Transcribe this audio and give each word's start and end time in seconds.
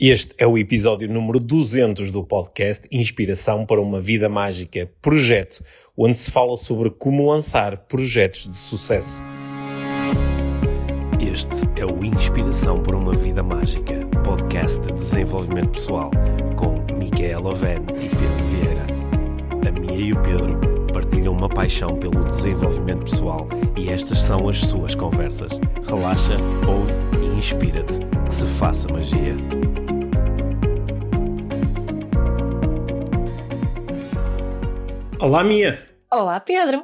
Este 0.00 0.34
é 0.38 0.46
o 0.46 0.56
episódio 0.56 1.08
número 1.08 1.38
200 1.38 2.10
do 2.10 2.24
podcast 2.24 2.88
Inspiração 2.90 3.66
para 3.66 3.80
uma 3.80 4.00
Vida 4.00 4.28
Mágica, 4.28 4.90
projeto 5.02 5.62
onde 5.96 6.16
se 6.16 6.30
fala 6.30 6.56
sobre 6.56 6.90
como 6.90 7.30
lançar 7.30 7.76
projetos 7.76 8.48
de 8.48 8.56
sucesso. 8.56 9.22
Este 11.20 11.68
é 11.80 11.84
o 11.84 12.02
Inspiração 12.04 12.82
para 12.82 12.96
uma 12.96 13.14
Vida 13.14 13.42
Mágica, 13.42 14.04
podcast 14.24 14.80
de 14.80 14.94
desenvolvimento 14.94 15.70
pessoal, 15.72 16.10
com 16.56 16.80
Micaela 16.96 17.50
Oven 17.50 17.82
e 17.90 18.08
Pedro 18.08 18.44
Vieira. 18.50 18.86
A 19.68 19.78
Mia 19.78 20.06
e 20.06 20.12
o 20.12 20.22
Pedro 20.22 20.58
partilham 20.92 21.34
uma 21.34 21.48
paixão 21.48 21.96
pelo 21.96 22.24
desenvolvimento 22.24 23.04
pessoal 23.04 23.46
e 23.76 23.90
estas 23.90 24.22
são 24.22 24.48
as 24.48 24.58
suas 24.58 24.94
conversas. 24.94 25.52
Relaxa, 25.86 26.38
ouve 26.66 26.92
e 27.22 27.38
inspira-te. 27.38 28.00
Que 28.26 28.34
se 28.34 28.46
faça 28.46 28.88
magia. 28.88 29.36
Olá, 35.22 35.44
Mia! 35.44 35.78
Olá, 36.10 36.40
Pedro! 36.40 36.82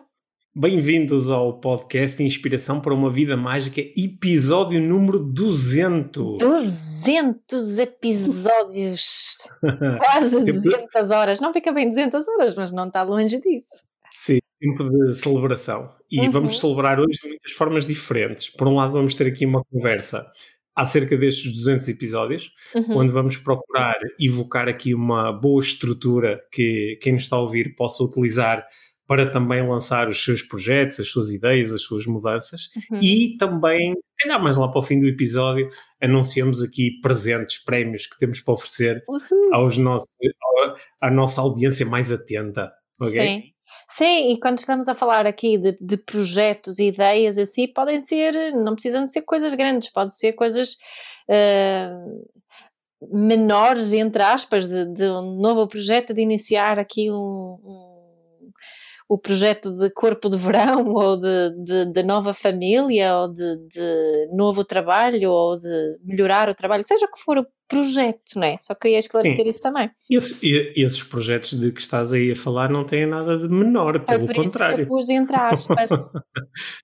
Bem-vindos 0.55 1.29
ao 1.29 1.59
podcast 1.59 2.23
Inspiração 2.23 2.80
para 2.80 2.95
uma 2.95 3.10
Vida 3.10 3.37
Mágica, 3.37 3.80
episódio 3.96 4.80
número 4.80 5.19
200. 5.19 6.38
200 6.38 7.79
episódios! 7.80 9.38
Quase 9.98 10.45
200 10.45 11.10
horas. 11.10 11.41
Não 11.41 11.52
fica 11.52 11.73
bem 11.73 11.88
200 11.88 12.29
horas, 12.29 12.55
mas 12.55 12.70
não 12.70 12.87
está 12.87 13.02
longe 13.02 13.41
disso. 13.41 13.82
Sim, 14.12 14.38
tempo 14.60 14.88
de 14.88 15.15
celebração. 15.15 15.91
E 16.09 16.20
Uhum. 16.20 16.30
vamos 16.30 16.60
celebrar 16.60 17.01
hoje 17.01 17.18
de 17.20 17.29
muitas 17.30 17.51
formas 17.51 17.84
diferentes. 17.87 18.51
Por 18.51 18.68
um 18.68 18.77
lado, 18.77 18.93
vamos 18.93 19.16
ter 19.16 19.27
aqui 19.27 19.45
uma 19.45 19.65
conversa 19.65 20.30
acerca 20.78 21.16
destes 21.16 21.52
200 21.52 21.88
episódios, 21.88 22.52
Uhum. 22.74 22.98
onde 22.98 23.10
vamos 23.12 23.37
procurar 23.37 23.96
evocar 24.20 24.68
aqui 24.68 24.95
uma 24.95 25.32
boa 25.32 25.60
estrutura 25.60 26.41
que 26.52 26.98
quem 27.02 27.15
nos 27.15 27.24
está 27.24 27.37
a 27.37 27.40
ouvir 27.40 27.74
possa 27.74 28.02
utilizar 28.04 28.65
para 29.07 29.29
também 29.30 29.66
lançar 29.66 30.09
os 30.09 30.23
seus 30.23 30.43
projetos, 30.43 31.01
as 31.01 31.09
suas 31.09 31.30
ideias, 31.30 31.73
as 31.73 31.82
suas 31.82 32.04
mudanças. 32.07 32.68
Uhum. 32.90 32.98
E 33.02 33.37
também, 33.38 33.93
se 33.95 34.23
calhar 34.29 34.43
mais 34.43 34.57
lá 34.59 34.68
para 34.68 34.79
o 34.79 34.82
fim 34.82 35.01
do 35.01 35.07
episódio, 35.09 35.66
anunciamos 36.01 36.62
aqui 36.62 37.01
presentes, 37.01 37.65
prémios 37.65 38.07
que 38.07 38.18
temos 38.18 38.40
para 38.40 38.52
oferecer 38.54 39.02
Uhul. 39.09 39.54
aos 39.54 39.79
nossos, 39.79 40.09
à 41.01 41.10
nossa 41.10 41.40
audiência 41.40 41.87
mais 41.87 42.13
atenta. 42.13 42.70
ok? 43.01 43.18
Sim. 43.20 43.42
Sim, 43.91 44.33
e 44.33 44.39
quando 44.41 44.59
estamos 44.59 44.87
a 44.87 44.95
falar 44.95 45.27
aqui 45.27 45.57
de, 45.59 45.77
de 45.81 45.97
projetos, 45.97 46.79
ideias 46.79 47.39
assim, 47.39 47.67
podem 47.73 48.03
ser, 48.05 48.53
não 48.53 48.75
precisam 48.75 49.05
de 49.05 49.13
ser 49.13 49.23
coisas 49.23 49.55
grandes, 49.55 49.91
pode 49.91 50.15
ser 50.15 50.35
coisas 50.35 50.77
eh, 51.29 51.89
menores, 53.13 53.93
entre 53.93 54.23
aspas, 54.23 54.66
de, 54.69 54.85
de 54.87 55.05
um 55.05 55.37
novo 55.41 55.66
projeto, 55.69 56.13
de 56.13 56.21
iniciar 56.21 56.79
aqui 56.79 57.11
um, 57.11 57.15
um- 57.15 57.88
o 59.09 59.16
projeto 59.18 59.70
de 59.76 59.88
corpo 59.90 60.28
de 60.28 60.37
verão, 60.37 60.87
ou 60.92 61.16
de, 61.16 61.64
de, 61.64 61.92
de 61.92 62.02
nova 62.02 62.34
família, 62.34 63.16
ou 63.16 63.28
de, 63.32 63.56
de 63.68 64.28
novo 64.34 64.64
trabalho, 64.64 65.31
ou 65.31 65.59
de 65.59 65.97
melhorar 66.04 66.48
o 66.50 66.54
trabalho, 66.54 66.84
seja 66.87 67.06
o 67.06 67.10
que 67.10 67.20
for 67.22 67.38
o 67.38 67.47
projeto, 67.66 68.34
não 68.36 68.44
é? 68.44 68.56
Só 68.59 68.75
queria 68.75 68.98
esclarecer 68.98 69.42
Sim. 69.44 69.48
isso 69.50 69.60
também. 69.60 69.91
Esses, 70.10 70.42
e- 70.42 70.72
esses 70.76 71.03
projetos 71.03 71.59
de 71.59 71.70
que 71.72 71.81
estás 71.81 72.12
aí 72.14 72.32
a 72.32 72.36
falar 72.36 72.70
não 72.70 72.82
têm 72.84 73.06
nada 73.06 73.36
de 73.38 73.48
menor, 73.48 73.94
Foi 73.98 74.04
pelo 74.06 74.20
por 74.26 74.31
isso 74.32 74.41
que 74.42 74.47
contrário. 74.48 74.82
eu 74.84 74.88
pus 74.88 75.09
entre 75.10 75.36
aspas. 75.36 75.91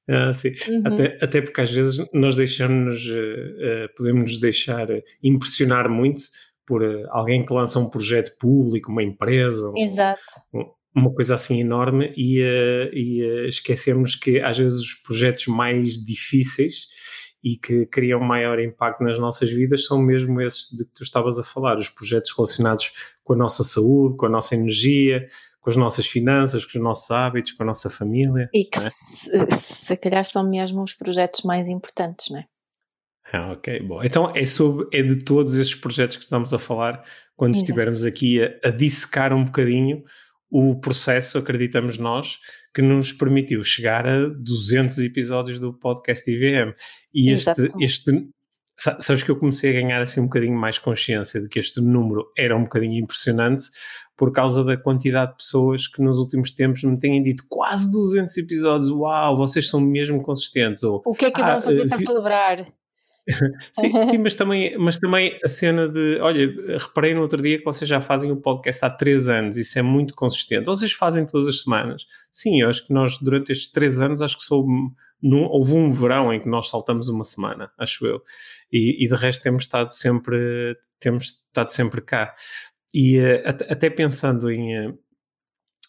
Ah, 0.09 0.33
sim. 0.33 0.51
Uhum. 0.69 0.83
Até, 0.87 1.19
até 1.23 1.41
porque 1.41 1.61
às 1.61 1.71
vezes 1.71 2.05
nós 2.13 2.37
deixamos, 2.37 2.97
eh, 3.11 3.55
eh, 3.85 3.89
podemos 3.97 4.23
nos 4.33 4.39
deixar 4.39 4.91
eh, 4.91 5.03
impressionar 5.23 5.89
muito 5.89 6.21
por 6.67 6.83
alguém 7.11 7.45
que 7.45 7.53
lança 7.53 7.79
um 7.79 7.89
projeto 7.89 8.37
público, 8.39 8.91
uma 8.93 9.03
empresa, 9.03 9.71
um- 9.71 9.79
Exato. 9.79 10.21
Uma 10.95 11.13
coisa 11.13 11.35
assim 11.35 11.61
enorme 11.61 12.13
e, 12.17 12.41
eh, 12.41 12.91
e 12.93 13.23
eh, 13.23 13.49
esquecemos 13.49 14.15
que 14.15 14.41
às 14.41 14.57
vezes 14.59 14.79
os 14.79 14.95
projetos 14.95 15.47
mais 15.49 15.95
difíceis 15.95 16.87
e 17.43 17.57
que 17.57 17.85
criam 17.87 18.21
maior 18.21 18.59
impacto 18.59 19.03
nas 19.03 19.19
nossas 19.19 19.51
vidas 19.51 19.85
são 19.85 20.01
mesmo 20.01 20.41
esses 20.41 20.71
de 20.71 20.85
que 20.85 20.93
tu 20.95 21.03
estavas 21.03 21.39
a 21.39 21.43
falar, 21.43 21.77
os 21.77 21.91
projetos 21.91 22.33
relacionados 22.35 22.93
com 23.23 23.35
a 23.35 23.37
nossa 23.37 23.63
saúde, 23.63 24.17
com 24.17 24.27
a 24.27 24.31
nossa 24.31 24.55
energia, 24.55 25.27
com 25.61 25.69
as 25.69 25.77
nossas 25.77 26.07
finanças, 26.07 26.65
com 26.65 26.79
os 26.79 26.85
nossos 26.85 27.11
hábitos, 27.11 27.53
com 27.53 27.63
a 27.63 27.67
nossa 27.67 27.91
família. 27.91 28.49
E 28.55 28.65
que 28.65 28.79
é? 28.79 28.89
se, 28.91 29.51
se 29.51 29.97
calhar 29.97 30.25
são 30.25 30.49
mesmo 30.49 30.83
os 30.83 30.95
projetos 30.95 31.43
mais 31.43 31.69
importantes, 31.69 32.31
não 32.31 32.39
é? 32.39 32.45
Ah, 33.33 33.53
ok, 33.53 33.81
bom. 33.81 34.03
Então 34.03 34.31
é, 34.35 34.47
sobre, 34.47 34.87
é 34.93 35.03
de 35.03 35.25
todos 35.25 35.55
esses 35.55 35.75
projetos 35.75 36.17
que 36.17 36.23
estamos 36.23 36.55
a 36.55 36.59
falar 36.59 37.05
quando 37.37 37.57
Exato. 37.57 37.65
estivermos 37.65 38.05
aqui 38.05 38.43
a, 38.43 38.69
a 38.69 38.71
dissecar 38.71 39.33
um 39.33 39.45
bocadinho 39.45 40.05
o 40.51 40.79
processo, 40.79 41.39
acreditamos 41.39 41.99
nós, 41.99 42.39
que 42.75 42.81
nos 42.83 43.13
permitiu 43.13 43.63
chegar 43.65 44.07
a 44.07 44.29
200 44.29 44.99
episódios 45.01 45.59
do 45.61 45.73
podcast 45.73 46.29
IVM. 46.31 46.73
E 47.13 47.31
este, 47.31 47.53
este, 47.81 48.29
sa- 48.79 49.01
sabes 49.01 49.23
que 49.23 49.31
eu 49.31 49.37
comecei 49.37 49.71
a 49.77 49.81
ganhar 49.81 50.01
assim 50.03 50.21
um 50.21 50.25
bocadinho 50.25 50.57
mais 50.57 50.79
consciência 50.79 51.41
de 51.41 51.49
que 51.49 51.59
este 51.59 51.81
número 51.81 52.25
era 52.37 52.57
um 52.57 52.63
bocadinho 52.65 53.03
impressionante 53.03 53.65
por 54.17 54.33
causa 54.33 54.63
da 54.63 54.77
quantidade 54.77 55.33
de 55.33 55.39
pessoas 55.39 55.89
que 55.89 56.01
nos 56.01 56.19
últimos 56.19 56.53
tempos 56.53 56.85
me 56.85 56.97
têm 56.99 57.21
dito 57.21 57.45
quase 57.49 57.91
200 57.91 58.37
episódios, 58.37 58.89
uau, 58.91 59.37
vocês 59.37 59.69
são 59.69 59.81
mesmo 59.81 60.23
consistentes, 60.23 60.85
ou 60.85 61.03
O 61.05 61.15
que 61.15 61.25
é 61.25 61.31
que 61.33 61.43
Ah, 61.43 61.55
vão 61.55 61.63
fazer 61.63 61.81
eh, 61.85 61.89
para 61.89 61.99
celebrar? 61.99 62.73
Sim, 63.73 64.03
sim, 64.05 64.19
mas 64.19 64.35
também, 64.35 64.77
mas 64.79 64.99
também 64.99 65.39
a 65.45 65.49
cena 65.49 65.89
de, 65.89 66.19
olha, 66.21 66.47
reparei 66.79 67.15
no 67.15 67.21
outro 67.23 67.41
dia 67.43 67.59
que 67.59 67.65
vocês 67.65 67.89
já 67.89 68.01
fazem 68.01 68.31
o 68.31 68.37
podcast 68.37 68.85
há 68.85 68.91
três 68.91 69.29
anos, 69.29 69.57
isso 69.57 69.79
é 69.79 69.83
muito 69.83 70.15
consistente. 70.15 70.67
Vocês 70.67 70.93
fazem 70.93 71.25
todas 71.27 71.47
as 71.49 71.63
semanas. 71.63 72.07
Sim, 72.31 72.61
eu 72.61 72.69
acho 72.69 72.87
que 72.87 72.93
nós, 72.93 73.19
durante 73.19 73.53
estes 73.53 73.71
três 73.71 74.01
anos, 74.01 74.21
acho 74.23 74.37
que 74.37 74.45
só 74.45 74.63
num- 75.23 75.45
houve 75.47 75.73
um 75.75 75.93
verão 75.93 76.33
em 76.33 76.41
que 76.41 76.49
nós 76.49 76.69
saltamos 76.69 77.09
uma 77.09 77.25
semana, 77.25 77.71
acho 77.79 78.07
eu. 78.07 78.23
E, 78.73 79.05
e 79.05 79.09
de 79.09 79.15
resto 79.15 79.43
temos 79.43 79.63
estado 79.65 79.91
sempre, 79.91 80.77
temos 81.01 81.41
estado 81.49 81.71
sempre 81.71 82.01
cá. 82.03 82.35
E 82.93 83.19
eh, 83.19 83.43
até, 83.47 83.73
até 83.73 83.91
pensando 83.91 84.51
em 84.51 84.77
eh, 84.77 84.95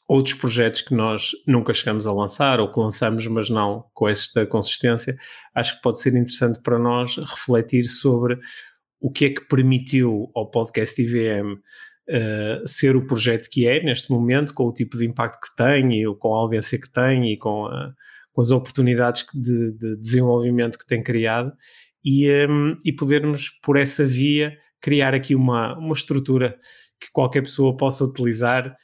outros 0.07 0.35
projetos 0.35 0.81
que 0.81 0.93
nós 0.93 1.31
nunca 1.47 1.73
chegamos 1.73 2.05
a 2.05 2.13
lançar 2.13 2.59
ou 2.59 2.71
que 2.71 2.79
lançamos, 2.79 3.25
mas 3.27 3.49
não 3.49 3.85
com 3.93 4.07
esta 4.07 4.45
consistência, 4.45 5.15
acho 5.55 5.75
que 5.75 5.81
pode 5.81 5.99
ser 5.99 6.11
interessante 6.13 6.59
para 6.61 6.77
nós 6.77 7.17
refletir 7.17 7.85
sobre 7.85 8.37
o 8.99 9.11
que 9.11 9.25
é 9.25 9.29
que 9.31 9.41
permitiu 9.47 10.29
ao 10.35 10.49
podcast 10.49 11.01
IVM 11.01 11.57
eh, 12.07 12.61
ser 12.67 12.95
o 12.95 13.07
projeto 13.07 13.49
que 13.49 13.67
é 13.67 13.83
neste 13.83 14.11
momento, 14.11 14.53
com 14.53 14.65
o 14.65 14.71
tipo 14.73 14.95
de 14.97 15.05
impacto 15.07 15.39
que 15.41 15.55
tem 15.55 15.89
e 16.01 16.15
com 16.17 16.35
a 16.35 16.39
audiência 16.39 16.79
que 16.79 16.91
tem 16.91 17.33
e 17.33 17.37
com, 17.37 17.65
a- 17.65 17.91
com 18.31 18.41
as 18.41 18.51
oportunidades 18.51 19.25
de, 19.33 19.71
de 19.71 19.97
desenvolvimento 19.97 20.77
que 20.77 20.85
tem 20.85 21.01
criado 21.01 21.51
e, 22.03 22.27
em, 22.29 22.77
e 22.85 22.93
podermos, 22.93 23.49
por 23.63 23.75
essa 23.75 24.05
via, 24.05 24.55
criar 24.79 25.15
aqui 25.15 25.33
uma, 25.35 25.75
uma 25.79 25.93
estrutura 25.93 26.55
que 26.99 27.07
qualquer 27.11 27.41
pessoa 27.41 27.75
possa 27.75 28.03
utilizar 28.05 28.75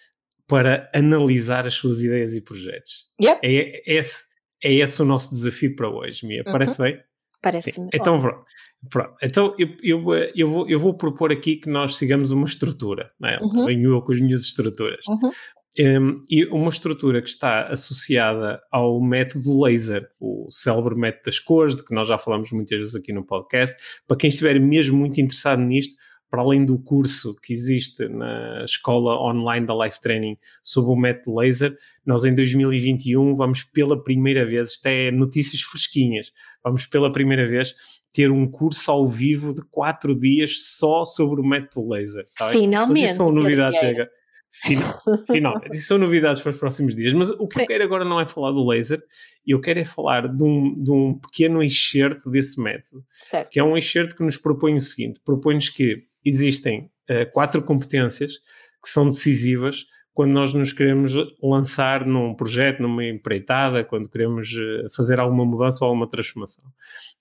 para 0.51 0.89
analisar 0.93 1.65
as 1.65 1.75
suas 1.75 2.03
ideias 2.03 2.35
e 2.35 2.41
projetos. 2.41 3.05
Yep. 3.23 3.39
É, 3.41 3.89
é 3.89 3.95
esse, 3.95 4.25
é 4.61 4.73
esse 4.73 5.01
o 5.01 5.05
nosso 5.05 5.33
desafio 5.33 5.73
para 5.77 5.89
hoje, 5.89 6.27
Mia. 6.27 6.43
Uhum. 6.45 6.51
Parece 6.51 6.81
bem? 6.81 6.99
Parece-me. 7.41 7.87
Então, 7.93 8.19
pronto. 8.19 8.43
Pronto. 8.89 9.15
Então, 9.23 9.55
eu, 9.57 9.69
eu, 9.81 10.13
eh, 10.13 10.31
eu, 10.35 10.47
vou, 10.49 10.69
eu 10.69 10.77
vou 10.77 10.93
propor 10.93 11.31
aqui 11.31 11.55
que 11.55 11.69
nós 11.69 11.95
sigamos 11.95 12.31
uma 12.31 12.43
estrutura. 12.43 13.11
Não 13.17 13.29
é? 13.29 13.39
Uhum. 13.41 13.65
Venho 13.65 13.91
eu 13.91 14.01
com 14.01 14.11
as 14.11 14.19
minhas 14.19 14.41
estruturas. 14.41 15.05
Uhum. 15.07 15.31
Um, 15.79 16.19
e 16.29 16.45
uma 16.47 16.67
estrutura 16.67 17.21
que 17.21 17.29
está 17.29 17.67
associada 17.69 18.61
ao 18.69 19.01
método 19.01 19.63
laser, 19.63 20.05
o 20.19 20.47
célebre 20.51 20.99
método 20.99 21.23
das 21.27 21.39
cores, 21.39 21.77
de 21.77 21.85
que 21.85 21.95
nós 21.95 22.09
já 22.09 22.17
falamos 22.17 22.51
muitas 22.51 22.77
vezes 22.77 22.95
aqui 22.95 23.13
no 23.13 23.25
podcast. 23.25 23.73
Para 24.05 24.17
quem 24.17 24.27
estiver 24.27 24.59
mesmo 24.59 24.97
muito 24.97 25.21
interessado 25.21 25.61
nisto, 25.61 25.95
para 26.31 26.41
além 26.41 26.63
do 26.65 26.79
curso 26.79 27.35
que 27.43 27.51
existe 27.51 28.07
na 28.07 28.63
escola 28.63 29.21
online 29.21 29.67
da 29.67 29.75
Life 29.75 29.99
Training 29.99 30.37
sobre 30.63 30.91
o 30.91 30.95
método 30.95 31.37
laser, 31.37 31.75
nós 32.05 32.23
em 32.23 32.33
2021 32.33 33.35
vamos 33.35 33.63
pela 33.65 34.01
primeira 34.01 34.45
vez, 34.45 34.69
isto 34.71 34.85
é 34.85 35.11
notícias 35.11 35.61
fresquinhas, 35.61 36.31
vamos 36.63 36.87
pela 36.87 37.11
primeira 37.11 37.45
vez 37.45 37.75
ter 38.13 38.31
um 38.31 38.49
curso 38.49 38.89
ao 38.89 39.05
vivo 39.05 39.53
de 39.53 39.61
quatro 39.69 40.17
dias 40.17 40.61
só 40.63 41.03
sobre 41.03 41.41
o 41.41 41.45
método 41.45 41.89
laser. 41.89 42.25
tá 42.37 42.45
bem? 42.45 42.53
Mas 42.53 42.61
Finalmente. 42.63 43.05
isso 43.05 43.15
são 43.15 43.27
Pedro 43.27 43.41
novidades. 43.43 43.79
Vieira. 43.81 43.95
chega. 43.97 44.11
Final, 44.53 44.93
finalmente. 45.31 45.75
Isso 45.75 45.87
são 45.87 45.97
novidades 45.97 46.41
para 46.41 46.49
os 46.49 46.57
próximos 46.57 46.93
dias. 46.95 47.13
Mas 47.13 47.29
o 47.29 47.47
que 47.47 47.57
eu 47.57 47.61
Sim. 47.61 47.67
quero 47.67 47.83
agora 47.85 48.03
não 48.03 48.19
é 48.19 48.25
falar 48.25 48.51
do 48.51 48.67
laser, 48.67 49.01
eu 49.47 49.61
quero 49.61 49.79
é 49.79 49.85
falar 49.85 50.27
de 50.27 50.43
um, 50.43 50.81
de 50.81 50.91
um 50.91 51.17
pequeno 51.17 51.63
excerto 51.63 52.29
desse 52.29 52.61
método, 52.61 53.03
Certo. 53.11 53.49
que 53.49 53.59
é 53.59 53.63
um 53.63 53.77
excerto 53.77 54.15
que 54.15 54.23
nos 54.23 54.35
propõe 54.37 54.75
o 54.75 54.81
seguinte: 54.81 55.21
propõe-nos 55.23 55.69
que 55.69 56.03
existem 56.23 56.89
eh, 57.07 57.25
quatro 57.25 57.61
competências 57.61 58.33
que 58.81 58.89
são 58.89 59.09
decisivas 59.09 59.85
quando 60.13 60.31
nós 60.31 60.53
nos 60.53 60.73
queremos 60.73 61.13
lançar 61.41 62.05
num 62.05 62.35
projeto, 62.35 62.81
numa 62.81 63.05
empreitada, 63.05 63.83
quando 63.83 64.09
queremos 64.09 64.53
eh, 64.53 64.87
fazer 64.95 65.19
alguma 65.19 65.45
mudança 65.45 65.83
ou 65.83 65.89
alguma 65.89 66.09
transformação. 66.09 66.69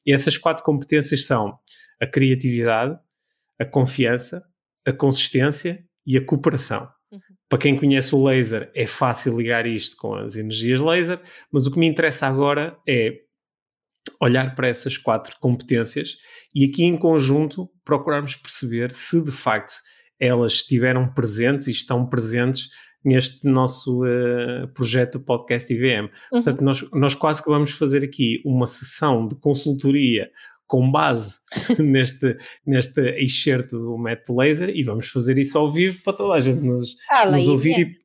E 0.05 0.13
essas 0.13 0.37
quatro 0.37 0.65
competências 0.65 1.25
são 1.25 1.59
a 2.01 2.07
criatividade, 2.07 2.99
a 3.59 3.65
confiança, 3.65 4.45
a 4.87 4.93
consistência 4.93 5.85
e 6.07 6.17
a 6.17 6.25
cooperação. 6.25 6.89
Uhum. 7.13 7.21
Para 7.49 7.59
quem 7.59 7.77
conhece 7.77 8.15
o 8.15 8.25
laser, 8.25 8.71
é 8.75 8.87
fácil 8.87 9.37
ligar 9.37 9.67
isto 9.67 9.97
com 9.97 10.15
as 10.15 10.37
energias 10.37 10.81
laser, 10.81 11.21
mas 11.53 11.67
o 11.67 11.71
que 11.71 11.79
me 11.79 11.87
interessa 11.87 12.27
agora 12.27 12.77
é 12.89 13.21
olhar 14.21 14.55
para 14.55 14.69
essas 14.69 14.97
quatro 14.97 15.37
competências 15.41 16.17
e 16.55 16.65
aqui 16.65 16.85
em 16.85 16.97
conjunto 16.97 17.71
procurarmos 17.85 18.37
perceber 18.37 18.93
se 18.93 19.23
de 19.23 19.33
facto 19.33 19.75
elas 20.19 20.53
estiveram 20.53 21.13
presentes 21.13 21.67
e 21.67 21.71
estão 21.71 22.07
presentes 22.07 22.69
neste 23.03 23.49
nosso 23.49 24.05
uh, 24.05 24.69
projeto 24.75 25.19
podcast 25.19 25.73
IVM. 25.73 26.05
Uhum. 26.05 26.11
Portanto, 26.31 26.61
nós, 26.63 26.91
nós 26.93 27.15
quase 27.15 27.43
que 27.43 27.49
vamos 27.49 27.71
fazer 27.71 28.05
aqui 28.05 28.43
uma 28.45 28.67
sessão 28.67 29.27
de 29.27 29.35
consultoria 29.37 30.29
com 30.67 30.91
base 30.91 31.39
neste, 31.81 32.37
neste 32.65 33.01
excerto 33.17 33.79
do 33.79 33.99
método 33.99 34.39
laser 34.39 34.69
e 34.69 34.83
vamos 34.83 35.09
fazer 35.09 35.39
isso 35.39 35.59
ao 35.59 35.73
vivo 35.73 36.01
para 36.05 36.13
toda 36.13 36.35
a 36.35 36.41
gente 36.41 36.61
nos, 36.61 36.95
ah, 37.11 37.27
nos 37.27 37.49
ouvir 37.49 38.00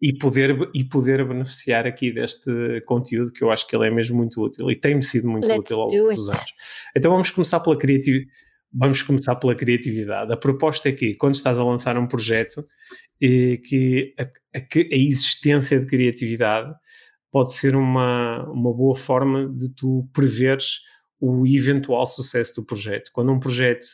e, 0.00 0.12
poder, 0.12 0.56
e 0.74 0.84
poder 0.84 1.26
beneficiar 1.26 1.86
aqui 1.86 2.12
deste 2.12 2.80
conteúdo 2.86 3.32
que 3.32 3.42
eu 3.42 3.50
acho 3.50 3.66
que 3.66 3.76
ele 3.76 3.88
é 3.88 3.90
mesmo 3.90 4.16
muito 4.16 4.40
útil 4.40 4.70
e 4.70 4.76
tem-me 4.76 5.02
sido 5.02 5.28
muito 5.28 5.46
Let's 5.46 5.60
útil 5.60 5.80
ao 5.80 5.88
longo 5.88 6.14
dos 6.14 6.28
anos. 6.28 6.54
Então 6.96 7.10
vamos 7.10 7.30
começar 7.30 7.60
pela 7.60 7.76
criatividade. 7.76 8.30
Vamos 8.70 9.02
começar 9.02 9.34
pela 9.36 9.54
criatividade. 9.54 10.30
A 10.30 10.36
proposta 10.36 10.90
é 10.90 10.92
que, 10.92 11.14
quando 11.14 11.34
estás 11.34 11.58
a 11.58 11.64
lançar 11.64 11.96
um 11.96 12.06
projeto, 12.06 12.66
eh, 13.20 13.56
que 13.64 14.14
a, 14.18 14.24
a, 14.24 14.58
a, 14.58 14.96
existência 14.96 15.80
de 15.80 15.86
criatividade 15.86 16.74
pode 17.32 17.54
ser 17.54 17.74
uma, 17.74 18.44
uma 18.50 18.72
boa 18.72 18.94
forma 18.94 19.48
de 19.48 19.74
tu 19.74 20.06
preveres 20.12 20.80
o 21.18 21.46
eventual 21.46 22.04
sucesso 22.04 22.56
do 22.56 22.64
projeto. 22.64 23.10
Quando 23.10 23.32
um 23.32 23.40
projeto 23.40 23.86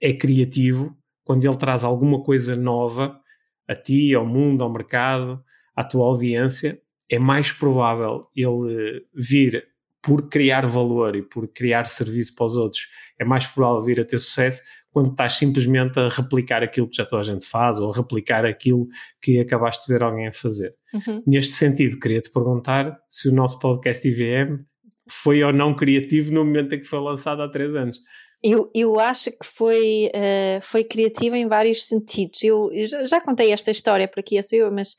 é 0.00 0.14
criativo, 0.14 0.96
quando 1.22 1.44
ele 1.44 1.58
traz 1.58 1.84
alguma 1.84 2.22
coisa 2.22 2.56
nova 2.56 3.20
a 3.68 3.74
ti, 3.74 4.14
ao 4.14 4.26
mundo, 4.26 4.62
ao 4.62 4.72
mercado, 4.72 5.42
à 5.74 5.84
tua 5.84 6.06
audiência, 6.06 6.80
é 7.10 7.18
mais 7.18 7.52
provável 7.52 8.20
ele 8.34 9.04
vir 9.14 9.66
por 10.02 10.28
criar 10.28 10.66
valor 10.66 11.16
e 11.16 11.22
por 11.22 11.48
criar 11.48 11.84
serviço 11.86 12.34
para 12.36 12.46
os 12.46 12.56
outros, 12.56 12.88
é 13.18 13.24
mais 13.24 13.44
provável 13.46 13.82
vir 13.82 14.00
a 14.00 14.04
ter 14.04 14.20
sucesso 14.20 14.62
quando 14.90 15.10
estás 15.10 15.34
simplesmente 15.34 15.98
a 15.98 16.08
replicar 16.08 16.62
aquilo 16.62 16.88
que 16.88 16.96
já 16.96 17.04
toda 17.04 17.20
a 17.20 17.24
gente 17.24 17.44
faz 17.46 17.78
ou 17.80 17.90
a 17.90 17.94
replicar 17.94 18.46
aquilo 18.46 18.86
que 19.20 19.40
acabaste 19.40 19.84
de 19.86 19.92
ver 19.92 20.02
alguém 20.02 20.28
a 20.28 20.32
fazer. 20.32 20.74
Uhum. 20.94 21.22
Neste 21.26 21.54
sentido, 21.54 21.98
queria-te 21.98 22.30
perguntar 22.30 22.96
se 23.10 23.28
o 23.28 23.32
nosso 23.32 23.58
podcast 23.58 24.08
IVM 24.08 24.64
foi 25.10 25.42
ou 25.42 25.52
não 25.52 25.74
criativo 25.74 26.32
no 26.32 26.44
momento 26.44 26.74
em 26.74 26.80
que 26.80 26.86
foi 26.86 27.00
lançado 27.00 27.42
há 27.42 27.48
três 27.48 27.74
anos. 27.74 27.98
Eu, 28.42 28.70
eu 28.74 29.00
acho 29.00 29.30
que 29.30 29.44
foi, 29.44 30.10
uh, 30.14 30.60
foi 30.62 30.84
criativo 30.84 31.34
em 31.34 31.48
vários 31.48 31.84
sentidos. 31.86 32.42
Eu, 32.42 32.70
eu 32.72 33.06
já, 33.06 33.20
contei 33.20 33.52
esta 33.52 33.70
história 33.70 34.06
por 34.06 34.20
aqui, 34.20 34.38
eu, 34.52 34.70
mas 34.70 34.94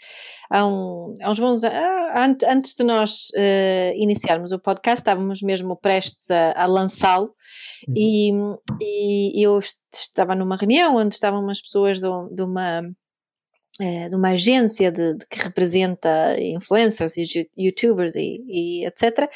há, 0.50 0.66
um, 0.66 1.14
há 1.22 1.32
uns 1.32 1.40
bons 1.40 1.64
anos, 1.64 2.44
antes 2.44 2.74
de 2.74 2.84
nós 2.84 3.30
uh, 3.36 3.94
iniciarmos 3.96 4.52
o 4.52 4.60
podcast, 4.60 5.02
estávamos 5.02 5.42
mesmo 5.42 5.78
prestes 5.78 6.30
a, 6.32 6.64
a 6.64 6.66
lançá-lo 6.66 7.34
uhum. 7.88 8.58
e, 8.82 9.40
e, 9.40 9.44
eu 9.44 9.60
estava 9.94 10.36
numa 10.36 10.58
reunião 10.58 10.96
onde 10.96 11.14
estavam 11.14 11.42
umas 11.42 11.62
pessoas 11.62 12.00
de, 12.00 12.08
de 12.36 12.42
uma 12.42 12.82
eh, 13.80 14.10
de 14.10 14.16
uma 14.16 14.30
agência 14.30 14.92
de, 14.92 15.14
de, 15.14 15.26
que 15.28 15.40
representa 15.40 16.36
influencers 16.40 17.16
e 17.16 17.48
youtubers 17.56 18.16
e, 18.16 18.44
e, 18.48 18.86
etc. 18.88 19.30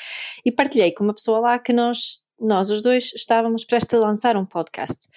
E 0.44 0.52
partilhei 0.52 0.92
com 0.92 1.04
uma 1.04 1.14
pessoa 1.14 1.40
lá 1.40 1.60
que 1.60 1.72
nós 1.72 2.24
nós 2.42 2.70
os 2.70 2.82
dois 2.82 3.12
estávamos 3.16 3.64
prestes 3.66 3.94
a 3.94 4.00
lançar 4.00 4.36
um 4.36 4.46
podcast. 4.46 5.08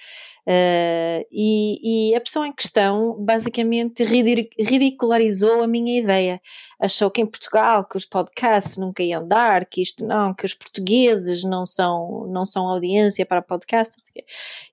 Uh, 0.47 1.25
e, 1.33 2.11
e, 2.11 2.15
a 2.15 2.21
pessoa 2.21 2.47
em 2.47 2.53
questão 2.53 3.17
basicamente 3.19 4.05
ridicularizou 4.05 5.63
a 5.63 5.67
minha 5.67 5.99
ideia. 5.99 6.39
Achou 6.79 7.11
que 7.11 7.23
em 7.23 7.27
Portugal 7.27 7.83
que 7.89 7.97
os 7.97 8.05
podcasts 8.05 8.77
nunca 8.77 9.03
iam 9.03 9.27
dar, 9.27 9.65
que 9.65 9.81
isto 9.81 10.05
não, 10.05 10.35
que 10.35 10.45
os 10.45 10.53
portugueses 10.53 11.45
não 11.45 11.65
são, 11.65 12.27
não 12.29 12.45
são 12.45 12.69
audiência 12.69 13.25
para 13.25 13.41
podcasts. 13.41 14.05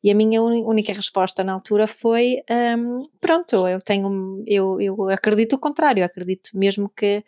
E 0.04 0.12
a 0.12 0.16
minha 0.16 0.42
única 0.42 0.92
resposta 0.92 1.42
na 1.42 1.54
altura 1.54 1.88
foi: 1.88 2.42
um, 2.78 3.02
pronto, 3.22 3.66
eu 3.66 3.80
tenho, 3.80 4.44
eu, 4.46 4.82
eu 4.82 5.10
acredito 5.10 5.54
o 5.54 5.60
contrário, 5.60 6.04
acredito 6.04 6.50
mesmo 6.54 6.90
que 6.90 7.24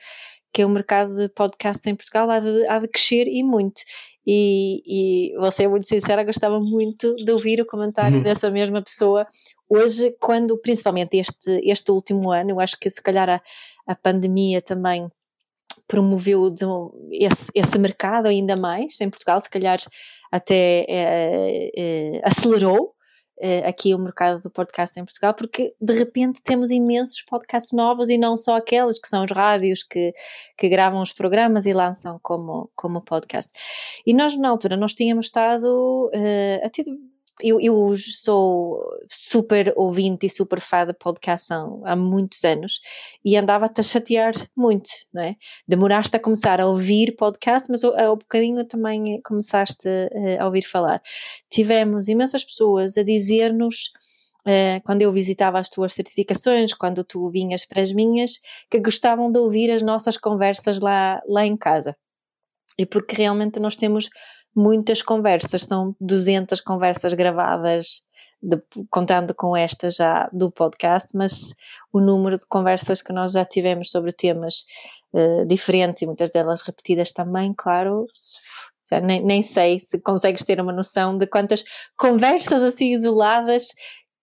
que 0.54 0.64
o 0.64 0.70
mercado 0.70 1.16
de 1.16 1.28
podcasts 1.30 1.86
em 1.88 1.96
Portugal 1.96 2.30
há 2.30 2.40
de, 2.40 2.68
há 2.68 2.78
de 2.78 2.88
crescer 2.88 3.26
e 3.28 3.42
muito. 3.42 3.82
E, 4.26 4.82
e 4.86 5.38
vou 5.38 5.52
ser 5.52 5.68
muito 5.68 5.88
sincera, 5.88 6.24
gostava 6.24 6.60
muito 6.60 7.14
de 7.16 7.32
ouvir 7.32 7.60
o 7.60 7.66
comentário 7.66 8.18
uhum. 8.18 8.24
dessa 8.24 8.50
mesma 8.50 8.82
pessoa 8.82 9.28
hoje, 9.70 10.16
quando, 10.20 10.58
principalmente 10.58 11.18
este, 11.18 11.60
este 11.64 11.92
último 11.92 12.32
ano, 12.32 12.52
eu 12.52 12.60
acho 12.60 12.80
que 12.80 12.90
se 12.90 13.02
calhar 13.02 13.30
a, 13.30 13.42
a 13.88 13.96
pandemia 13.96 14.62
também 14.62 15.10
promoveu 15.88 16.50
de, 16.50 16.66
esse, 17.12 17.52
esse 17.54 17.78
mercado 17.80 18.28
ainda 18.28 18.56
mais 18.56 19.00
em 19.02 19.10
Portugal, 19.10 19.42
se 19.42 19.50
calhar 19.50 19.80
até 20.32 20.86
é, 20.88 21.72
é, 21.76 22.22
acelerou 22.24 22.94
uh, 23.44 23.68
aqui 23.68 23.94
o 23.94 24.00
mercado 24.00 24.42
do 24.42 24.50
podcast 24.50 24.98
em 25.00 25.04
Portugal, 25.04 25.34
porque 25.34 25.76
de 25.80 25.94
repente 25.94 26.42
temos 26.42 26.72
imensos 26.72 27.22
podcasts 27.22 27.74
novos 27.74 28.10
e 28.10 28.18
não 28.18 28.36
só 28.36 28.56
aqueles 28.56 29.00
que 29.00 29.08
são 29.08 29.26
os 29.26 29.32
rádios 29.32 29.84
que, 29.84 30.14
que 30.58 30.70
gravam 30.70 31.02
os 31.02 31.12
programas 31.12 31.66
e 31.66 31.74
lançam 31.74 32.20
como, 32.24 32.72
como 32.76 33.02
podcast. 33.02 33.52
E 34.06 34.14
nós, 34.14 34.38
na 34.38 34.50
altura, 34.50 34.78
nós 34.78 34.94
tínhamos 34.94 35.28
estado 35.28 36.10
uh, 36.14 36.66
a 36.66 36.70
ter 36.70 36.86
eu, 37.42 37.60
eu, 37.60 37.96
sou 37.98 38.80
super 39.10 39.74
ouvinte 39.76 40.26
e 40.26 40.30
super 40.30 40.60
fã 40.60 40.86
de 40.86 40.94
podcast 40.94 41.52
há 41.84 41.96
muitos 41.96 42.44
anos 42.44 42.80
e 43.26 43.36
andava-te 43.36 43.82
a 43.82 43.84
chatear 43.84 44.34
muito, 44.56 44.90
não 45.14 45.24
é? 45.24 45.36
Demoraste 45.68 46.16
a 46.16 46.20
começar 46.20 46.62
a 46.62 46.68
ouvir 46.68 47.16
podcast, 47.16 47.70
mas 47.70 47.84
ao 47.84 48.18
bocadinho 48.18 48.64
também 48.66 49.20
começaste 49.24 49.88
a 50.40 50.46
ouvir 50.46 50.64
falar. 50.64 51.02
Tivemos 51.50 52.08
imensas 52.08 52.44
pessoas 52.44 52.98
a 52.98 53.04
dizer-nos 53.04 53.92
Uh, 54.46 54.84
quando 54.84 55.02
eu 55.02 55.14
visitava 55.14 55.58
as 55.58 55.70
tuas 55.70 55.94
certificações, 55.94 56.74
quando 56.74 57.02
tu 57.02 57.30
vinhas 57.30 57.66
para 57.66 57.82
as 57.82 57.94
minhas, 57.94 58.42
que 58.70 58.78
gostavam 58.78 59.32
de 59.32 59.40
ouvir 59.40 59.72
as 59.72 59.82
nossas 59.82 60.18
conversas 60.18 60.82
lá, 60.82 61.22
lá 61.26 61.46
em 61.46 61.56
casa. 61.56 61.96
E 62.78 62.86
porque 62.86 63.16
realmente 63.16 63.58
nós 63.58 63.78
temos 63.78 64.10
muitas 64.56 65.02
conversas, 65.02 65.64
são 65.64 65.96
200 66.00 66.62
conversas 66.62 67.14
gravadas, 67.14 68.04
de, 68.42 68.60
contando 68.90 69.34
com 69.34 69.56
esta 69.56 69.90
já 69.90 70.30
do 70.34 70.52
podcast, 70.52 71.16
mas 71.16 71.56
o 71.92 72.00
número 72.00 72.38
de 72.38 72.46
conversas 72.46 73.02
que 73.02 73.14
nós 73.14 73.32
já 73.32 73.46
tivemos 73.46 73.90
sobre 73.90 74.12
temas 74.12 74.66
uh, 75.14 75.46
diferentes 75.48 76.02
e 76.02 76.06
muitas 76.06 76.30
delas 76.30 76.62
repetidas 76.62 77.14
também, 77.14 77.54
claro, 77.56 78.06
já 78.90 79.00
nem, 79.00 79.24
nem 79.24 79.42
sei 79.42 79.80
se 79.80 79.98
consegues 80.00 80.44
ter 80.44 80.60
uma 80.60 80.74
noção 80.74 81.18
de 81.18 81.26
quantas 81.26 81.64
conversas 81.98 82.62
assim 82.64 82.92
isoladas 82.92 83.68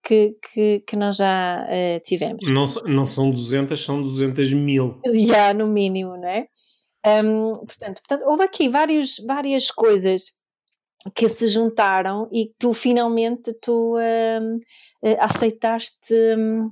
que, 0.03 0.35
que, 0.53 0.83
que, 0.87 0.95
nós 0.95 1.17
já 1.17 1.65
uh, 1.67 1.99
tivemos. 2.03 2.47
Não, 2.47 2.65
não 2.85 3.05
são 3.05 3.29
200, 3.31 3.83
são 3.83 4.01
200 4.01 4.53
mil. 4.53 4.99
Já, 5.27 5.53
no 5.53 5.67
mínimo, 5.67 6.17
não 6.17 6.27
é? 6.27 6.47
Um, 7.05 7.53
portanto, 7.53 8.01
portanto, 8.07 8.29
houve 8.29 8.43
aqui 8.43 8.69
vários, 8.69 9.17
várias 9.25 9.71
coisas 9.71 10.33
que 11.15 11.27
se 11.27 11.47
juntaram 11.47 12.29
e 12.31 12.51
tu 12.59 12.73
finalmente 12.73 13.53
tu 13.53 13.97
um, 13.97 14.59
eh, 15.03 15.17
aceitaste 15.19 16.13
um, 16.37 16.65
uh, 16.65 16.71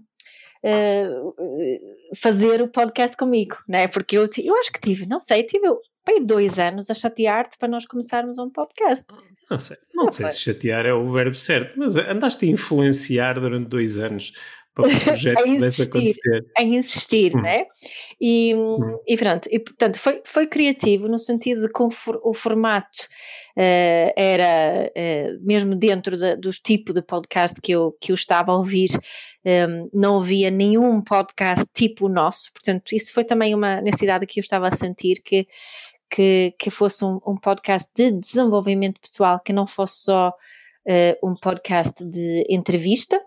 eh, 0.64 1.80
fazer 2.16 2.62
o 2.62 2.68
podcast 2.68 3.18
comigo, 3.18 3.58
né? 3.68 3.88
Porque 3.88 4.18
eu, 4.18 4.30
eu 4.44 4.56
acho 4.58 4.72
que 4.72 4.80
tive, 4.80 5.08
não 5.08 5.18
sei, 5.18 5.42
tive 5.44 5.68
bem 6.06 6.24
dois 6.24 6.60
anos 6.60 6.90
a 6.90 6.94
chatear-te 6.94 7.58
para 7.58 7.68
nós 7.68 7.86
começarmos 7.86 8.38
um 8.38 8.50
podcast. 8.50 9.06
Não 9.50 9.58
sei, 9.58 9.78
não, 9.96 10.06
não 10.06 10.12
sei 10.12 10.30
se 10.30 10.42
chatear 10.42 10.86
é 10.86 10.94
o 10.94 11.06
verbo 11.06 11.36
certo, 11.36 11.78
mas 11.78 11.96
andaste 11.96 12.46
a 12.46 12.50
influenciar 12.50 13.40
durante 13.40 13.68
dois 13.68 13.98
anos 13.98 14.32
para 14.74 14.90
que 14.90 14.96
o 14.96 15.00
projeto 15.02 15.44
pudesse 15.44 15.82
acontecer. 15.84 16.46
A 16.58 16.64
insistir, 16.64 17.36
hum. 17.36 17.42
né? 17.42 17.66
E, 18.20 18.54
hum. 18.56 19.00
e 19.08 19.18
pronto, 19.18 19.48
e 19.52 19.60
portanto 19.60 20.00
foi, 20.00 20.22
foi 20.26 20.48
criativo 20.48 21.08
no 21.08 21.20
sentido 21.20 21.62
de 21.62 21.72
que 21.72 21.84
o 21.84 22.34
formato 22.34 23.08
uh, 23.58 24.14
era 24.16 24.90
uh, 24.90 25.46
mesmo 25.46 25.76
dentro 25.76 26.18
de, 26.18 26.36
do 26.36 26.52
tipo 26.52 26.94
de 26.94 27.02
podcast 27.02 27.60
que 27.62 27.72
eu, 27.72 27.96
que 28.00 28.12
eu 28.12 28.16
estava 28.16 28.52
a 28.52 28.58
ouvir, 28.58 28.90
um, 29.46 29.50
ehm, 29.50 29.90
não 29.94 30.20
havia 30.20 30.52
nenhum 30.52 31.02
podcast 31.02 31.66
tipo 31.74 32.06
o 32.06 32.10
nosso, 32.10 32.52
portanto 32.54 32.94
isso 32.94 33.14
foi 33.14 33.24
também 33.24 33.56
uma 33.56 33.82
necessidade 33.82 34.26
que 34.26 34.40
eu 34.40 34.42
estava 34.42 34.68
a 34.68 34.72
sentir 34.72 35.22
que 35.24 35.48
que, 36.10 36.56
que 36.58 36.70
fosse 36.70 37.06
um, 37.06 37.20
um 37.26 37.38
podcast 37.38 37.92
de 37.96 38.12
desenvolvimento 38.12 39.00
pessoal, 39.00 39.40
que 39.40 39.54
não 39.54 39.68
fosse 39.68 40.06
só 40.06 40.30
uh, 40.30 41.28
um 41.28 41.36
podcast 41.36 42.04
de 42.04 42.46
entrevista, 42.50 43.22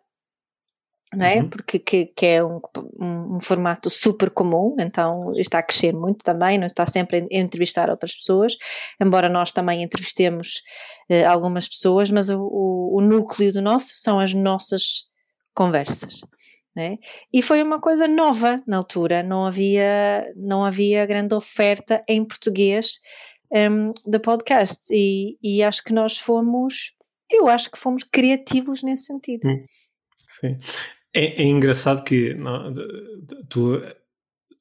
não 1.12 1.26
é? 1.26 1.40
Uhum. 1.40 1.48
Porque 1.48 1.78
que, 1.78 2.06
que 2.06 2.26
é 2.26 2.44
um, 2.44 2.60
um, 2.98 3.36
um, 3.36 3.40
formato 3.40 3.90
super 3.90 4.30
comum, 4.30 4.74
então 4.78 5.32
está 5.36 5.58
a 5.58 5.62
crescer 5.62 5.92
muito 5.92 6.24
também, 6.24 6.58
não 6.58 6.66
está 6.66 6.86
sempre 6.86 7.26
a 7.30 7.38
entrevistar 7.38 7.90
outras 7.90 8.14
pessoas, 8.16 8.56
embora 9.00 9.28
nós 9.28 9.52
também 9.52 9.82
entrevistemos 9.82 10.62
uh, 11.10 11.28
algumas 11.28 11.68
pessoas, 11.68 12.10
mas 12.10 12.30
o, 12.30 12.40
o, 12.40 12.98
o, 12.98 13.00
núcleo 13.00 13.52
do 13.52 13.60
nosso 13.60 13.92
são 13.96 14.18
as 14.18 14.32
nossas 14.32 15.04
conversas. 15.54 16.20
É? 16.74 16.96
E 17.30 17.42
foi 17.42 17.62
uma 17.62 17.78
coisa 17.78 18.08
nova 18.08 18.62
na 18.66 18.78
altura, 18.78 19.22
não 19.22 19.44
havia, 19.44 20.24
não 20.34 20.64
havia 20.64 21.04
grande 21.04 21.34
oferta 21.34 22.02
em 22.08 22.24
português 22.24 22.98
um, 23.52 23.92
de 24.06 24.18
podcast 24.18 24.86
e, 24.90 25.36
e 25.42 25.62
acho 25.62 25.84
que 25.84 25.92
nós 25.92 26.16
fomos, 26.16 26.94
eu 27.30 27.46
acho 27.46 27.70
que 27.70 27.78
fomos 27.78 28.02
criativos 28.04 28.82
nesse 28.82 29.04
sentido. 29.04 29.46
Hum, 29.46 29.66
sim. 30.40 30.58
É, 31.14 31.42
é 31.42 31.44
engraçado 31.44 32.02
que 32.04 32.34
não, 32.34 32.72
tu, 33.48 33.82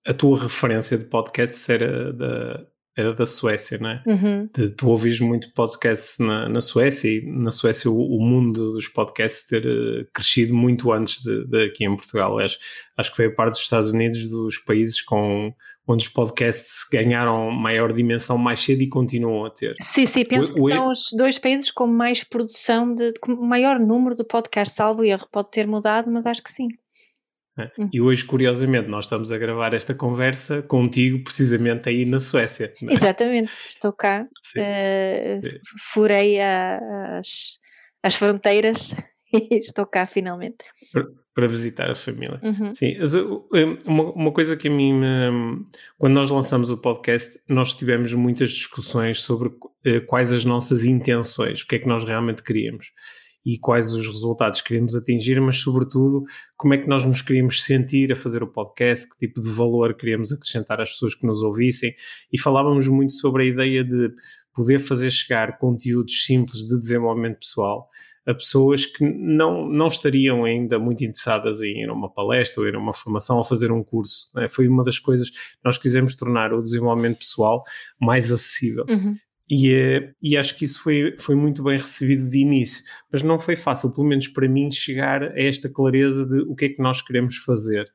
a 0.06 0.14
tua 0.14 0.44
referência 0.44 0.98
de 0.98 1.06
podcast 1.06 1.72
era 1.72 2.12
da, 2.12 2.66
era 2.98 3.14
da 3.14 3.26
Suécia, 3.26 3.78
não 3.78 3.90
é? 3.90 4.04
Uhum. 4.06 4.50
De, 4.54 4.70
tu 4.72 4.90
ouvis 4.90 5.20
muito 5.20 5.54
podcast 5.54 6.22
na, 6.22 6.50
na 6.50 6.60
Suécia 6.60 7.10
e 7.10 7.26
na 7.26 7.52
Suécia 7.52 7.90
o, 7.90 8.18
o 8.18 8.22
mundo 8.22 8.74
dos 8.74 8.88
podcasts 8.88 9.48
ter 9.48 9.66
uh, 9.66 10.06
crescido 10.14 10.54
muito 10.54 10.92
antes 10.92 11.22
de, 11.22 11.46
de, 11.48 11.66
aqui 11.66 11.86
em 11.86 11.96
Portugal. 11.96 12.38
Acho, 12.40 12.58
acho 12.98 13.12
que 13.12 13.16
foi 13.16 13.26
a 13.28 13.34
parte 13.36 13.54
dos 13.54 13.62
Estados 13.62 13.92
Unidos 13.92 14.30
dos 14.30 14.58
países 14.58 15.02
com 15.02 15.54
onde 15.88 16.06
os 16.06 16.10
podcasts 16.10 16.86
ganharam 16.92 17.52
maior 17.52 17.92
dimensão 17.92 18.38
mais 18.38 18.60
cedo 18.60 18.82
e 18.82 18.88
continuam 18.88 19.46
a 19.46 19.50
ter. 19.50 19.76
Sim, 19.80 20.06
sim, 20.06 20.24
penso 20.26 20.52
o, 20.52 20.56
que 20.56 20.62
o 20.62 20.70
são 20.70 20.92
os 20.92 21.10
dois 21.18 21.38
países 21.38 21.72
com 21.72 21.88
mais 21.88 22.24
produção, 22.24 22.94
de, 22.94 23.14
com 23.20 23.36
maior 23.36 23.80
número 23.80 24.16
de 24.16 24.24
podcasts, 24.24 24.76
salvo 24.76 25.04
erro, 25.04 25.28
pode 25.32 25.52
ter 25.52 25.68
mudado, 25.68 26.10
mas 26.12 26.26
acho 26.26 26.44
que 26.44 26.52
sim. 26.52 26.68
É. 27.60 27.70
Hum. 27.78 27.90
E 27.92 28.00
hoje, 28.00 28.24
curiosamente, 28.24 28.88
nós 28.88 29.06
estamos 29.06 29.32
a 29.32 29.38
gravar 29.38 29.74
esta 29.74 29.94
conversa 29.94 30.62
contigo, 30.62 31.24
precisamente 31.24 31.90
aí 31.90 32.06
na 32.06 32.20
Suécia. 32.20 32.74
É? 32.82 32.94
Exatamente, 32.94 33.52
estou 33.70 33.92
cá, 33.92 34.26
uh, 34.58 35.60
furei 35.94 36.40
a, 36.40 37.18
as, 37.18 37.60
as 38.02 38.16
fronteiras 38.16 38.96
e 39.34 39.58
estou 39.58 39.86
cá 39.86 40.08
finalmente. 40.08 40.64
Para, 41.34 41.48
visitar 41.48 41.90
a 41.90 41.96
família. 41.96 42.40
Uhum. 42.44 42.76
Sim, 42.76 42.96
uma, 43.86 44.12
uma, 44.12 44.32
coisa 44.32 44.58
que 44.58 44.68
a 44.68 44.72
mim, 44.72 45.02
quando 45.98 46.14
nós 46.14 46.30
lançamos 46.30 46.70
o 46.70 46.78
podcast, 46.78 47.40
nós 47.48 47.74
tivemos 47.74 48.14
muitas 48.14 48.50
discussões 48.52 49.22
sobre 49.22 49.48
uh, 49.50 50.06
quais 50.08 50.34
as 50.34 50.44
nossas 50.44 50.86
intenções, 50.86 51.62
o 51.62 51.68
que 51.68 51.76
é 51.76 51.80
que 51.80 51.88
nós 51.88 52.04
realmente 52.04 52.44
queríamos 52.44 52.92
e 53.46 53.58
quais 53.58 53.92
os 53.94 54.08
resultados 54.08 54.62
queríamos 54.62 54.96
atingir, 54.96 55.40
mas 55.42 55.58
sobretudo 55.58 56.24
como 56.56 56.74
é 56.74 56.78
que 56.78 56.88
nós 56.88 57.04
nos 57.04 57.22
queríamos 57.22 57.64
sentir 57.64 58.12
a 58.12 58.16
fazer 58.16 58.44
o 58.44 58.48
podcast, 58.48 59.10
que 59.10 59.28
tipo 59.28 59.42
de 59.42 59.50
valor 59.50 59.96
queríamos 59.96 60.32
acrescentar 60.32 60.80
às 60.80 60.92
pessoas 60.92 61.16
que 61.16 61.26
nos 61.26 61.42
ouvissem 61.42 61.94
e 62.32 62.40
falávamos 62.40 62.88
muito 62.88 63.14
sobre 63.14 63.44
a 63.44 63.46
ideia 63.48 63.84
de 63.84 64.12
poder 64.54 64.80
fazer 64.80 65.10
chegar 65.10 65.58
conteúdos 65.58 66.24
simples 66.24 66.68
de 66.68 66.78
desenvolvimento 66.78 67.40
pessoal 67.40 67.90
a 68.28 68.34
pessoas 68.34 68.86
que 68.86 69.04
não, 69.04 69.68
não 69.68 69.88
estariam 69.88 70.46
ainda 70.46 70.78
muito 70.78 71.04
interessadas 71.04 71.62
em 71.62 71.84
ir 71.84 71.90
a 71.90 71.94
uma 71.94 72.10
palestra 72.10 72.62
ou 72.62 72.68
ir 72.68 72.76
a 72.76 72.80
uma 72.80 72.94
formação 72.94 73.38
ou 73.38 73.44
fazer 73.44 73.72
um 73.72 73.84
curso. 73.84 74.30
Né? 74.36 74.48
Foi 74.48 74.68
uma 74.68 74.84
das 74.84 75.00
coisas 75.00 75.30
que 75.30 75.38
nós 75.64 75.78
quisemos 75.78 76.16
tornar 76.16 76.54
o 76.54 76.62
desenvolvimento 76.62 77.18
pessoal 77.18 77.64
mais 78.00 78.32
acessível. 78.32 78.86
Uhum. 78.88 79.16
E, 79.50 79.74
eh, 79.74 80.14
e, 80.22 80.38
acho 80.38 80.56
que 80.56 80.64
isso 80.64 80.82
foi, 80.82 81.14
foi 81.20 81.36
muito 81.36 81.62
bem 81.62 81.78
recebido 81.78 82.30
de 82.30 82.38
início, 82.38 82.84
mas 83.12 83.22
não 83.22 83.38
foi 83.38 83.58
fácil, 83.58 83.92
pelo 83.92 84.08
menos 84.08 84.30
para 84.30 84.48
mim, 84.48 84.72
chegar 84.72 85.24
a 85.24 85.42
esta 85.42 85.68
clareza 85.68 86.26
de 86.26 86.40
o 86.44 86.56
que 86.56 86.66
é 86.66 86.70
que 86.70 86.82
nós 86.82 87.02
queremos 87.02 87.36
fazer. 87.36 87.92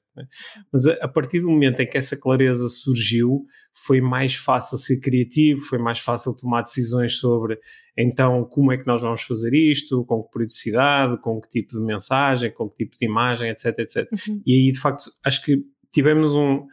Mas 0.73 0.87
a, 0.87 0.93
a, 1.03 1.09
partir 1.09 1.41
do 1.41 1.51
momento 1.51 1.81
em 1.81 1.87
que 1.87 1.99
essa 1.99 2.17
clareza 2.17 2.69
surgiu, 2.69 3.45
foi 3.73 4.01
mais 4.01 4.35
fácil 4.35 4.79
ser 4.79 5.01
criativo, 5.01 5.61
foi 5.61 5.79
mais 5.79 5.99
fácil 5.99 6.35
tomar 6.35 6.63
decisões 6.63 7.19
sobre 7.19 7.59
então 7.97 8.45
como 8.45 8.73
é 8.73 8.79
que 8.79 8.87
nós 8.87 9.03
vamos 9.03 9.23
fazer 9.23 9.55
isto, 9.55 10.05
com 10.05 10.23
que 10.23 10.31
periodicidade, 10.31 11.21
com 11.21 11.41
que 11.41 11.49
tipo 11.49 11.73
de 11.73 11.81
mensagem, 11.81 12.53
com 12.53 12.69
que 12.69 12.77
tipo 12.77 12.97
de 12.99 13.05
imagem, 13.05 13.51
etc, 13.51 13.79
etc. 13.79 14.09
Uhum. 14.13 14.43
E 14.47 14.55
aí, 14.55 14.73
de 14.73 14.79
facto, 14.79 15.11
acho 15.25 15.43
que 15.43 15.63
tivemos 15.93 16.35
um, 16.35 16.67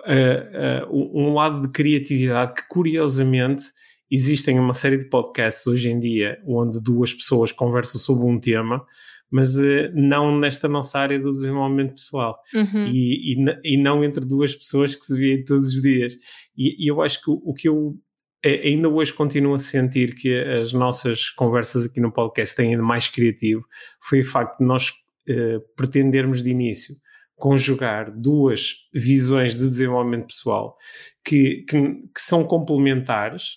uh, 0.00 0.86
uh, 0.90 1.18
um 1.18 1.34
lado 1.34 1.62
de 1.62 1.72
criatividade 1.72 2.54
que, 2.54 2.68
curiosamente, 2.68 3.64
existem 4.10 4.58
uma 4.58 4.74
série 4.74 4.98
de 4.98 5.06
podcasts 5.06 5.66
hoje 5.66 5.90
em 5.90 5.98
dia 5.98 6.38
onde 6.46 6.82
duas 6.82 7.14
pessoas 7.14 7.50
conversam 7.50 8.00
sobre 8.00 8.24
um 8.24 8.38
tema, 8.38 8.84
mas 9.32 9.56
uh, 9.56 9.90
não 9.94 10.38
nesta 10.38 10.68
nossa 10.68 10.98
área 10.98 11.18
do 11.18 11.30
desenvolvimento 11.30 11.94
pessoal 11.94 12.38
uhum. 12.54 12.86
e, 12.86 13.34
e, 13.34 13.74
e, 13.74 13.76
não 13.78 14.04
entre 14.04 14.24
duas 14.24 14.54
pessoas 14.54 14.94
que 14.94 15.06
se 15.06 15.16
veem 15.16 15.42
todos 15.42 15.66
os 15.68 15.80
dias. 15.80 16.12
E, 16.56 16.84
e 16.84 16.88
eu 16.90 17.00
acho 17.00 17.22
que 17.22 17.30
o, 17.30 17.40
o 17.44 17.54
que 17.54 17.68
eu 17.68 17.96
ainda 18.44 18.88
hoje 18.88 19.14
continuo 19.14 19.54
a 19.54 19.58
sentir 19.58 20.14
que 20.14 20.34
as 20.34 20.72
nossas 20.72 21.30
conversas 21.30 21.86
aqui 21.86 22.00
no 22.00 22.12
podcast 22.12 22.54
têm 22.54 22.74
ido 22.74 22.82
mais 22.82 23.08
criativo 23.08 23.64
foi 24.02 24.20
o 24.20 24.24
facto 24.24 24.58
de 24.58 24.66
nós 24.66 24.90
uh, 24.90 25.60
pretendermos 25.76 26.42
de 26.42 26.50
início 26.50 26.94
conjugar 27.42 28.12
duas 28.16 28.76
visões 28.94 29.58
de 29.58 29.68
desenvolvimento 29.68 30.28
pessoal 30.28 30.76
que, 31.24 31.64
que, 31.68 31.82
que, 32.14 32.20
são 32.20 32.44
complementares, 32.44 33.56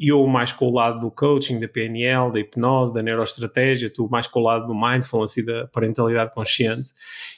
eu 0.00 0.26
mais 0.26 0.54
com 0.54 0.68
o 0.68 0.72
lado 0.72 1.00
do 1.00 1.10
coaching, 1.10 1.60
da 1.60 1.68
PNL, 1.68 2.32
da 2.32 2.40
hipnose, 2.40 2.94
da 2.94 3.02
neuroestratégia, 3.02 3.92
tu 3.92 4.08
mais 4.08 4.26
com 4.26 4.40
o 4.40 4.42
lado 4.42 4.66
do 4.66 4.74
mindfulness 4.74 5.36
e 5.36 5.44
da 5.44 5.66
parentalidade 5.66 6.32
consciente, 6.32 6.94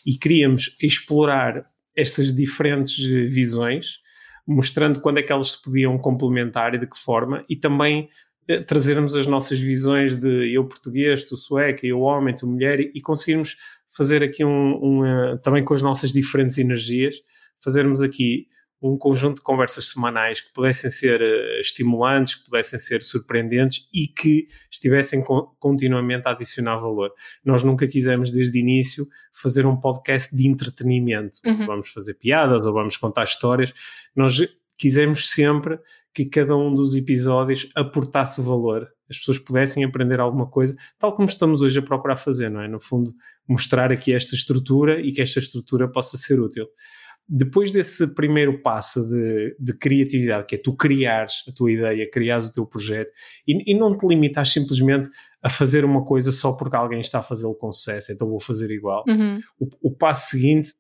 e 0.07 0.17
queríamos 0.17 0.77
explorar 0.81 1.67
estas 1.97 2.33
diferentes 2.33 3.05
visões, 3.05 3.99
mostrando 4.47 5.01
quando 5.01 5.19
é 5.19 5.23
que 5.25 5.33
elas 5.33 5.51
se 5.51 5.61
podiam 5.61 5.99
complementar 5.99 6.77
e 6.77 6.79
de 6.79 6.87
que 6.87 6.97
forma, 6.97 7.45
e 7.49 7.57
também 7.57 8.09
eh, 8.47 8.61
trazermos 8.61 9.17
as 9.17 9.27
nossas 9.27 9.59
visões 9.59 10.15
de 10.15 10.55
eu 10.55 10.65
português, 10.65 11.25
tu 11.25 11.37
sueca, 11.37 11.85
eu 11.85 12.03
homem, 12.03 12.33
tu 12.33 12.47
mulher, 12.47 12.79
e 12.79 13.01
conseguirmos 13.01 13.57
fazer 13.99 14.23
aqui 14.23 14.45
um, 14.45 14.79
um 14.81 15.01
uh, 15.03 15.39
também 15.39 15.65
com 15.65 15.75
as 15.75 15.83
nossas 15.83 16.13
diferentes 16.13 16.57
energias, 16.57 17.17
fazermos 17.61 18.01
aqui 18.01 18.47
um 18.81 18.97
conjunto 18.97 19.39
de 19.39 19.43
conversas 19.43 19.87
semanais 19.87 20.41
que 20.41 20.53
pudessem 20.53 20.89
ser 20.89 21.21
uh, 21.21 21.61
estimulantes, 21.61 22.37
que 22.37 22.45
pudessem 22.45 22.79
ser 22.79 23.03
surpreendentes 23.03 23.89
e 23.93 24.07
que 24.07 24.47
estivessem 24.71 25.21
co 25.21 25.49
continuamente 25.59 26.29
a 26.29 26.31
adicionar 26.31 26.77
valor. 26.77 27.13
Nós 27.45 27.65
nunca 27.65 27.89
quisemos, 27.89 28.31
desde 28.31 28.57
o 28.57 28.61
início, 28.61 29.05
fazer 29.33 29.67
um 29.67 29.77
podcast 29.77 30.35
de 30.35 30.47
entretenimento. 30.47 31.41
Uhum. 31.45 31.67
Vamos 31.67 31.91
fazer 31.91 32.15
piadas 32.15 32.67
ou 32.67 32.73
vamos 32.73 32.97
contar 32.97 33.25
histórias. 33.25 33.75
Nós 34.15 34.39
quisemos 34.79 35.29
sempre 35.29 35.77
que 36.15 36.25
cada 36.25 36.57
um 36.57 36.73
dos 36.73 36.95
episódios 36.95 37.69
aportasse 37.75 38.41
valor, 38.41 38.89
as 39.11 39.19
pessoas 39.19 39.39
pudessem 39.39 39.85
aprender 39.85 40.21
alguma 40.21 40.47
coisa, 40.47 40.77
tal 40.99 41.15
como 41.15 41.29
estamos 41.29 41.63
hoje 41.63 41.79
a 41.79 41.83
procurar 41.83 42.17
fazer, 42.17 42.51
não 42.51 42.61
é? 42.61 42.69
No 42.69 42.81
fundo, 42.81 43.13
mostrar 43.49 43.91
aqui 43.93 44.13
esta 44.13 44.35
estrutura 44.35 45.01
e 45.01 45.13
que 45.13 45.23
esta 45.23 45.39
estrutura 45.39 45.89
possa 45.91 46.17
ser 46.17 46.41
útil. 46.41 46.67
Depois 47.31 47.71
desse 47.73 48.07
primeiro 48.15 48.63
passo 48.63 49.07
de, 49.07 49.55
de 49.61 49.75
criatividade, 49.75 50.47
que 50.47 50.55
é 50.55 50.59
tu 50.59 50.75
criares 50.75 51.45
a 51.47 51.53
tua 51.53 51.71
ideia, 51.71 52.11
criares 52.11 52.47
o 52.47 52.53
teu 52.53 52.67
projeto 52.67 53.11
e, 53.47 53.73
e 53.73 53.79
não 53.79 53.97
te 53.97 54.07
limitas 54.07 54.49
simplesmente 54.51 55.11
a 55.43 55.51
fazer 55.51 55.85
uma 55.85 56.05
coisa 56.05 56.33
só 56.33 56.53
porque 56.53 56.75
alguém 56.75 57.01
está 57.01 57.19
a 57.19 57.23
fazê-lo 57.23 57.55
com 57.55 57.71
sucesso, 57.71 58.13
então 58.13 58.29
vou 58.29 58.41
fazer 58.41 58.71
igual. 58.71 59.05
Uhum. 59.07 59.41
O, 59.61 59.89
o 59.89 59.91
passo 59.95 60.31
seguinte 60.31 60.73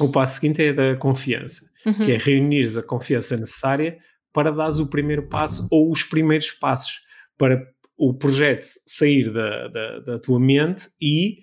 o 0.00 0.10
passo 0.10 0.36
seguinte 0.40 0.62
é 0.62 0.72
da 0.72 0.96
confiança, 0.96 1.68
uhum. 1.84 2.06
que 2.06 2.12
é 2.12 2.16
reunir 2.16 2.78
a 2.78 2.82
confiança 2.82 3.36
necessária 3.36 3.98
para 4.32 4.50
dar 4.50 4.70
o 4.80 4.86
primeiro 4.86 5.28
passo 5.28 5.68
ou 5.70 5.90
os 5.90 6.02
primeiros 6.02 6.50
passos 6.52 7.00
para 7.40 7.66
o 7.96 8.12
projeto 8.12 8.66
sair 8.86 9.32
da, 9.32 9.68
da, 9.68 9.98
da 10.00 10.18
tua 10.18 10.38
mente 10.38 10.90
e 11.00 11.38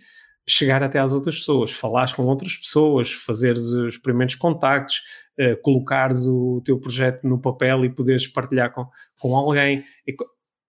chegar 0.48 0.84
até 0.84 1.00
às 1.00 1.12
outras 1.12 1.40
pessoas, 1.40 1.72
falares 1.72 2.14
com 2.14 2.24
outras 2.24 2.56
pessoas, 2.56 3.12
fazeres 3.12 3.64
os 3.72 3.98
primeiros 3.98 4.36
contactos, 4.36 5.02
uh, 5.40 5.60
colocares 5.62 6.26
o 6.28 6.62
teu 6.64 6.80
projeto 6.80 7.28
no 7.28 7.42
papel 7.42 7.84
e 7.84 7.90
poderes 7.90 8.28
partilhar 8.28 8.72
com, 8.72 8.86
com 9.20 9.36
alguém. 9.36 9.84
E, 10.08 10.16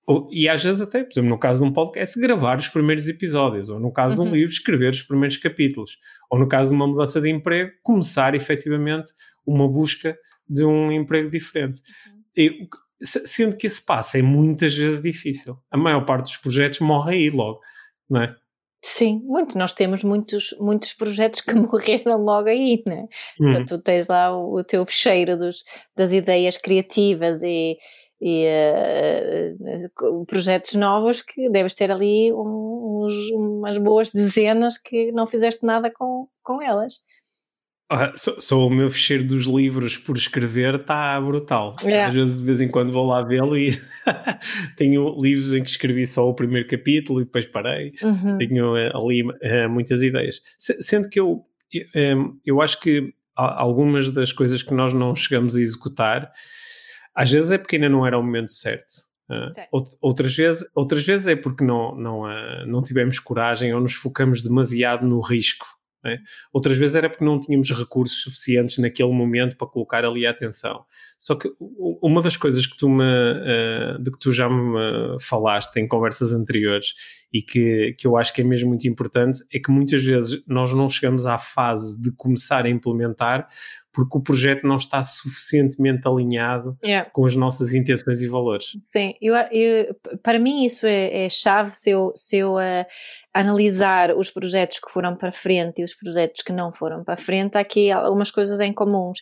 ou, 0.07 0.31
e 0.33 0.49
às 0.49 0.65
vezes 0.65 0.81
até, 0.81 1.05
por 1.05 1.13
exemplo, 1.13 1.29
no 1.29 1.39
caso 1.39 1.63
de 1.63 1.69
um 1.69 1.73
podcast, 1.73 2.19
gravar 2.19 2.59
os 2.59 2.69
primeiros 2.69 3.07
episódios, 3.07 3.69
ou 3.69 3.79
no 3.79 3.93
caso 3.93 4.17
uhum. 4.17 4.25
de 4.25 4.29
um 4.29 4.33
uhum. 4.33 4.39
livro, 4.39 4.53
escrever 4.53 4.91
os 4.93 5.03
primeiros 5.03 5.37
capítulos, 5.37 5.99
ou 6.31 6.39
no 6.39 6.49
caso 6.49 6.71
de 6.71 6.77
uma 6.77 6.87
mudança 6.87 7.21
de 7.21 7.29
emprego, 7.29 7.71
começar 7.83 8.35
efetivamente 8.35 9.13
uma 9.47 9.69
busca 9.69 10.17
de 10.49 10.65
um 10.65 10.91
emprego 10.91 11.31
diferente. 11.31 11.83
Uhum. 12.09 12.23
E, 12.35 12.69
sendo 13.01 13.57
que 13.57 13.67
esse 13.67 13.83
passo 13.85 14.17
é 14.17 14.23
muitas 14.23 14.75
vezes 14.75 15.03
difícil. 15.03 15.57
A 15.71 15.77
maior 15.77 16.05
parte 16.05 16.25
dos 16.25 16.37
projetos 16.37 16.81
morre 16.81 17.15
aí 17.15 17.31
logo, 17.31 17.61
não 18.09 18.23
é? 18.23 18.35
Sim, 18.81 19.21
muito. 19.25 19.59
Nós 19.59 19.75
temos 19.75 20.05
muitos, 20.05 20.55
muitos 20.61 20.93
projetos 20.95 21.41
que 21.41 21.53
morreram 21.55 22.17
logo 22.23 22.49
aí, 22.49 22.83
né? 22.87 23.07
Hum. 23.41 23.65
Tu 23.67 23.79
tens 23.81 24.09
lá 24.09 24.37
o, 24.37 24.59
o 24.59 24.65
teu 24.65 24.87
fecheiro 24.87 25.37
dos, 25.37 25.65
das 25.97 26.13
ideias 26.13 26.57
criativas 26.57 27.43
e, 27.43 27.77
e 28.21 28.47
uh, 28.47 30.25
projetos 30.27 30.75
novos 30.75 31.23
que 31.23 31.51
deves 31.51 31.75
ter 31.75 31.91
ali 31.91 32.33
uns, 32.33 33.15
umas 33.33 33.79
boas 33.79 34.13
dezenas 34.13 34.79
que 34.79 35.11
não 35.13 35.27
fizeste 35.27 35.65
nada 35.67 35.91
com, 35.93 36.29
com 36.43 36.63
elas. 36.63 37.01
Ah, 37.91 38.13
só, 38.15 38.39
só, 38.39 38.67
o 38.67 38.71
meu 38.71 38.89
fecheiro 38.91 39.25
dos 39.25 39.45
livros 39.45 39.97
por 39.97 40.17
escrever 40.17 40.75
está 40.75 41.19
brutal. 41.21 41.75
É. 41.83 42.05
Às 42.05 42.15
vezes, 42.15 42.39
de 42.39 42.45
vez 42.45 42.61
em 42.61 42.69
quando, 42.69 42.93
vou 42.93 43.07
lá 43.07 43.23
vê-lo 43.23 43.57
e 43.57 43.71
tenho 44.77 45.17
livros 45.19 45.55
em 45.55 45.63
que 45.63 45.71
escrevi 45.71 46.07
só 46.07 46.29
o 46.29 46.35
primeiro 46.35 46.69
capítulo 46.69 47.23
e 47.23 47.25
depois 47.25 47.47
parei. 47.47 47.95
Uhum. 48.03 48.37
Tenho 48.37 48.75
uh, 48.75 48.97
ali 48.97 49.23
uh, 49.23 49.71
muitas 49.71 50.03
ideias. 50.03 50.43
Sendo 50.59 51.09
que 51.09 51.19
eu, 51.19 51.47
eu, 51.95 52.37
eu 52.45 52.61
acho 52.61 52.79
que 52.79 53.15
algumas 53.35 54.11
das 54.11 54.33
coisas 54.33 54.63
que 54.63 54.75
nós 54.75 54.93
não 54.93 55.15
chegamos 55.15 55.57
a 55.57 55.61
executar, 55.61 56.31
às 57.15 57.31
vezes 57.31 57.51
é 57.53 57.59
porque 57.59 57.77
ainda 57.77 57.89
não 57.89 58.07
era 58.07 58.19
o 58.19 58.23
momento 58.23 58.53
certo. 58.53 59.09
Uh, 59.31 59.83
outras, 60.01 60.35
vezes, 60.35 60.65
outras 60.75 61.05
vezes 61.07 61.27
é 61.27 61.37
porque 61.37 61.63
não, 61.63 61.95
não, 61.95 62.23
uh, 62.23 62.67
não 62.67 62.83
tivemos 62.83 63.19
coragem 63.19 63.73
ou 63.75 63.81
nos 63.81 63.95
focamos 63.95 64.43
demasiado 64.43 65.07
no 65.07 65.21
risco. 65.21 65.67
É? 66.05 66.19
Outras 66.53 66.77
vezes 66.77 66.95
era 66.95 67.11
porque 67.11 67.25
não 67.25 67.41
tínhamos 67.41 67.71
recursos 67.71 68.23
suficientes 68.23 68.79
naquele 68.79 69.13
momento 69.13 69.57
para 69.57 69.67
colocar 69.67 70.05
ali 70.05 70.27
a 70.27 70.31
atenção. 70.31 70.85
Só 71.19 71.35
que 71.35 71.51
uma 71.59 72.23
das 72.23 72.37
coisas 72.37 72.67
que 72.67 72.77
tu 72.77 72.89
me, 72.89 73.03
uh, 73.03 74.01
de 74.01 74.13
que 74.13 74.19
tu 74.19 74.31
já 74.31 74.49
me 74.49 75.17
falaste 75.21 75.77
em 75.77 75.89
conversas 75.89 76.33
anteriores 76.33 76.95
e 77.33 77.43
que, 77.43 77.95
que 77.99 78.07
eu 78.07 78.17
acho 78.17 78.33
que 78.33 78.41
é 78.41 78.45
mesmo 78.45 78.69
muito 78.69 78.89
importante 78.89 79.43
é 79.53 79.59
que 79.59 79.71
muitas 79.71 80.03
vezes 80.05 80.43
nós 80.47 80.73
não 80.73 80.89
chegamos 80.89 81.27
à 81.27 81.37
fase 81.37 82.01
de 82.01 82.11
começar 82.13 82.65
a 82.65 82.71
implementar 82.71 83.47
porque 83.93 84.17
o 84.17 84.23
projeto 84.23 84.67
não 84.67 84.77
está 84.77 85.03
suficientemente 85.03 86.07
alinhado 86.07 86.79
yeah. 86.85 87.09
com 87.11 87.27
as 87.27 87.35
nossas 87.35 87.75
intenções 87.75 88.21
e 88.21 88.29
valores. 88.29 88.73
Sim, 88.81 89.15
eu, 89.21 89.35
eu 89.51 89.95
para 90.23 90.39
mim 90.39 90.65
isso 90.65 90.87
é, 90.87 91.25
é, 91.25 91.29
chave 91.29 91.73
se 91.73 91.91
eu, 91.91 92.13
se 92.15 92.39
eu 92.39 92.55
uh, 92.55 92.87
analisar 93.35 94.17
os 94.17 94.31
projetos 94.31 94.79
que 94.79 94.91
foram 94.91 95.17
para 95.17 95.33
frente 95.33 95.81
e 95.81 95.85
os 95.85 95.95
projetos 95.95 96.43
que 96.43 96.53
não 96.53 96.73
foram 96.73 97.03
para 97.03 97.17
frente, 97.17 97.57
há 97.57 97.61
aqui 97.61 97.91
algumas 97.91 98.31
coisas 98.31 98.61
em 98.61 98.73
comuns 98.73 99.19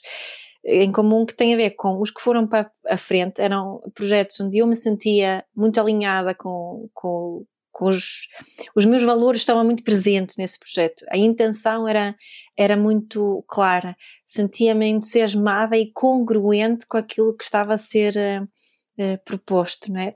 em 0.67 0.91
comum 0.91 1.25
que 1.25 1.35
tem 1.35 1.55
a 1.55 1.57
ver 1.57 1.71
com 1.71 2.01
os 2.01 2.11
que 2.11 2.21
foram 2.21 2.47
para 2.47 2.71
a 2.87 2.97
frente, 2.97 3.41
eram 3.41 3.81
projetos 3.95 4.41
onde 4.41 4.59
eu 4.59 4.67
me 4.67 4.75
sentia 4.75 5.45
muito 5.55 5.81
alinhada 5.81 6.35
com, 6.35 6.89
com, 6.93 7.45
com 7.45 7.47
os, 7.85 8.29
os 8.75 8.85
meus 8.85 9.03
valores 9.03 9.43
estavam 9.43 9.65
muito 9.65 9.83
presentes 9.83 10.37
nesse 10.37 10.59
projeto. 10.59 11.05
A 11.11 11.17
intenção 11.17 11.87
era, 11.87 12.17
era 12.57 12.77
muito 12.77 13.45
clara, 13.47 13.97
sentia-me 14.25 14.87
entusiasmada 14.87 15.77
e 15.77 15.93
congruente 15.93 16.87
com 16.87 16.97
aquilo 16.97 17.37
que 17.37 17.45
estava 17.45 17.75
a 17.75 17.79
ser 17.79 18.15
uh, 18.17 19.19
proposto, 19.25 19.93
não 19.93 20.01
é? 20.01 20.15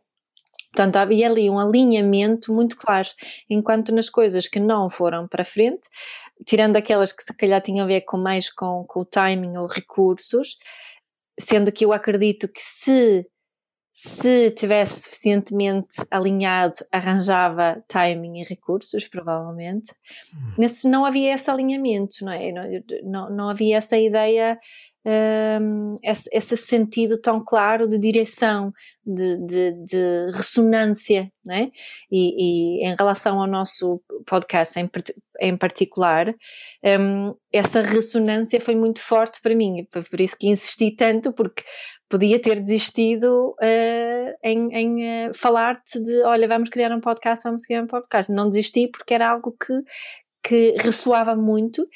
Portanto, 0.73 0.97
havia 0.97 1.29
ali 1.29 1.51
um 1.51 1.59
alinhamento 1.59 2.53
muito 2.53 2.77
claro, 2.77 3.09
enquanto 3.49 3.93
nas 3.93 4.09
coisas 4.09 4.47
que 4.47 4.61
não 4.61 4.89
foram 4.89 5.27
para 5.27 5.45
frente, 5.45 5.89
tirando 6.47 6.77
aquelas 6.77 7.13
que 7.13 7.23
se 7.23 7.35
calhar 7.35 7.61
tinham 7.61 7.85
a 7.85 7.89
ver 7.89 8.03
com 8.03 8.17
mais 8.17 8.51
com, 8.51 8.85
com 8.87 9.01
o 9.01 9.05
timing 9.05 9.57
ou 9.57 9.67
recursos, 9.67 10.57
sendo 11.39 11.73
que 11.73 11.85
eu 11.85 11.93
acredito 11.93 12.47
que 12.47 12.63
se 12.63 13.27
se 14.03 14.51
tivesse 14.53 15.03
suficientemente 15.03 15.97
alinhado, 16.11 16.79
arranjava 16.91 17.85
timing 17.87 18.41
e 18.41 18.45
recursos, 18.45 19.07
provavelmente. 19.07 19.93
Hum. 20.35 20.55
Nesse 20.57 20.89
não 20.89 21.05
havia 21.05 21.35
esse 21.35 21.51
alinhamento, 21.51 22.25
não 22.25 22.33
é? 22.33 22.51
Não, 22.51 22.63
não, 23.03 23.31
não 23.31 23.49
havia 23.51 23.77
essa 23.77 23.99
ideia 23.99 24.59
um, 25.05 25.99
esse, 26.03 26.31
esse, 26.33 26.57
sentido 26.57 27.19
tão 27.19 27.45
claro 27.45 27.87
de 27.87 27.99
direção, 27.99 28.73
de, 29.05 29.37
de, 29.47 29.73
de 29.85 30.31
ressonância, 30.33 31.31
né? 31.45 31.71
E, 32.11 32.81
e, 32.81 32.87
em 32.87 32.95
relação 32.97 33.41
ao 33.41 33.47
nosso 33.47 34.03
podcast 34.27 34.79
em, 34.79 34.91
em 35.41 35.57
particular, 35.57 36.35
um, 36.85 37.35
essa 37.53 37.83
ressonância 37.83 38.61
foi 38.61 38.75
muito 38.75 39.01
forte 39.01 39.41
para 39.43 39.55
mim, 39.55 39.87
foi 39.91 40.03
por 40.03 40.21
isso 40.21 40.39
que 40.39 40.49
insisti 40.49 40.91
tanto, 40.91 41.33
porque 41.33 41.65
podia 42.11 42.43
ter 42.43 42.61
desistido 42.61 43.51
uh, 43.51 44.35
em, 44.43 44.75
em 44.75 45.29
uh, 45.29 45.35
falar-te 45.35 46.01
de, 46.01 46.23
olha, 46.25 46.49
vamos 46.49 46.69
criar 46.69 46.91
um 46.91 47.01
podcast, 47.01 47.45
vamos 47.45 47.65
criar 47.65 47.85
um 47.85 47.87
podcast. 47.87 48.31
Não 48.33 48.49
desisti 48.49 48.89
porque 48.89 49.15
era 49.15 49.31
algo 49.31 49.53
que, 49.53 49.73
que 50.43 50.77
ressoava 50.83 51.37
muito 51.37 51.89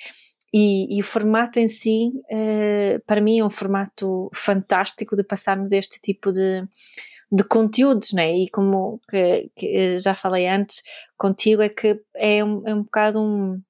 e, 0.57 0.97
e, 0.97 1.01
o 1.01 1.05
formato 1.05 1.59
em 1.59 1.67
si, 1.67 2.13
uh, 2.31 3.03
para 3.05 3.21
mim, 3.21 3.41
é 3.41 3.45
um 3.45 3.51
formato 3.51 4.31
fantástico 4.33 5.17
de 5.17 5.25
passarmos 5.25 5.73
este 5.73 6.01
tipo 6.01 6.31
de, 6.31 6.63
de 7.33 7.43
conteúdos, 7.43 8.13
né? 8.13 8.37
E 8.37 8.49
como 8.51 9.01
que, 9.11 9.51
que 9.57 9.99
já 9.99 10.15
falei 10.15 10.47
antes 10.47 10.81
contigo, 11.19 11.61
é 11.61 11.69
que 11.69 12.01
é 12.15 12.45
um, 12.45 12.63
é 12.69 12.73
um 12.73 12.85
bocado 12.85 13.21
um, 13.21 13.61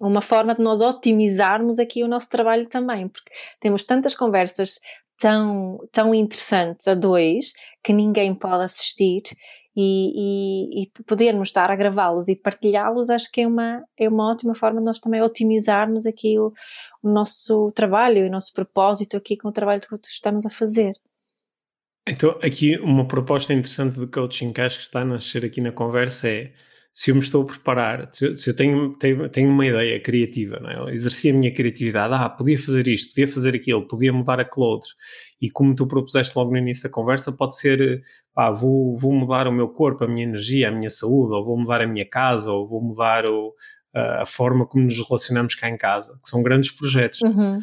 uma 0.00 0.22
forma 0.22 0.54
de 0.54 0.62
nós 0.62 0.80
otimizarmos 0.80 1.78
aqui 1.78 2.02
o 2.02 2.08
nosso 2.08 2.30
trabalho 2.30 2.66
também, 2.66 3.08
porque 3.08 3.30
temos 3.60 3.84
tantas 3.84 4.14
conversas 4.14 4.80
tão, 5.22 5.78
tão 5.92 6.12
interessantes 6.12 6.88
a 6.88 6.94
dois 6.94 7.52
que 7.80 7.92
ninguém 7.92 8.34
pode 8.34 8.64
assistir 8.64 9.22
e, 9.76 10.80
e, 10.80 10.82
e 10.82 11.02
podermos 11.04 11.48
estar 11.48 11.70
a 11.70 11.76
gravá-los 11.76 12.26
e 12.26 12.34
partilhá-los, 12.34 13.08
acho 13.08 13.30
que 13.30 13.42
é 13.42 13.46
uma, 13.46 13.84
é 13.96 14.08
uma 14.08 14.32
ótima 14.32 14.52
forma 14.52 14.80
de 14.80 14.84
nós 14.84 14.98
também 14.98 15.22
otimizarmos 15.22 16.06
aqui 16.06 16.40
o, 16.40 16.52
o 17.00 17.08
nosso 17.08 17.70
trabalho 17.70 18.18
e 18.18 18.28
o 18.28 18.30
nosso 18.30 18.52
propósito 18.52 19.16
aqui 19.16 19.36
com 19.36 19.48
o 19.48 19.52
trabalho 19.52 19.80
que 19.80 19.94
estamos 20.08 20.44
a 20.44 20.50
fazer. 20.50 20.92
Então, 22.06 22.36
aqui 22.42 22.76
uma 22.78 23.06
proposta 23.06 23.54
interessante 23.54 24.00
de 24.00 24.08
coaching 24.08 24.52
que 24.52 24.60
acho 24.60 24.78
que 24.78 24.84
está 24.84 25.02
a 25.02 25.04
nascer 25.04 25.44
aqui 25.44 25.60
na 25.60 25.70
conversa 25.70 26.28
é 26.28 26.52
se 26.92 27.10
eu 27.10 27.14
me 27.14 27.20
estou 27.22 27.42
a 27.42 27.46
preparar, 27.46 28.08
se 28.12 28.26
eu, 28.26 28.36
se 28.36 28.50
eu 28.50 28.54
tenho, 28.54 28.96
tenho, 28.98 29.28
tenho, 29.30 29.48
uma 29.48 29.66
ideia 29.66 29.98
criativa, 30.00 30.60
não 30.60 30.70
é? 30.70 30.78
eu 30.78 30.88
exerci 30.90 31.30
a 31.30 31.32
minha 31.32 31.52
criatividade, 31.52 32.12
ah, 32.12 32.28
podia 32.28 32.58
fazer 32.58 32.86
isto, 32.86 33.08
podia 33.08 33.26
fazer 33.26 33.54
aquilo, 33.54 33.86
podia 33.86 34.12
mudar 34.12 34.38
aquele 34.38 34.66
outro, 34.66 34.90
e 35.40 35.50
como 35.50 35.74
tu 35.74 35.86
propuseste 35.86 36.36
logo 36.36 36.50
no 36.50 36.58
início 36.58 36.82
da 36.82 36.90
conversa, 36.90 37.32
pode 37.32 37.56
ser, 37.56 38.02
ah, 38.36 38.50
vou, 38.50 38.94
vou 38.96 39.12
mudar 39.12 39.48
o 39.48 39.52
meu 39.52 39.68
corpo, 39.68 40.04
a 40.04 40.08
minha 40.08 40.24
energia, 40.24 40.68
a 40.68 40.70
minha 40.70 40.90
saúde, 40.90 41.32
ou 41.32 41.44
vou 41.44 41.56
mudar 41.56 41.80
a 41.80 41.86
minha 41.86 42.04
casa, 42.04 42.52
ou 42.52 42.68
vou 42.68 42.82
mudar 42.82 43.24
o, 43.24 43.54
a 43.94 44.26
forma 44.26 44.66
como 44.66 44.84
nos 44.84 44.98
relacionamos 44.98 45.54
cá 45.54 45.68
em 45.68 45.76
casa, 45.76 46.18
que 46.22 46.28
são 46.28 46.42
grandes 46.42 46.70
projetos. 46.70 47.20
Uhum. 47.22 47.58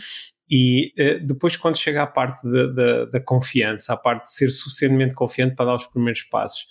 E 0.50 0.94
uh, 0.98 1.26
depois, 1.26 1.56
quando 1.56 1.78
chega 1.78 2.02
à 2.02 2.08
parte 2.08 2.42
da, 2.50 2.66
da, 2.68 3.06
da, 3.06 3.20
confiança, 3.20 3.94
à 3.94 3.98
parte 3.98 4.26
de 4.26 4.32
ser 4.32 4.50
suficientemente 4.50 5.14
confiante 5.14 5.56
para 5.56 5.66
dar 5.66 5.76
os 5.76 5.86
primeiros 5.86 6.24
passos, 6.24 6.66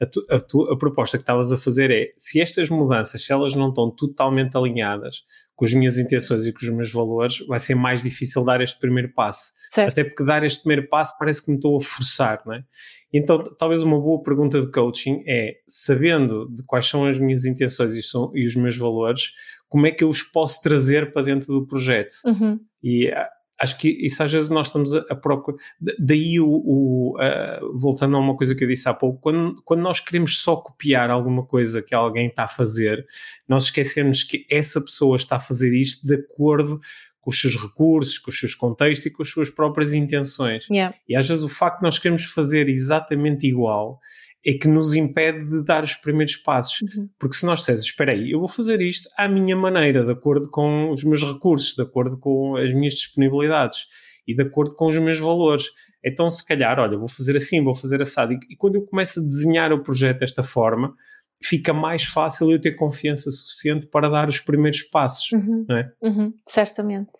a, 0.00 0.06
tu, 0.06 0.26
a, 0.30 0.40
tu, 0.40 0.62
a 0.62 0.76
proposta 0.76 1.16
que 1.16 1.22
estavas 1.22 1.52
a 1.52 1.56
fazer 1.56 1.90
é: 1.90 2.12
se 2.16 2.40
estas 2.40 2.70
mudanças, 2.70 3.24
se 3.24 3.32
elas 3.32 3.54
não 3.54 3.68
estão 3.68 3.90
totalmente 3.90 4.56
alinhadas 4.56 5.22
com 5.54 5.64
as 5.64 5.72
minhas 5.72 5.98
intenções 5.98 6.46
e 6.46 6.52
com 6.52 6.58
os 6.58 6.68
meus 6.70 6.92
valores, 6.92 7.38
vai 7.46 7.60
ser 7.60 7.76
mais 7.76 8.02
difícil 8.02 8.44
dar 8.44 8.60
este 8.60 8.78
primeiro 8.78 9.12
passo. 9.14 9.52
Certo. 9.68 9.92
Até 9.92 10.04
porque 10.04 10.24
dar 10.24 10.42
este 10.42 10.60
primeiro 10.62 10.88
passo 10.88 11.16
parece 11.18 11.44
que 11.44 11.50
me 11.50 11.56
estou 11.56 11.76
a 11.76 11.80
forçar, 11.80 12.42
não 12.44 12.54
é? 12.54 12.64
Então, 13.12 13.38
talvez 13.56 13.80
uma 13.80 14.00
boa 14.00 14.20
pergunta 14.20 14.60
de 14.60 14.70
coaching 14.72 15.22
é, 15.28 15.54
sabendo 15.68 16.48
de 16.52 16.64
quais 16.64 16.86
são 16.86 17.06
as 17.06 17.16
minhas 17.16 17.44
intenções 17.44 17.94
e, 17.94 18.02
são, 18.02 18.32
e 18.34 18.44
os 18.44 18.56
meus 18.56 18.76
valores, 18.76 19.30
como 19.68 19.86
é 19.86 19.92
que 19.92 20.02
eu 20.02 20.08
os 20.08 20.22
posso 20.22 20.60
trazer 20.60 21.12
para 21.12 21.22
dentro 21.22 21.46
do 21.46 21.64
projeto? 21.64 22.14
Uhum. 22.26 22.58
E 22.82 23.12
acho 23.60 23.78
que 23.78 23.88
isso 23.88 24.22
às 24.22 24.32
vezes 24.32 24.50
nós 24.50 24.68
estamos 24.68 24.94
a, 24.94 25.04
a 25.10 25.14
procurar. 25.14 25.58
Daí, 25.98 26.40
o, 26.40 26.48
o 26.48 27.16
uh, 27.18 27.78
voltando 27.78 28.16
a 28.16 28.20
uma 28.20 28.36
coisa 28.36 28.54
que 28.54 28.64
eu 28.64 28.68
disse 28.68 28.88
há 28.88 28.94
pouco, 28.94 29.20
quando, 29.20 29.62
quando 29.64 29.80
nós 29.80 30.00
queremos 30.00 30.38
só 30.38 30.56
copiar 30.56 31.10
alguma 31.10 31.44
coisa 31.44 31.82
que 31.82 31.94
alguém 31.94 32.26
está 32.26 32.44
a 32.44 32.48
fazer, 32.48 33.06
nós 33.48 33.64
esquecemos 33.64 34.22
que 34.22 34.46
essa 34.50 34.80
pessoa 34.80 35.16
está 35.16 35.36
a 35.36 35.40
fazer 35.40 35.72
isto 35.72 36.06
de 36.06 36.14
acordo 36.14 36.80
com 37.20 37.30
os 37.30 37.40
seus 37.40 37.56
recursos, 37.56 38.18
com 38.18 38.30
os 38.30 38.38
seus 38.38 38.54
contextos 38.54 39.06
e 39.06 39.10
com 39.10 39.22
as 39.22 39.28
suas 39.28 39.48
próprias 39.48 39.94
intenções. 39.94 40.66
Yeah. 40.68 40.94
E 41.08 41.16
às 41.16 41.26
vezes 41.26 41.42
o 41.42 41.48
facto 41.48 41.78
de 41.78 41.84
nós 41.84 41.98
queremos 41.98 42.24
fazer 42.24 42.68
exatamente 42.68 43.46
igual 43.46 43.98
é 44.46 44.52
que 44.52 44.68
nos 44.68 44.94
impede 44.94 45.46
de 45.46 45.64
dar 45.64 45.82
os 45.82 45.94
primeiros 45.94 46.36
passos. 46.36 46.82
Uhum. 46.82 47.08
Porque 47.18 47.36
se 47.36 47.46
nós 47.46 47.60
dissermos, 47.60 47.84
espera 47.84 48.12
aí, 48.12 48.32
eu 48.32 48.38
vou 48.38 48.48
fazer 48.48 48.80
isto 48.82 49.08
à 49.16 49.26
minha 49.26 49.56
maneira, 49.56 50.04
de 50.04 50.12
acordo 50.12 50.50
com 50.50 50.90
os 50.90 51.02
meus 51.02 51.22
recursos, 51.22 51.74
de 51.74 51.82
acordo 51.82 52.18
com 52.18 52.56
as 52.56 52.72
minhas 52.72 52.94
disponibilidades 52.94 53.86
e 54.26 54.34
de 54.34 54.42
acordo 54.42 54.76
com 54.76 54.86
os 54.86 54.98
meus 54.98 55.18
valores. 55.18 55.70
Então, 56.04 56.28
se 56.28 56.46
calhar, 56.46 56.78
olha, 56.78 56.98
vou 56.98 57.08
fazer 57.08 57.36
assim, 57.36 57.64
vou 57.64 57.74
fazer 57.74 58.02
assado. 58.02 58.34
E, 58.34 58.38
e 58.50 58.56
quando 58.56 58.74
eu 58.74 58.82
começo 58.82 59.20
a 59.20 59.22
desenhar 59.22 59.72
o 59.72 59.82
projeto 59.82 60.20
desta 60.20 60.42
forma, 60.42 60.94
fica 61.42 61.72
mais 61.72 62.04
fácil 62.04 62.50
eu 62.50 62.60
ter 62.60 62.72
confiança 62.72 63.30
suficiente 63.30 63.86
para 63.86 64.08
dar 64.08 64.28
os 64.28 64.40
primeiros 64.40 64.82
passos, 64.82 65.32
uhum. 65.32 65.64
não 65.68 65.76
é? 65.76 65.92
Uhum. 66.02 66.34
Certamente. 66.46 67.12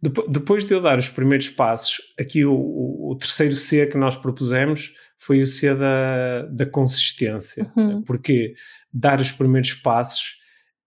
Depois 0.00 0.64
de 0.64 0.72
eu 0.72 0.80
dar 0.80 0.96
os 0.96 1.08
primeiros 1.08 1.50
passos, 1.50 2.00
aqui 2.18 2.44
o, 2.44 2.54
o, 2.54 3.16
terceiro 3.18 3.56
C 3.56 3.84
que 3.86 3.96
nós 3.96 4.16
propusemos 4.16 4.94
foi 5.18 5.42
o 5.42 5.46
C 5.46 5.74
da, 5.74 6.42
da 6.50 6.66
consistência. 6.66 7.70
Uhum. 7.76 8.02
Porque 8.02 8.54
dar 8.92 9.20
os 9.20 9.32
primeiros 9.32 9.74
passos, 9.74 10.36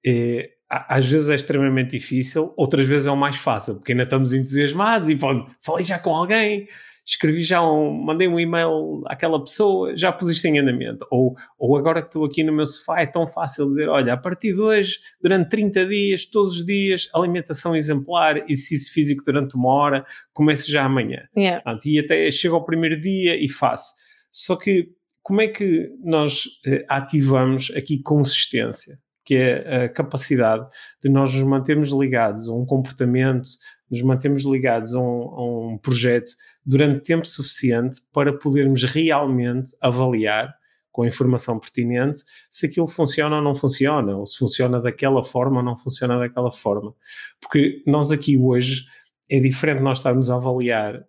é, 0.05 0.49
às 0.69 1.05
vezes 1.05 1.29
é 1.29 1.35
extremamente 1.35 1.91
difícil, 1.91 2.53
outras 2.55 2.85
vezes 2.85 3.07
é 3.07 3.11
o 3.11 3.17
mais 3.17 3.35
fácil, 3.35 3.75
porque 3.75 3.91
ainda 3.91 4.05
estamos 4.05 4.33
entusiasmados 4.33 5.09
e 5.09 5.19
falei 5.61 5.83
já 5.83 5.99
com 5.99 6.15
alguém, 6.15 6.65
escrevi 7.05 7.43
já 7.43 7.61
um, 7.61 7.91
mandei 7.91 8.27
um 8.27 8.39
e-mail 8.39 9.03
àquela 9.07 9.43
pessoa, 9.43 9.97
já 9.97 10.11
pusiste 10.11 10.47
em 10.47 10.59
andamento. 10.59 11.05
Ou, 11.11 11.35
ou 11.59 11.77
agora 11.77 12.01
que 12.01 12.07
estou 12.07 12.23
aqui 12.23 12.43
no 12.43 12.53
meu 12.53 12.65
sofá 12.65 13.01
é 13.01 13.05
tão 13.05 13.27
fácil 13.27 13.67
dizer, 13.67 13.89
olha, 13.89 14.13
a 14.13 14.17
partir 14.17 14.53
de 14.53 14.61
hoje, 14.61 14.99
durante 15.21 15.49
30 15.49 15.85
dias, 15.87 16.25
todos 16.25 16.57
os 16.57 16.65
dias, 16.65 17.09
alimentação 17.13 17.75
exemplar, 17.75 18.37
exercício 18.49 18.93
físico 18.93 19.23
durante 19.25 19.55
uma 19.55 19.69
hora, 19.69 20.05
começo 20.33 20.71
já 20.71 20.85
amanhã. 20.85 21.23
Yeah. 21.35 21.61
e 21.85 21.99
até 21.99 22.31
chego 22.31 22.55
ao 22.55 22.63
primeiro 22.63 22.99
dia 22.99 23.35
e 23.35 23.49
faço. 23.49 24.00
Só 24.31 24.55
que 24.55 24.93
como 25.21 25.41
é 25.41 25.47
que 25.47 25.91
nós 26.03 26.45
eh, 26.65 26.85
ativamos 26.89 27.71
aqui 27.75 28.01
consistência? 28.01 28.99
Que 29.23 29.35
é 29.35 29.83
a 29.85 29.89
capacidade 29.89 30.67
de 31.01 31.09
nós 31.09 31.33
nos 31.33 31.43
mantermos 31.43 31.91
ligados 31.91 32.49
a 32.49 32.53
um 32.53 32.65
comportamento, 32.65 33.47
nos 33.89 34.01
mantemos 34.01 34.43
ligados 34.43 34.95
a 34.95 34.99
um, 34.99 35.03
a 35.03 35.73
um 35.73 35.77
projeto 35.77 36.31
durante 36.65 37.01
tempo 37.01 37.25
suficiente 37.25 38.01
para 38.11 38.33
podermos 38.37 38.83
realmente 38.83 39.75
avaliar 39.79 40.55
com 40.91 41.03
a 41.03 41.07
informação 41.07 41.59
pertinente 41.59 42.23
se 42.49 42.65
aquilo 42.65 42.87
funciona 42.87 43.37
ou 43.37 43.41
não 43.41 43.55
funciona, 43.55 44.17
ou 44.17 44.25
se 44.25 44.37
funciona 44.37 44.81
daquela 44.81 45.23
forma 45.23 45.57
ou 45.57 45.63
não 45.63 45.77
funciona 45.77 46.19
daquela 46.19 46.51
forma. 46.51 46.93
Porque 47.39 47.81
nós 47.85 48.11
aqui 48.11 48.37
hoje 48.37 48.85
é 49.29 49.39
diferente 49.39 49.81
nós 49.81 49.99
estarmos 49.99 50.29
a 50.29 50.35
avaliar 50.35 51.05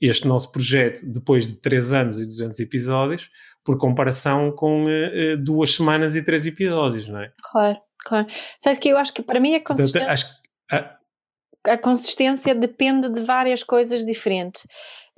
este 0.00 0.28
nosso 0.28 0.52
projeto 0.52 1.00
depois 1.06 1.46
de 1.46 1.54
3 1.60 1.92
anos 1.92 2.18
e 2.18 2.24
200 2.24 2.58
episódios, 2.60 3.30
por 3.64 3.78
comparação 3.78 4.52
com 4.52 4.84
uh, 4.84 5.36
duas 5.38 5.74
semanas 5.74 6.14
e 6.14 6.22
três 6.22 6.46
episódios, 6.46 7.08
não 7.08 7.20
é? 7.20 7.32
Claro, 7.42 7.78
claro. 8.04 8.26
Sabe 8.60 8.78
que 8.78 8.88
eu 8.88 8.96
acho 8.96 9.12
que 9.12 9.22
para 9.22 9.40
mim 9.40 9.54
é 9.54 9.60
consistente. 9.60 9.92
Portanto, 9.92 10.12
acho 10.12 10.26
que, 10.26 10.48
ah, 10.72 10.96
a 11.64 11.78
consistência 11.78 12.54
depende 12.54 13.08
de 13.08 13.20
várias 13.22 13.62
coisas 13.62 14.04
diferentes. 14.04 14.64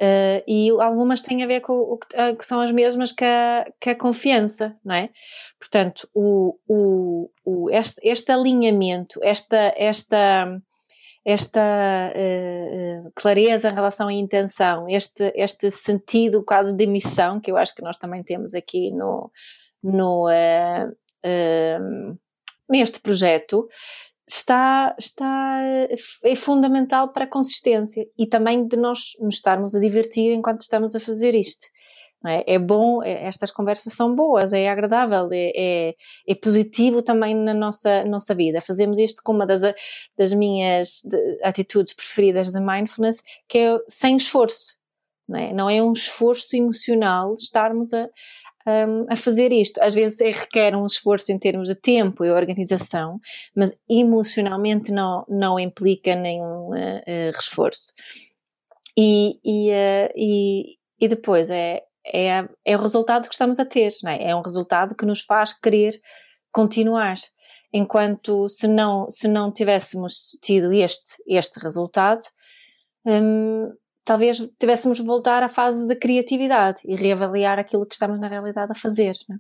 Uh, 0.01 0.39
e 0.47 0.71
algumas 0.81 1.21
têm 1.21 1.43
a 1.43 1.47
ver 1.47 1.61
com 1.61 1.73
o 1.73 1.99
que, 1.99 2.17
uh, 2.17 2.37
que, 2.37 2.47
são 2.47 2.61
as 2.61 2.71
mesmas 2.71 3.11
que 3.11 3.25
a, 3.25 3.67
que 3.81 3.91
a 3.91 3.97
confiança, 3.97 4.77
não 4.85 4.95
é? 4.95 5.11
Portanto, 5.59 6.09
o, 6.15 6.57
o, 6.69 7.31
o 7.45 7.69
este, 7.69 8.01
este 8.05 8.31
alinhamento, 8.31 9.19
esta, 9.25 9.75
esta, 9.77 10.63
esta 11.31 11.61
uh, 12.15 13.13
clareza 13.15 13.69
em 13.69 13.75
relação 13.75 14.09
à 14.09 14.13
intenção, 14.15 14.89
este, 14.89 15.31
este 15.37 15.71
sentido 15.71 16.43
quase 16.43 16.73
de 16.73 16.87
missão, 16.87 17.39
que 17.39 17.51
eu 17.51 17.57
acho 17.59 17.75
que 17.75 17.83
nós 17.83 17.99
também 17.99 18.23
temos 18.23 18.55
aqui 18.55 18.91
no, 18.91 19.31
no, 19.83 20.27
neste 22.67 23.01
projeto, 23.01 23.69
está, 24.27 24.95
está 24.99 25.61
é 26.25 26.35
fundamental 26.35 27.09
para 27.09 27.25
a 27.25 27.29
consistência 27.29 28.07
e 28.19 28.27
também 28.27 28.67
de 28.67 28.77
nós 28.77 29.13
nos 29.21 29.37
estarmos 29.37 29.75
a 29.75 29.81
divertir 29.81 30.33
enquanto 30.33 30.63
estamos 30.63 30.95
a 30.95 31.01
fazer 31.01 31.35
isto. 31.35 31.67
É? 32.27 32.55
é? 32.55 32.59
bom, 32.59 33.03
é, 33.03 33.27
estas 33.27 33.51
conversas 33.51 33.93
são 33.93 34.15
boas, 34.15 34.53
é 34.53 34.69
agradável, 34.69 35.29
é, 35.33 35.53
é, 35.55 35.95
é, 36.27 36.35
positivo 36.35 37.01
também 37.01 37.35
na 37.35 37.55
nossa, 37.55 38.05
nossa 38.05 38.35
vida. 38.35 38.61
Fazemos 38.61 38.99
isto 38.99 39.23
com 39.23 39.33
uma 39.33 39.47
das, 39.47 39.63
das 40.17 40.33
minhas 40.33 41.03
atitudes 41.45 41.95
preferidas 41.95 42.51
de 42.51 42.61
mindfulness, 42.61 43.23
que 43.49 43.59
é 43.59 43.79
sem 43.89 44.17
esforço. 44.17 44.79
Não 45.29 45.39
é, 45.39 45.53
não 45.53 45.71
é 45.71 45.83
um 45.83 45.93
esforço 45.93 46.57
emocional 46.57 47.35
estarmos 47.35 47.93
a, 47.93 48.09
a 49.09 49.17
fazer 49.17 49.53
isto. 49.53 49.79
Às 49.83 49.95
vezes 49.95 50.21
é, 50.21 50.31
requer 50.31 50.77
um 50.77 50.87
esforço 50.87 51.33
em 51.33 51.39
termos 51.39 51.69
de 51.69 51.75
tempo 51.75 52.25
e 52.25 52.31
organização, 52.31 53.21
mas 53.55 53.77
emocionalmente 53.89 54.93
não, 54.93 55.25
não 55.29 55.59
implica 55.59 56.15
nenhum 56.15 56.71
uh, 56.71 56.99
uh, 56.99 57.31
esforço. 57.39 57.93
E, 58.97 59.39
e, 59.45 59.71
uh, 59.71 60.13
e, 60.17 60.77
e, 61.01 61.09
depois 61.09 61.51
é, 61.51 61.83
é, 62.13 62.49
é 62.65 62.77
o 62.77 62.81
resultado 62.81 63.29
que 63.29 63.35
estamos 63.35 63.59
a 63.59 63.65
ter, 63.65 63.93
é? 64.07 64.31
é? 64.31 64.37
um 64.37 64.43
resultado 64.43 64.95
que 64.95 65.07
nos 65.07 65.21
faz 65.21 65.53
querer 65.53 65.95
continuar. 66.53 67.17
Enquanto 67.73 68.49
se 68.49 68.67
não, 68.67 69.09
se 69.11 69.29
não 69.29 69.53
tivéssemos 69.53 70.39
tido 70.43 70.73
este, 70.73 71.23
este 71.27 71.61
resultado, 71.61 72.25
um, 73.05 73.71
talvez 74.05 74.39
tivéssemos 74.59 74.99
de 74.99 75.05
voltar 75.05 75.43
à 75.43 75.49
fase 75.49 75.87
da 75.87 75.95
criatividade 75.95 76.81
e 76.85 76.97
reavaliar 76.97 77.59
aquilo 77.59 77.87
que 77.87 77.95
estamos 77.95 78.19
na 78.19 78.27
realidade 78.27 78.73
a 78.73 78.75
fazer. 78.75 79.13
É? 79.31 79.35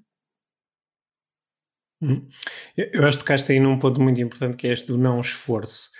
Hum. 2.02 2.28
Eu 2.76 3.06
acho 3.06 3.18
que 3.18 3.24
tocaste 3.24 3.50
aí 3.50 3.58
num 3.58 3.78
ponto 3.78 4.00
muito 4.00 4.20
importante 4.20 4.56
que 4.56 4.68
é 4.68 4.72
este 4.72 4.86
do 4.86 4.98
não 4.98 5.20
esforço, 5.20 5.90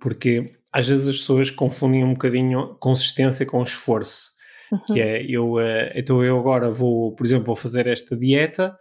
porque 0.00 0.58
às 0.72 0.86
vezes 0.86 1.08
as 1.08 1.18
pessoas 1.18 1.50
confundem 1.50 2.04
um 2.04 2.12
bocadinho 2.12 2.74
consistência 2.80 3.46
com 3.46 3.62
esforço. 3.62 4.35
Uhum. 4.70 4.94
Que 4.94 5.00
é, 5.00 5.24
eu, 5.28 5.54
uh, 5.54 5.90
então 5.94 6.22
eu 6.24 6.38
agora 6.38 6.70
vou, 6.70 7.14
por 7.14 7.24
exemplo, 7.24 7.46
vou 7.46 7.56
fazer 7.56 7.86
esta 7.86 8.16
dieta 8.16 8.76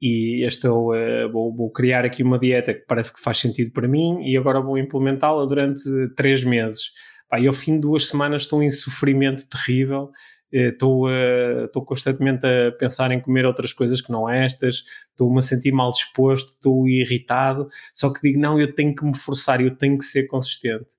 e 0.00 0.44
esta, 0.44 0.72
uh, 0.72 1.30
vou, 1.32 1.54
vou, 1.54 1.70
criar 1.70 2.04
aqui 2.04 2.22
uma 2.22 2.38
dieta 2.38 2.74
que 2.74 2.84
parece 2.86 3.12
que 3.12 3.20
faz 3.20 3.38
sentido 3.38 3.72
para 3.72 3.88
mim 3.88 4.22
e 4.22 4.36
agora 4.36 4.60
vou 4.60 4.78
implementá-la 4.78 5.44
durante 5.46 5.82
três 6.14 6.44
meses 6.44 6.90
Pá, 7.30 7.38
e 7.38 7.46
ao 7.46 7.52
fim 7.52 7.74
de 7.74 7.82
duas 7.82 8.08
semanas 8.08 8.42
estou 8.42 8.60
em 8.60 8.68
sofrimento 8.70 9.46
terrível, 9.48 10.10
eh, 10.52 10.70
estou, 10.70 11.08
estou 11.08 11.84
constantemente 11.84 12.44
a 12.44 12.72
pensar 12.72 13.12
em 13.12 13.20
comer 13.20 13.46
outras 13.46 13.72
coisas 13.72 14.00
que 14.00 14.10
não 14.10 14.28
estas, 14.28 14.82
estou-me 15.10 15.38
a 15.38 15.42
sentir 15.42 15.70
mal 15.70 15.92
disposto, 15.92 16.48
estou 16.48 16.88
irritado, 16.88 17.68
só 17.94 18.12
que 18.12 18.20
digo, 18.20 18.40
não, 18.40 18.58
eu 18.58 18.74
tenho 18.74 18.92
que 18.92 19.04
me 19.04 19.16
forçar, 19.16 19.60
eu 19.60 19.76
tenho 19.76 19.96
que 19.96 20.04
ser 20.04 20.26
consistente. 20.26 20.96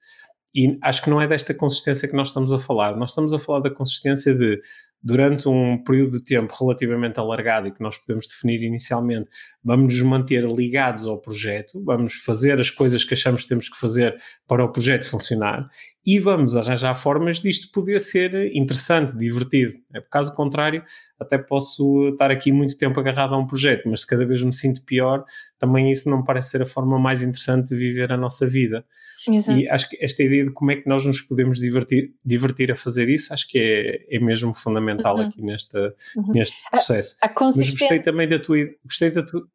E 0.53 0.77
acho 0.81 1.01
que 1.01 1.09
não 1.09 1.21
é 1.21 1.27
desta 1.27 1.53
consistência 1.53 2.07
que 2.07 2.15
nós 2.15 2.29
estamos 2.29 2.51
a 2.51 2.59
falar, 2.59 2.95
nós 2.97 3.11
estamos 3.11 3.33
a 3.33 3.39
falar 3.39 3.61
da 3.61 3.69
consistência 3.69 4.35
de 4.35 4.59
durante 5.03 5.49
um 5.49 5.83
período 5.83 6.19
de 6.19 6.23
tempo 6.23 6.53
relativamente 6.59 7.19
alargado 7.19 7.67
e 7.67 7.71
que 7.71 7.81
nós 7.81 7.97
podemos 7.97 8.27
definir 8.27 8.61
inicialmente, 8.61 9.29
vamos 9.63 9.95
nos 9.95 10.03
manter 10.03 10.45
ligados 10.45 11.07
ao 11.07 11.17
projeto, 11.17 11.83
vamos 11.83 12.13
fazer 12.13 12.59
as 12.59 12.69
coisas 12.69 13.03
que 13.03 13.13
achamos 13.13 13.43
que 13.43 13.49
temos 13.49 13.67
que 13.67 13.79
fazer 13.79 14.15
para 14.47 14.63
o 14.63 14.71
projeto 14.71 15.09
funcionar 15.09 15.67
e 16.05 16.19
vamos 16.19 16.57
arranjar 16.57 16.95
formas 16.95 17.39
disto 17.39 17.71
poder 17.71 17.99
ser 17.99 18.55
interessante, 18.55 19.15
divertido. 19.15 19.73
É, 19.93 20.01
por 20.01 20.09
caso 20.09 20.33
contrário, 20.33 20.83
até 21.19 21.37
posso 21.37 22.09
estar 22.09 22.31
aqui 22.31 22.51
muito 22.51 22.75
tempo 22.75 22.99
agarrado 22.99 23.35
a 23.35 23.37
um 23.37 23.45
projeto, 23.45 23.87
mas 23.87 24.01
se 24.01 24.07
cada 24.07 24.25
vez 24.25 24.41
me 24.41 24.53
sinto 24.53 24.83
pior, 24.83 25.23
também 25.59 25.91
isso 25.91 26.09
não 26.09 26.19
me 26.19 26.25
parece 26.25 26.49
ser 26.49 26.63
a 26.63 26.65
forma 26.65 26.97
mais 26.97 27.21
interessante 27.21 27.69
de 27.69 27.75
viver 27.75 28.11
a 28.11 28.17
nossa 28.17 28.47
vida. 28.47 28.83
Exato. 29.27 29.59
E 29.59 29.69
acho 29.69 29.89
que 29.89 30.03
esta 30.03 30.23
ideia 30.23 30.45
de 30.45 30.51
como 30.51 30.71
é 30.71 30.77
que 30.77 30.89
nós 30.89 31.05
nos 31.05 31.21
podemos 31.21 31.59
divertir, 31.59 32.11
divertir 32.25 32.71
a 32.71 32.75
fazer 32.75 33.07
isso, 33.07 33.31
acho 33.31 33.47
que 33.47 33.59
é, 33.59 34.15
é 34.15 34.19
mesmo 34.19 34.53
fundamental 34.55 35.15
uhum. 35.17 35.27
aqui 35.27 35.41
nesta, 35.43 35.93
uhum. 36.15 36.31
neste 36.33 36.57
processo. 36.71 37.17
A, 37.21 37.27
a 37.27 37.29
consistência... 37.29 37.73
Mas 37.73 37.79
gostei 37.79 37.99
também 37.99 38.27
da 38.27 38.39
tua, 38.39 38.57
gostei 38.83 39.11
da 39.11 39.23
tua, 39.23 39.47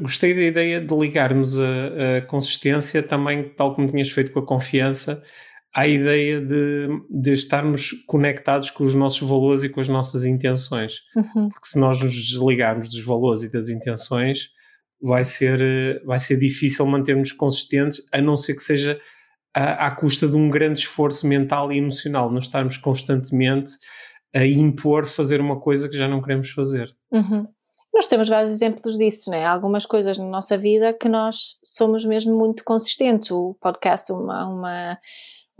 Gostei 0.00 0.32
da 0.32 0.42
ideia 0.42 0.80
de 0.80 0.94
ligarmos 0.94 1.58
a, 1.58 2.18
a, 2.18 2.22
consistência 2.22 3.02
também, 3.02 3.48
tal 3.48 3.74
como 3.74 3.88
tinhas 3.88 4.08
feito 4.08 4.30
com 4.30 4.38
a 4.38 4.46
confiança, 4.46 5.22
à 5.74 5.86
ideia 5.86 6.40
de, 6.40 6.88
de 7.08 7.32
estarmos 7.32 7.92
conectados 8.06 8.70
com 8.70 8.84
os 8.84 8.94
nossos 8.94 9.28
valores 9.28 9.62
e 9.62 9.68
com 9.68 9.80
as 9.80 9.88
nossas 9.88 10.24
intenções. 10.24 11.00
Uhum. 11.14 11.48
Porque 11.48 11.66
se 11.68 11.78
nós 11.78 12.00
nos 12.00 12.12
desligarmos 12.12 12.88
dos 12.88 13.04
valores 13.04 13.42
e 13.42 13.50
das 13.50 13.68
intenções, 13.68 14.48
vai 15.00 15.24
ser, 15.24 16.02
vai 16.04 16.18
ser 16.18 16.38
difícil 16.38 16.84
mantermos 16.86 17.32
consistentes, 17.32 18.02
a 18.12 18.20
não 18.20 18.36
ser 18.36 18.54
que 18.54 18.62
seja 18.62 19.00
à, 19.54 19.86
à 19.86 19.90
custa 19.90 20.28
de 20.28 20.36
um 20.36 20.50
grande 20.50 20.80
esforço 20.80 21.26
mental 21.26 21.72
e 21.72 21.78
emocional, 21.78 22.30
não 22.30 22.38
estarmos 22.38 22.76
constantemente 22.76 23.72
a 24.34 24.44
impor 24.44 25.06
fazer 25.06 25.40
uma 25.40 25.60
coisa 25.60 25.88
que 25.88 25.96
já 25.96 26.08
não 26.08 26.20
queremos 26.20 26.50
fazer. 26.50 26.90
Uhum. 27.12 27.46
Nós 27.92 28.06
temos 28.06 28.28
vários 28.28 28.52
exemplos 28.52 28.96
disso, 28.96 29.30
né? 29.30 29.44
Algumas 29.44 29.84
coisas 29.84 30.16
na 30.16 30.24
nossa 30.24 30.56
vida 30.56 30.94
que 30.94 31.08
nós 31.08 31.58
somos 31.64 32.04
mesmo 32.04 32.36
muito 32.38 32.62
consistentes. 32.64 33.30
O 33.32 33.56
podcast 33.60 34.10
é 34.12 34.14
uma, 34.14 34.46
uma 34.46 34.98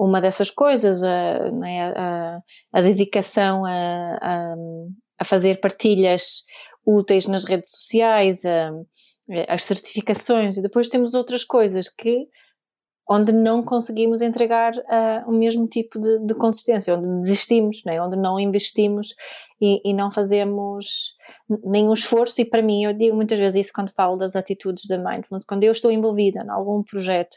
uma 0.04 0.20
dessas 0.20 0.50
coisas, 0.50 1.02
a, 1.02 1.50
né, 1.50 1.92
a, 1.92 2.40
a 2.72 2.80
dedicação 2.80 3.66
a, 3.66 4.18
a, 4.20 4.54
a, 5.18 5.24
fazer 5.24 5.60
partilhas 5.60 6.44
úteis 6.86 7.26
nas 7.26 7.44
redes 7.44 7.70
sociais, 7.70 8.40
as 9.46 9.64
certificações, 9.64 10.56
e 10.56 10.62
depois 10.62 10.88
temos 10.88 11.12
outras 11.14 11.44
coisas 11.44 11.88
que 11.88 12.26
onde 13.12 13.32
não 13.32 13.60
conseguimos 13.64 14.20
entregar 14.20 14.72
uh, 14.72 15.28
o 15.28 15.32
mesmo 15.32 15.66
tipo 15.66 15.98
de, 15.98 16.20
de, 16.20 16.32
consistência, 16.32 16.96
onde 16.96 17.08
desistimos, 17.20 17.82
né? 17.84 18.00
onde 18.00 18.16
não 18.16 18.38
investimos 18.38 19.16
e, 19.60 19.80
e, 19.84 19.92
não 19.92 20.12
fazemos 20.12 21.16
nenhum 21.64 21.92
esforço. 21.92 22.40
E 22.40 22.44
para 22.44 22.62
mim, 22.62 22.84
eu 22.84 22.92
digo 22.92 23.16
muitas 23.16 23.36
vezes 23.36 23.66
isso 23.66 23.72
quando 23.74 23.90
falo 23.90 24.16
das 24.16 24.36
atitudes 24.36 24.86
da 24.86 24.96
mindfulness, 24.96 25.44
quando 25.44 25.64
eu 25.64 25.72
estou 25.72 25.90
envolvida 25.90 26.44
em 26.44 26.50
algum 26.50 26.84
projeto 26.84 27.36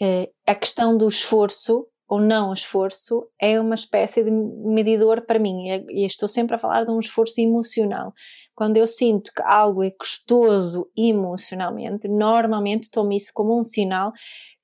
eh, 0.00 0.30
a 0.46 0.54
questão 0.54 0.96
do 0.96 1.08
esforço 1.08 1.86
ou 2.08 2.20
não 2.20 2.52
esforço 2.52 3.26
é 3.40 3.60
uma 3.60 3.74
espécie 3.74 4.22
de 4.22 4.30
medidor 4.30 5.22
para 5.22 5.38
mim. 5.38 5.68
E 5.90 6.06
estou 6.06 6.28
sempre 6.28 6.54
a 6.54 6.58
falar 6.58 6.84
de 6.84 6.90
um 6.90 7.00
esforço 7.00 7.40
emocional. 7.40 8.12
Quando 8.54 8.76
eu 8.76 8.86
sinto 8.86 9.32
que 9.34 9.42
algo 9.42 9.82
é 9.82 9.90
custoso 9.90 10.88
emocionalmente, 10.96 12.06
normalmente 12.06 12.90
tomo 12.90 13.12
isso 13.12 13.32
como 13.34 13.58
um 13.58 13.64
sinal 13.64 14.12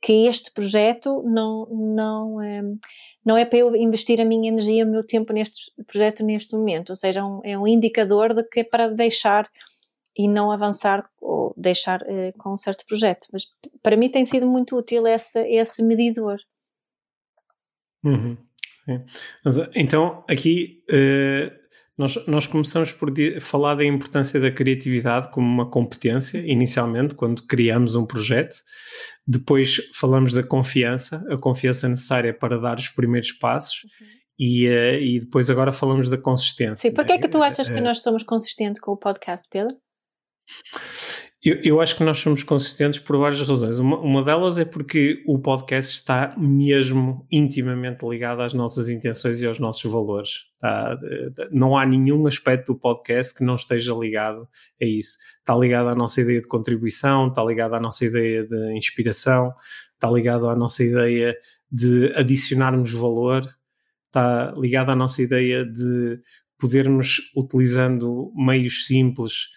que 0.00 0.26
este 0.26 0.52
projeto 0.52 1.22
não, 1.24 1.66
não, 1.70 2.42
é, 2.42 2.62
não 3.24 3.36
é 3.36 3.44
para 3.44 3.58
eu 3.58 3.74
investir 3.76 4.20
a 4.20 4.24
minha 4.24 4.48
energia, 4.48 4.84
o 4.84 4.90
meu 4.90 5.04
tempo 5.04 5.32
neste 5.32 5.72
projeto 5.86 6.24
neste 6.24 6.56
momento. 6.56 6.90
Ou 6.90 6.96
seja, 6.96 7.24
um, 7.24 7.40
é 7.44 7.58
um 7.58 7.66
indicador 7.66 8.34
de 8.34 8.44
que 8.44 8.60
é 8.60 8.64
para 8.64 8.88
deixar 8.88 9.48
e 10.16 10.28
não 10.28 10.50
avançar 10.50 11.08
ou 11.20 11.54
deixar 11.56 12.02
eh, 12.06 12.32
com 12.38 12.52
um 12.52 12.56
certo 12.56 12.84
projeto. 12.86 13.28
Mas 13.32 13.44
para 13.82 13.96
mim 13.96 14.10
tem 14.10 14.24
sido 14.24 14.46
muito 14.46 14.76
útil 14.76 15.06
esse, 15.06 15.40
esse 15.48 15.82
medidor. 15.82 16.38
Uhum. 18.04 18.36
Mas, 19.44 19.56
então, 19.74 20.24
aqui 20.28 20.82
uh, 20.90 21.52
nós, 21.96 22.26
nós 22.26 22.46
começamos 22.46 22.92
por 22.92 23.10
falar 23.40 23.76
da 23.76 23.84
importância 23.84 24.40
da 24.40 24.50
criatividade 24.50 25.30
como 25.30 25.46
uma 25.46 25.70
competência, 25.70 26.38
inicialmente, 26.38 27.14
quando 27.14 27.46
criamos 27.46 27.94
um 27.94 28.04
projeto. 28.04 28.56
Depois 29.26 29.80
falamos 29.94 30.34
da 30.34 30.42
confiança, 30.42 31.24
a 31.30 31.36
confiança 31.38 31.88
necessária 31.88 32.34
para 32.34 32.58
dar 32.58 32.76
os 32.76 32.88
primeiros 32.88 33.32
passos. 33.32 33.84
Uhum. 33.84 34.06
E, 34.38 34.66
uh, 34.66 34.94
e 34.94 35.20
depois 35.20 35.48
agora 35.48 35.72
falamos 35.72 36.10
da 36.10 36.18
consistência. 36.18 36.76
Sim, 36.76 36.94
porquê 36.94 37.12
é 37.12 37.18
que 37.18 37.28
tu 37.28 37.42
achas 37.42 37.68
que 37.68 37.78
eh, 37.78 37.80
nós 37.80 38.02
somos 38.02 38.24
consistentes 38.24 38.80
com 38.80 38.92
o 38.92 38.96
podcast, 38.96 39.46
Pedro? 39.48 39.76
Eu, 41.44 41.60
eu, 41.64 41.80
acho 41.80 41.96
que 41.96 42.04
nós 42.04 42.18
somos 42.18 42.44
consistentes 42.44 43.00
por 43.00 43.16
várias 43.18 43.42
razões. 43.42 43.80
Uma, 43.80 43.98
uma, 43.98 44.24
delas 44.24 44.58
é 44.58 44.64
porque 44.64 45.24
o 45.26 45.40
podcast 45.40 45.92
está 45.92 46.36
mesmo 46.38 47.26
intimamente 47.32 48.06
ligado 48.08 48.42
às 48.42 48.54
nossas 48.54 48.88
intenções 48.88 49.40
e 49.40 49.46
aos 49.46 49.58
nossos 49.58 49.90
valores. 49.90 50.44
Tá? 50.60 50.96
Não 51.50 51.76
há 51.76 51.84
nenhum 51.84 52.28
aspecto 52.28 52.72
do 52.72 52.78
podcast 52.78 53.34
que 53.34 53.42
não 53.42 53.56
esteja 53.56 53.92
ligado 53.92 54.48
a 54.80 54.84
isso. 54.84 55.16
Está 55.40 55.56
ligado 55.56 55.88
à 55.88 55.96
nossa 55.96 56.20
ideia 56.20 56.40
de 56.40 56.46
contribuição, 56.46 57.26
está 57.26 57.42
ligado 57.42 57.74
à 57.74 57.80
nossa 57.80 58.04
ideia 58.04 58.44
de 58.44 58.76
inspiração, 58.76 59.52
está 59.94 60.08
ligado 60.08 60.48
à 60.48 60.54
nossa 60.54 60.84
ideia 60.84 61.36
de 61.68 62.12
adicionarmos 62.14 62.92
valor, 62.92 63.42
está 64.06 64.54
ligado 64.56 64.92
à 64.92 64.94
nossa 64.94 65.20
ideia 65.20 65.64
de 65.64 66.20
podermos, 66.56 67.32
utilizando 67.34 68.32
meios 68.36 68.86
simples, 68.86 69.48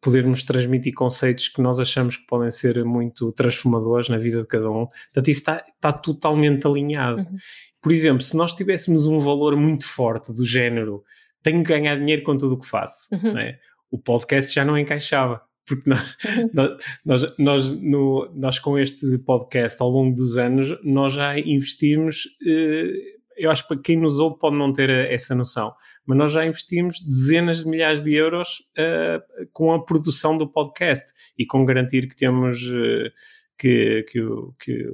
podermos 0.00 0.42
transmitir 0.42 0.94
conceitos 0.94 1.48
que 1.48 1.60
nós 1.60 1.78
achamos 1.78 2.16
que 2.16 2.26
podem 2.26 2.50
ser 2.50 2.84
muito 2.84 3.32
transformadores 3.32 4.08
na 4.08 4.16
vida 4.16 4.42
de 4.42 4.46
cada 4.46 4.70
um. 4.70 4.86
Portanto, 4.86 5.28
isso 5.28 5.40
está, 5.40 5.64
está 5.66 5.92
totalmente 5.92 6.66
alinhado. 6.66 7.20
Uhum. 7.20 7.36
Por 7.80 7.92
exemplo, 7.92 8.22
se 8.22 8.36
nós 8.36 8.54
tivéssemos 8.54 9.06
um 9.06 9.18
valor 9.18 9.56
muito 9.56 9.86
forte 9.86 10.32
do 10.32 10.44
género 10.44 11.02
tenho 11.44 11.62
que 11.62 11.68
ganhar 11.68 11.96
dinheiro 11.96 12.22
com 12.22 12.36
tudo 12.36 12.54
o 12.54 12.58
que 12.58 12.66
faço, 12.66 13.06
uhum. 13.12 13.38
é? 13.38 13.58
o 13.90 13.98
podcast 13.98 14.52
já 14.52 14.64
não 14.64 14.76
encaixava. 14.76 15.42
Porque 15.66 15.88
nós, 15.88 16.16
uhum. 16.24 16.50
nós, 16.54 16.76
nós, 17.04 17.38
nós, 17.38 17.80
no, 17.80 18.32
nós, 18.34 18.58
com 18.58 18.78
este 18.78 19.18
podcast, 19.18 19.80
ao 19.80 19.90
longo 19.90 20.14
dos 20.14 20.36
anos, 20.36 20.76
nós 20.82 21.12
já 21.12 21.38
investimos, 21.38 22.26
eh, 22.46 22.92
eu 23.36 23.50
acho 23.50 23.66
que 23.66 23.76
quem 23.76 23.96
nos 23.96 24.18
ouve 24.18 24.38
pode 24.38 24.56
não 24.56 24.72
ter 24.72 24.90
essa 24.90 25.34
noção, 25.34 25.74
mas 26.06 26.18
nós 26.18 26.32
já 26.32 26.44
investimos 26.44 27.00
dezenas 27.00 27.64
de 27.64 27.68
milhares 27.68 28.00
de 28.00 28.14
euros 28.14 28.62
uh, 28.78 29.46
com 29.52 29.72
a 29.72 29.84
produção 29.84 30.36
do 30.36 30.46
podcast 30.46 31.12
e 31.38 31.46
com 31.46 31.64
garantir 31.64 32.08
que 32.08 32.16
temos 32.16 32.62
uh, 32.66 33.10
que, 33.56 34.04
que, 34.08 34.20
que 34.58 34.88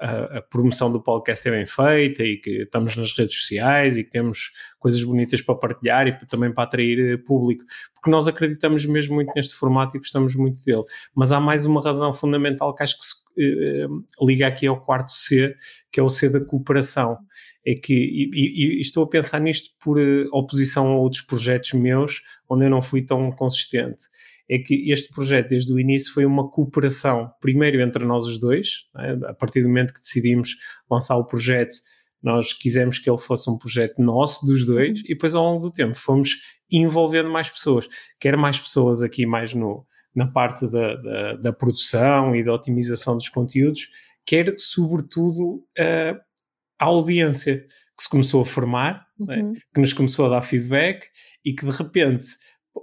a, 0.00 0.38
a, 0.38 0.42
promoção 0.42 0.90
do 0.90 1.02
podcast 1.02 1.46
é 1.46 1.50
bem 1.50 1.66
feita 1.66 2.22
e 2.22 2.38
que 2.38 2.62
estamos 2.62 2.96
nas 2.96 3.16
redes 3.16 3.36
sociais 3.36 3.98
e 3.98 4.04
que 4.04 4.10
temos 4.10 4.52
coisas 4.78 5.02
bonitas 5.04 5.42
para 5.42 5.54
partilhar 5.54 6.08
e 6.08 6.26
também 6.26 6.52
para 6.52 6.64
atrair 6.64 6.98
eh, 6.98 7.16
público, 7.18 7.62
porque 7.94 8.10
nós 8.10 8.26
acreditamos 8.26 8.86
mesmo 8.86 9.14
muito 9.14 9.32
neste 9.36 9.54
formato 9.54 9.96
e 9.96 10.00
gostamos 10.00 10.34
muito 10.34 10.64
dele. 10.64 10.82
Mas 11.14 11.30
há 11.30 11.38
mais 11.38 11.66
uma 11.66 11.82
razão 11.82 12.12
fundamental 12.12 12.74
que 12.74 12.82
acho 12.82 12.96
que 12.96 13.04
se 13.04 13.20
liga 14.22 14.46
aqui 14.46 14.66
ao 14.66 14.80
quarto 14.80 15.10
C, 15.10 15.54
que 15.92 16.00
é 16.00 16.02
o 16.02 16.08
C 16.08 16.28
da 16.28 16.40
cooperação 16.40 17.18
é 17.64 17.74
que, 17.74 17.94
e, 17.94 18.78
e, 18.78 18.80
estou 18.80 19.04
a 19.04 19.08
pensar 19.08 19.40
nisto 19.40 19.70
por 19.82 19.98
uh, 19.98 20.28
oposição 20.32 20.88
a 20.88 20.96
outros 20.96 21.22
projetos 21.22 21.72
meus, 21.74 22.22
onde 22.48 22.64
eu 22.64 22.70
não 22.70 22.80
fui 22.80 23.02
tão 23.02 23.30
consistente, 23.30 24.04
é 24.48 24.58
que 24.58 24.90
este 24.90 25.12
projeto, 25.12 25.50
desde 25.50 25.72
o 25.72 25.78
início, 25.78 26.12
foi 26.12 26.24
uma 26.24 26.48
cooperação, 26.48 27.30
primeiro 27.40 27.80
entre 27.80 28.04
nós 28.04 28.24
os 28.24 28.38
dois, 28.38 28.86
né? 28.94 29.18
a 29.26 29.34
partir 29.34 29.62
do 29.62 29.68
momento 29.68 29.94
que 29.94 30.00
decidimos 30.00 30.56
lançar 30.90 31.16
o 31.16 31.24
projeto, 31.24 31.76
nós 32.22 32.52
quisemos 32.52 32.98
que 32.98 33.08
ele 33.08 33.18
fosse 33.18 33.48
um 33.48 33.56
projeto 33.56 34.02
nosso, 34.02 34.44
dos 34.44 34.66
dois, 34.66 34.98
uhum. 34.98 35.04
e 35.04 35.08
depois 35.08 35.34
ao 35.34 35.44
longo 35.44 35.60
do 35.60 35.72
tempo 35.72 35.94
fomos 35.94 36.36
envolvendo 36.70 37.30
mais 37.30 37.48
pessoas, 37.48 37.88
quer 38.18 38.36
mais 38.36 38.58
pessoas 38.58 39.02
aqui 39.02 39.24
mais 39.24 39.54
no, 39.54 39.86
na 40.14 40.26
parte 40.26 40.66
da, 40.66 40.96
da, 40.96 41.32
da 41.34 41.52
produção 41.52 42.34
e 42.34 42.42
da 42.42 42.52
otimização 42.52 43.16
dos 43.16 43.28
conteúdos, 43.28 43.88
quer 44.26 44.54
sobretudo 44.58 45.64
uh, 45.78 46.29
a 46.80 46.86
audiência 46.86 47.66
que 47.96 48.04
se 48.04 48.08
começou 48.08 48.40
a 48.40 48.46
formar, 48.46 49.06
né, 49.18 49.36
uhum. 49.36 49.52
né, 49.52 49.60
que 49.74 49.80
nos 49.80 49.92
começou 49.92 50.26
a 50.26 50.30
dar 50.30 50.42
feedback 50.42 51.06
e 51.44 51.52
que 51.52 51.66
de 51.66 51.72
repente 51.72 52.26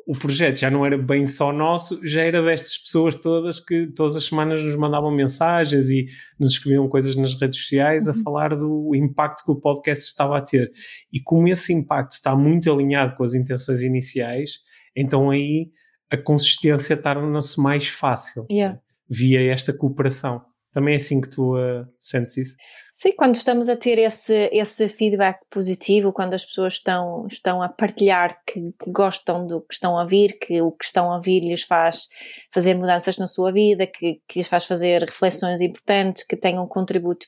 o 0.05 0.17
projeto 0.17 0.57
já 0.57 0.69
não 0.69 0.85
era 0.85 0.97
bem 0.97 1.25
só 1.25 1.51
nosso, 1.51 2.05
já 2.05 2.21
era 2.21 2.41
destas 2.43 2.77
pessoas 2.77 3.15
todas 3.15 3.59
que 3.59 3.87
todas 3.87 4.15
as 4.15 4.25
semanas 4.25 4.61
nos 4.63 4.75
mandavam 4.75 5.09
mensagens 5.09 5.89
e 5.89 6.07
nos 6.39 6.53
escreviam 6.53 6.87
coisas 6.89 7.15
nas 7.15 7.33
redes 7.39 7.61
sociais 7.61 8.05
uhum. 8.05 8.11
a 8.11 8.23
falar 8.23 8.55
do 8.55 8.93
impacto 8.95 9.43
que 9.45 9.51
o 9.51 9.59
podcast 9.59 10.05
estava 10.05 10.37
a 10.37 10.41
ter. 10.41 10.69
E 11.11 11.21
como 11.21 11.47
esse 11.47 11.73
impacto 11.73 12.11
está 12.13 12.35
muito 12.35 12.71
alinhado 12.71 13.15
com 13.15 13.23
as 13.23 13.33
intenções 13.33 13.81
iniciais, 13.81 14.59
então 14.95 15.29
aí 15.29 15.71
a 16.11 16.17
consistência 16.17 16.95
torna-se 16.95 17.59
mais 17.59 17.87
fácil 17.87 18.45
yeah. 18.51 18.75
né, 18.75 18.81
via 19.09 19.51
esta 19.51 19.73
cooperação. 19.73 20.41
Também 20.73 20.93
é 20.93 20.97
assim 20.97 21.21
que 21.21 21.29
tu 21.29 21.55
uh, 21.57 21.87
sentes 21.99 22.37
isso? 22.37 22.55
Sim, 22.99 23.11
quando 23.15 23.35
estamos 23.35 23.69
a 23.69 23.75
ter 23.75 23.99
esse, 23.99 24.49
esse 24.51 24.89
feedback 24.89 25.39
positivo, 25.51 26.11
quando 26.11 26.33
as 26.33 26.43
pessoas 26.43 26.73
estão, 26.73 27.27
estão 27.27 27.61
a 27.61 27.69
partilhar 27.69 28.41
que, 28.43 28.71
que, 28.71 28.89
gostam 28.89 29.45
do 29.45 29.61
que 29.61 29.75
estão 29.75 29.95
a 29.99 30.01
ouvir, 30.01 30.39
que 30.39 30.59
o 30.63 30.71
que 30.71 30.83
estão 30.83 31.11
a 31.11 31.17
ouvir 31.17 31.41
lhes 31.41 31.61
faz 31.61 32.07
fazer 32.51 32.73
mudanças 32.73 33.19
na 33.19 33.27
sua 33.27 33.51
vida, 33.51 33.85
que, 33.85 34.19
que 34.27 34.39
lhes 34.39 34.47
faz 34.47 34.65
fazer 34.65 35.03
reflexões 35.03 35.61
importantes, 35.61 36.23
que 36.25 36.35
tenham 36.35 36.63
um 36.63 36.67
contributo 36.67 37.27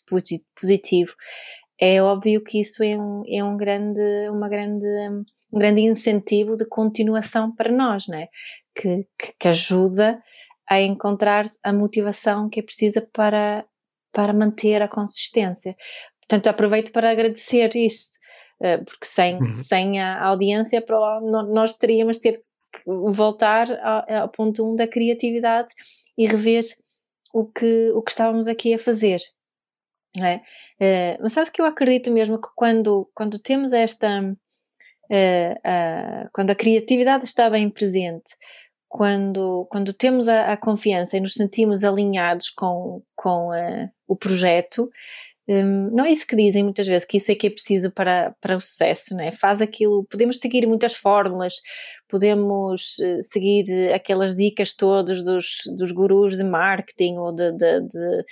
positivo, 0.60 1.14
é 1.80 2.02
óbvio 2.02 2.44
que 2.44 2.62
isso 2.62 2.82
é 2.82 2.98
um, 2.98 3.22
é 3.28 3.44
um 3.44 3.56
grande, 3.56 4.02
uma 4.32 4.50
grande, 4.50 4.88
um 5.54 5.60
grande 5.60 5.82
incentivo 5.82 6.58
de 6.58 6.66
continuação 6.66 7.54
para 7.54 7.72
nós, 7.72 8.08
né? 8.08 8.26
que, 8.74 9.06
que, 9.16 9.34
que 9.40 9.48
ajuda 9.48 10.20
a 10.68 10.82
encontrar 10.82 11.48
a 11.64 11.72
motivação 11.72 12.50
que 12.50 12.60
é 12.60 12.64
precisa 12.64 13.08
para 13.14 13.64
para 14.12 14.34
manter 14.34 14.82
a 14.82 14.88
consistência. 14.88 15.76
Portanto, 16.22 16.48
aproveito 16.48 16.92
para 16.92 17.12
agradecer 17.12 17.76
isso, 17.76 18.20
eh, 18.62 18.78
porque 18.78 19.06
sem, 19.06 19.38
uhum. 19.38 19.54
sem 19.54 20.00
a 20.00 20.24
audiência 20.26 20.84
nós 21.50 21.74
teríamos 21.74 22.18
ter 22.20 22.38
que 22.72 22.84
voltar 22.86 23.68
ao, 23.82 24.30
ponto 24.30 24.64
1 24.64 24.72
um 24.72 24.76
da 24.76 24.88
criatividade 24.88 25.74
e 26.18 26.28
rever 26.28 26.64
o 27.34 27.46
que, 27.46 27.92
o 27.92 28.02
que 28.02 28.12
estávamos 28.12 28.48
aqui 28.48 28.74
a 28.74 28.80
fazer. 28.80 29.20
É? 30.18 30.38
Uh, 30.38 31.22
mas 31.22 31.34
sabe 31.34 31.52
que 31.52 31.62
eu 31.62 31.66
acredito 31.66 32.12
mesmo 32.12 32.42
que 32.42 32.50
quando, 32.56 33.10
quando 33.14 33.38
temos 33.40 33.74
esta. 33.74 34.22
Uh, 35.12 36.30
quando 36.34 36.52
a 36.52 36.56
criatividade 36.56 37.26
está 37.26 37.50
bem 37.50 37.70
presente, 37.70 38.36
quando, 38.90 39.68
quando 39.70 39.94
temos 39.94 40.28
a, 40.28 40.52
a, 40.52 40.58
confiança 40.58 41.16
e 41.16 41.22
nos 41.22 41.36
sentimos 41.36 41.84
alinhados 41.84 42.50
com, 42.50 43.04
com 43.16 43.50
uh, 43.52 43.88
o 44.08 44.16
projeto, 44.16 44.90
um, 45.48 45.92
não 45.92 46.06
é 46.06 46.12
isso 46.12 46.26
que 46.28 46.36
dizem 46.36 46.64
muitas 46.64 46.88
vezes, 46.88 47.08
que 47.08 47.18
isso 47.18 47.32
é 47.32 47.36
que 47.36 47.48
é 47.48 47.50
preciso 47.52 47.92
para, 47.92 48.36
para 48.42 48.58
o 48.58 48.62
sucesso, 48.62 49.16
não 49.16 49.24
é? 49.24 49.32
Faz 49.32 49.62
aquilo, 49.62 50.06
podemos 50.06 50.40
seguir 50.40 50.68
muitas 50.68 50.96
fórmulas, 50.96 51.54
podemos 52.08 52.98
uh, 52.98 53.22
seguir 53.22 53.94
aquelas 53.94 54.36
dicas 54.36 54.74
todas 54.74 55.24
dos, 55.24 55.62
dos 55.78 55.92
gurus 55.92 56.36
de 56.36 56.44
marketing 56.44 57.18
ou 57.18 57.32
de, 57.32 57.52
de, 57.52 57.82
de, 57.82 58.26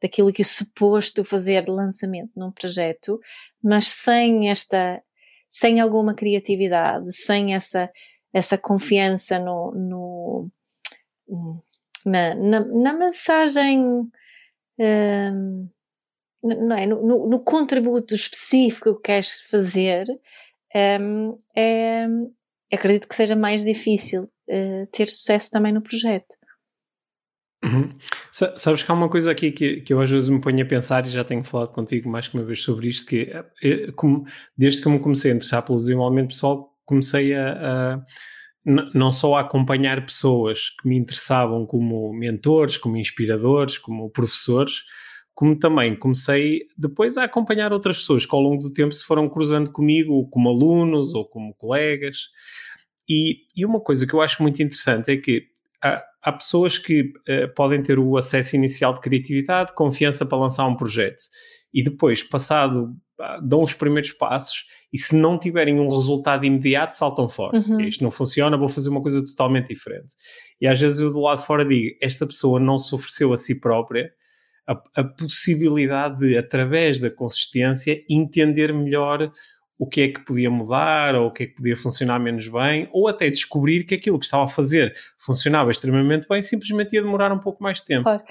daquilo 0.00 0.32
que 0.32 0.40
é 0.40 0.44
suposto 0.44 1.22
fazer 1.22 1.66
de 1.66 1.70
lançamento 1.70 2.32
num 2.34 2.50
projeto, 2.50 3.20
mas 3.62 3.88
sem 3.88 4.50
esta, 4.50 5.02
sem 5.50 5.80
alguma 5.80 6.14
criatividade, 6.14 7.12
sem 7.12 7.54
essa 7.54 7.90
essa 8.32 8.58
confiança 8.58 9.38
no, 9.38 9.72
no 9.72 10.50
na, 12.04 12.34
na, 12.34 12.60
na, 12.60 12.92
mensagem, 12.92 13.80
um, 14.78 15.68
não 16.42 16.76
é? 16.76 16.86
No, 16.86 17.06
no, 17.06 17.28
no, 17.28 17.40
contributo 17.40 18.14
específico 18.14 18.96
que 18.96 19.02
queres 19.02 19.42
fazer, 19.50 20.06
um, 21.00 21.38
é, 21.56 22.06
acredito 22.72 23.08
que 23.08 23.14
seja 23.14 23.34
mais 23.34 23.64
difícil 23.64 24.24
uh, 24.48 24.86
ter 24.92 25.08
sucesso 25.08 25.50
também 25.50 25.72
no 25.72 25.82
projeto. 25.82 26.36
Uhum. 27.64 27.90
Sabes 28.30 28.84
que 28.84 28.90
há 28.90 28.94
uma 28.94 29.08
coisa 29.08 29.32
aqui 29.32 29.50
que, 29.50 29.80
que 29.80 29.92
eu 29.92 30.00
às 30.00 30.08
vezes 30.08 30.28
me 30.28 30.40
ponho 30.40 30.62
a 30.62 30.66
pensar 30.66 31.04
e 31.04 31.10
já 31.10 31.24
tenho 31.24 31.42
falado 31.42 31.72
contigo 31.72 32.08
mais 32.08 32.28
que 32.28 32.36
uma 32.36 32.44
vez 32.44 32.62
sobre 32.62 32.88
isto, 32.88 33.04
que 33.04 33.32
é, 33.62 33.90
como, 33.92 34.24
desde 34.56 34.80
que 34.80 34.86
eu 34.86 34.92
me 34.92 35.00
comecei 35.00 35.32
a 35.32 35.34
interessar 35.34 35.64
pelo 35.64 35.76
desenvolvimento 35.76 36.28
pessoal, 36.28 36.67
comecei 36.88 37.34
a, 37.34 37.52
a 37.52 38.02
não 38.94 39.12
só 39.12 39.36
a 39.36 39.40
acompanhar 39.40 40.04
pessoas 40.04 40.70
que 40.70 40.88
me 40.88 40.96
interessavam 40.96 41.64
como 41.64 42.12
mentores, 42.12 42.76
como 42.76 42.96
inspiradores, 42.96 43.78
como 43.78 44.10
professores, 44.10 44.82
como 45.34 45.58
também 45.58 45.96
comecei 45.96 46.62
depois 46.76 47.16
a 47.16 47.24
acompanhar 47.24 47.72
outras 47.72 47.98
pessoas 47.98 48.26
que 48.26 48.34
ao 48.34 48.42
longo 48.42 48.62
do 48.62 48.72
tempo 48.72 48.92
se 48.92 49.04
foram 49.04 49.28
cruzando 49.28 49.70
comigo 49.70 50.28
como 50.28 50.48
alunos 50.48 51.14
ou 51.14 51.24
como 51.24 51.54
colegas. 51.54 52.28
E, 53.08 53.46
e 53.56 53.64
uma 53.64 53.80
coisa 53.80 54.06
que 54.06 54.12
eu 54.12 54.20
acho 54.20 54.42
muito 54.42 54.62
interessante 54.62 55.10
é 55.10 55.16
que 55.16 55.46
há, 55.82 56.02
há 56.22 56.32
pessoas 56.32 56.76
que 56.76 57.02
uh, 57.02 57.54
podem 57.54 57.82
ter 57.82 57.98
o 57.98 58.16
acesso 58.16 58.56
inicial 58.56 58.92
de 58.92 59.00
criatividade, 59.00 59.74
confiança 59.74 60.26
para 60.26 60.38
lançar 60.38 60.66
um 60.66 60.76
projeto 60.76 61.22
e 61.72 61.82
depois, 61.82 62.22
passado, 62.22 62.94
dão 63.42 63.62
os 63.62 63.74
primeiros 63.74 64.12
passos 64.12 64.66
e 64.92 64.98
se 64.98 65.14
não 65.14 65.38
tiverem 65.38 65.78
um 65.78 65.88
resultado 65.88 66.44
imediato, 66.44 66.94
saltam 66.94 67.28
fora. 67.28 67.58
Uhum. 67.58 67.80
Isto 67.80 68.04
não 68.04 68.10
funciona, 68.10 68.56
vou 68.56 68.68
fazer 68.68 68.88
uma 68.88 69.02
coisa 69.02 69.24
totalmente 69.24 69.68
diferente. 69.68 70.14
E 70.60 70.66
às 70.66 70.80
vezes 70.80 71.00
eu 71.00 71.12
do 71.12 71.20
lado 71.20 71.38
de 71.38 71.46
fora 71.46 71.64
digo, 71.64 71.96
esta 72.00 72.26
pessoa 72.26 72.58
não 72.58 72.78
se 72.78 72.94
ofereceu 72.94 73.32
a 73.32 73.36
si 73.36 73.60
própria 73.60 74.12
a, 74.68 74.82
a 74.96 75.04
possibilidade 75.04 76.18
de, 76.18 76.36
através 76.36 77.00
da 77.00 77.10
consistência, 77.10 78.04
entender 78.08 78.72
melhor 78.72 79.30
o 79.78 79.86
que 79.86 80.00
é 80.00 80.08
que 80.08 80.20
podia 80.24 80.50
mudar, 80.50 81.14
ou 81.14 81.28
o 81.28 81.30
que 81.30 81.44
é 81.44 81.46
que 81.46 81.54
podia 81.54 81.76
funcionar 81.76 82.18
menos 82.18 82.48
bem, 82.48 82.88
ou 82.92 83.06
até 83.06 83.30
descobrir 83.30 83.84
que 83.84 83.94
aquilo 83.94 84.18
que 84.18 84.24
estava 84.24 84.44
a 84.44 84.48
fazer 84.48 84.92
funcionava 85.18 85.70
extremamente 85.70 86.26
bem, 86.28 86.42
simplesmente 86.42 86.94
ia 86.94 87.02
demorar 87.02 87.32
um 87.32 87.38
pouco 87.38 87.62
mais 87.62 87.78
de 87.78 87.84
tempo. 87.84 88.02
Claro. 88.02 88.22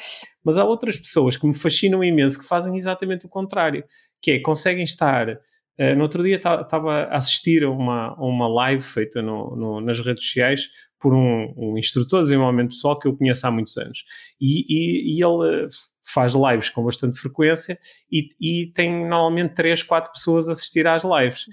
Mas 0.43 0.57
há 0.57 0.65
outras 0.65 0.99
pessoas 0.99 1.37
que 1.37 1.47
me 1.47 1.53
fascinam 1.53 2.03
imenso 2.03 2.37
que 2.37 2.45
fazem 2.45 2.75
exatamente 2.75 3.25
o 3.25 3.29
contrário, 3.29 3.83
que 4.21 4.31
é 4.31 4.39
conseguem 4.39 4.83
estar. 4.83 5.29
Uh, 5.79 5.95
no 5.95 6.01
outro 6.01 6.21
dia 6.21 6.35
estava 6.35 7.03
a 7.03 7.17
assistir 7.17 7.63
a 7.63 7.69
uma, 7.69 8.07
a 8.09 8.25
uma 8.25 8.47
live 8.47 8.83
feita 8.83 9.21
no, 9.21 9.55
no, 9.55 9.81
nas 9.81 9.99
redes 9.99 10.25
sociais 10.25 10.69
por 10.99 11.13
um, 11.13 11.53
um, 11.55 11.77
instrutor 11.77 12.21
de 12.21 12.27
desenvolvimento 12.27 12.69
pessoal 12.69 12.97
que 12.97 13.07
eu 13.07 13.15
conheço 13.15 13.45
há 13.45 13.51
muitos 13.51 13.77
anos. 13.77 14.03
E, 14.41 14.65
e, 14.67 15.17
e 15.17 15.23
ele 15.23 15.67
faz 16.03 16.33
lives 16.33 16.69
com 16.69 16.83
bastante 16.83 17.19
frequência 17.19 17.77
e, 18.11 18.29
e 18.39 18.71
tem 18.73 19.07
normalmente 19.07 19.53
3, 19.53 19.83
4 19.83 20.11
pessoas 20.11 20.49
a 20.49 20.53
assistir 20.53 20.87
às 20.87 21.03
lives. 21.03 21.45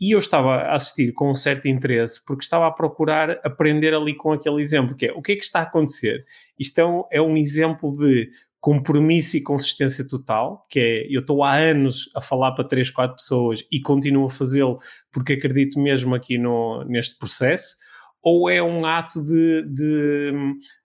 E 0.00 0.14
eu 0.14 0.18
estava 0.18 0.54
a 0.56 0.74
assistir 0.74 1.12
com 1.12 1.30
um 1.30 1.34
certo 1.34 1.68
interesse 1.68 2.24
porque 2.24 2.42
estava 2.42 2.66
a 2.66 2.72
procurar 2.72 3.38
aprender 3.44 3.94
ali 3.94 4.14
com 4.14 4.32
aquele 4.32 4.60
exemplo, 4.62 4.96
que 4.96 5.06
é 5.06 5.12
o 5.12 5.22
que 5.22 5.32
é 5.32 5.36
que 5.36 5.44
está 5.44 5.60
a 5.60 5.62
acontecer? 5.62 6.24
Isto 6.58 6.78
é 6.78 6.86
um, 6.86 7.04
é 7.12 7.22
um 7.22 7.36
exemplo 7.36 7.96
de 7.96 8.30
compromisso 8.60 9.36
e 9.36 9.42
consistência 9.42 10.06
total, 10.06 10.66
que 10.68 10.78
é 10.78 11.06
eu 11.10 11.20
estou 11.20 11.42
há 11.42 11.54
anos 11.54 12.10
a 12.14 12.20
falar 12.20 12.52
para 12.52 12.64
3, 12.64 12.90
4 12.90 13.16
pessoas 13.16 13.64
e 13.70 13.80
continuo 13.80 14.26
a 14.26 14.30
fazê-lo 14.30 14.78
porque 15.10 15.34
acredito 15.34 15.78
mesmo 15.78 16.14
aqui 16.14 16.36
no, 16.36 16.84
neste 16.84 17.18
processo, 17.18 17.76
ou 18.22 18.50
é 18.50 18.62
um 18.62 18.84
ato 18.84 19.22
de, 19.22 19.62
de, 19.62 20.32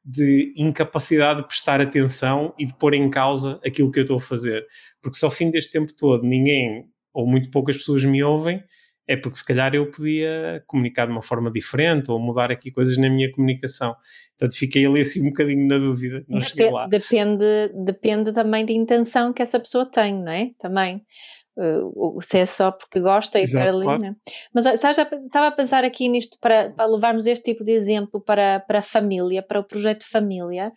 de, 0.03 0.53
incapacidade 0.55 1.41
de 1.41 1.47
prestar 1.47 1.81
atenção 1.81 2.53
e 2.57 2.65
de 2.65 2.73
pôr 2.73 2.93
em 2.93 3.09
causa 3.09 3.59
aquilo 3.65 3.91
que 3.91 3.99
eu 3.99 4.03
estou 4.03 4.17
a 4.17 4.21
fazer. 4.21 4.65
Porque 5.01 5.17
se 5.17 5.25
ao 5.25 5.31
fim 5.31 5.51
deste 5.51 5.71
tempo 5.71 5.93
todo 5.93 6.23
ninguém 6.23 6.85
ou 7.13 7.27
muito 7.27 7.49
poucas 7.51 7.77
pessoas 7.77 8.03
me 8.03 8.23
ouvem, 8.23 8.63
é 9.07 9.15
porque 9.15 9.37
se 9.37 9.45
calhar 9.45 9.75
eu 9.75 9.89
podia 9.89 10.63
comunicar 10.65 11.05
de 11.05 11.11
uma 11.11 11.21
forma 11.21 11.51
diferente 11.51 12.09
ou 12.09 12.19
mudar 12.19 12.51
aqui 12.51 12.71
coisas 12.71 12.97
na 12.97 13.09
mina 13.09 13.31
comunicação. 13.31 13.95
Portanto, 14.37 14.57
fiquei 14.57 14.85
ali 14.85 15.01
assim 15.01 15.21
um 15.21 15.29
bocadinho 15.29 15.67
na 15.67 15.77
dúvida, 15.77 16.25
não 16.27 16.41
cheguei 16.41 16.69
lá. 16.71 16.87
Depende, 16.87 17.69
depende 17.85 18.33
também 18.33 18.65
da 18.65 18.73
intenção 18.73 19.31
que 19.31 19.41
essa 19.41 19.59
pessoa 19.59 19.85
tem, 19.85 20.15
não 20.15 20.31
é? 20.31 20.51
Também. 20.59 21.03
Uh, 21.57 22.21
se 22.21 22.39
é 22.39 22.45
só 22.45 22.69
porque 22.69 22.99
gosta 22.99 23.39
e 23.39 23.43
Exato, 23.43 23.67
ali, 23.69 23.85
claro. 23.85 24.01
né? 24.01 24.15
Mas 24.53 24.65
sabe, 24.79 24.93
já 24.93 25.03
estava 25.03 25.47
a 25.47 25.51
pensar 25.51 25.85
aqui 25.85 26.09
nisto 26.09 26.37
para, 26.41 26.71
para, 26.71 26.85
levarmos 26.85 27.25
este 27.25 27.51
tipo 27.51 27.63
de 27.63 27.71
exemplo 27.71 28.19
para, 28.19 28.59
para 28.59 28.79
a 28.79 28.81
família, 28.81 29.41
para 29.41 29.61
o 29.61 29.63
projeto 29.63 30.05
família. 30.05 30.73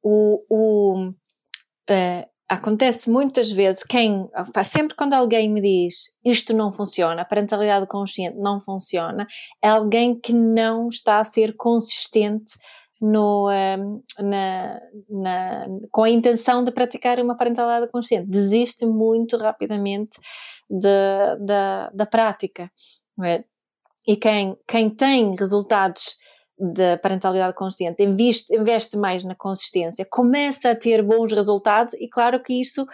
O, 0.00 0.44
o 0.48 1.08
uh, 1.08 2.32
acontece 2.48 3.10
muitas 3.10 3.50
vezes 3.50 3.82
quem 3.82 4.28
sempre 4.64 4.94
quando 4.94 5.14
alguém 5.14 5.50
me 5.50 5.60
diz 5.60 6.12
isto 6.24 6.54
não 6.54 6.72
funciona, 6.72 7.22
a 7.22 7.24
parentalidade 7.24 7.86
consciente 7.86 8.38
não 8.38 8.60
funciona, 8.60 9.26
é 9.62 9.68
alguém 9.68 10.18
que 10.18 10.32
não 10.32 10.88
está 10.88 11.18
a 11.18 11.24
ser 11.24 11.56
consistente 11.56 12.52
no, 13.02 13.48
na, 14.20 14.80
na, 15.10 15.66
com 15.90 16.04
a 16.04 16.10
intenção 16.10 16.62
de 16.62 16.70
praticar 16.70 17.18
uma 17.18 17.36
parentalidade 17.36 17.90
consciente. 17.90 18.30
Desiste 18.30 18.86
muito 18.86 19.36
rapidamente 19.36 20.20
de, 20.70 21.36
de, 21.40 21.90
da 21.92 22.06
prática. 22.06 22.70
É? 23.24 23.44
E 24.06 24.16
quem, 24.16 24.56
quem 24.68 24.88
tem 24.88 25.34
resultados 25.34 26.16
da 26.64 26.96
parentalidade 26.96 27.56
consciente, 27.56 28.04
investe, 28.04 28.54
investe 28.54 28.96
mais 28.96 29.24
na 29.24 29.34
consistência, 29.34 30.06
começa 30.08 30.70
a 30.70 30.76
ter 30.76 31.02
bons 31.02 31.32
resultados 31.32 31.92
e 31.94 32.08
claro 32.08 32.40
que 32.40 32.60
isso 32.60 32.86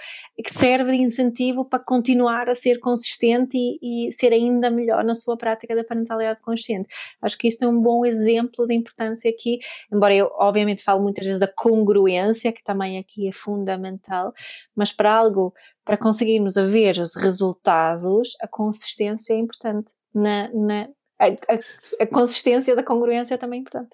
serve 0.46 0.92
de 0.92 1.02
incentivo 1.02 1.66
para 1.66 1.78
continuar 1.78 2.48
a 2.48 2.54
ser 2.54 2.80
consistente 2.80 3.58
e, 3.58 4.08
e, 4.08 4.12
ser 4.12 4.32
ainda 4.32 4.70
melhor 4.70 5.04
na 5.04 5.14
sua 5.14 5.36
prática 5.36 5.76
da 5.76 5.84
parentalidade 5.84 6.40
consciente. 6.40 6.88
Acho 7.20 7.36
que 7.36 7.48
isso 7.48 7.62
é 7.62 7.68
um 7.68 7.78
bom 7.78 8.06
exemplo 8.06 8.66
da 8.66 8.72
importância 8.72 9.30
aqui, 9.30 9.58
embora 9.92 10.14
eu 10.14 10.30
obviamente 10.38 10.82
falo 10.82 11.02
muitas 11.02 11.26
vezes 11.26 11.40
da 11.40 11.48
congruência, 11.48 12.50
que 12.50 12.64
também 12.64 12.96
aqui 12.96 13.28
é 13.28 13.32
fundamental, 13.32 14.32
mas 14.74 14.92
para 14.92 15.12
algo, 15.12 15.52
para 15.84 15.98
conseguirmos 15.98 16.54
ver 16.54 16.98
os 16.98 17.14
resultados, 17.14 18.34
a 18.40 18.48
consistência 18.48 19.34
é 19.34 19.36
importante 19.36 19.92
na, 20.14 20.48
na 20.54 20.88
a, 21.18 21.26
a, 21.26 21.58
a 22.00 22.06
consistência 22.06 22.74
da 22.74 22.82
congruência 22.82 23.34
é 23.34 23.38
também 23.38 23.60
importante. 23.60 23.90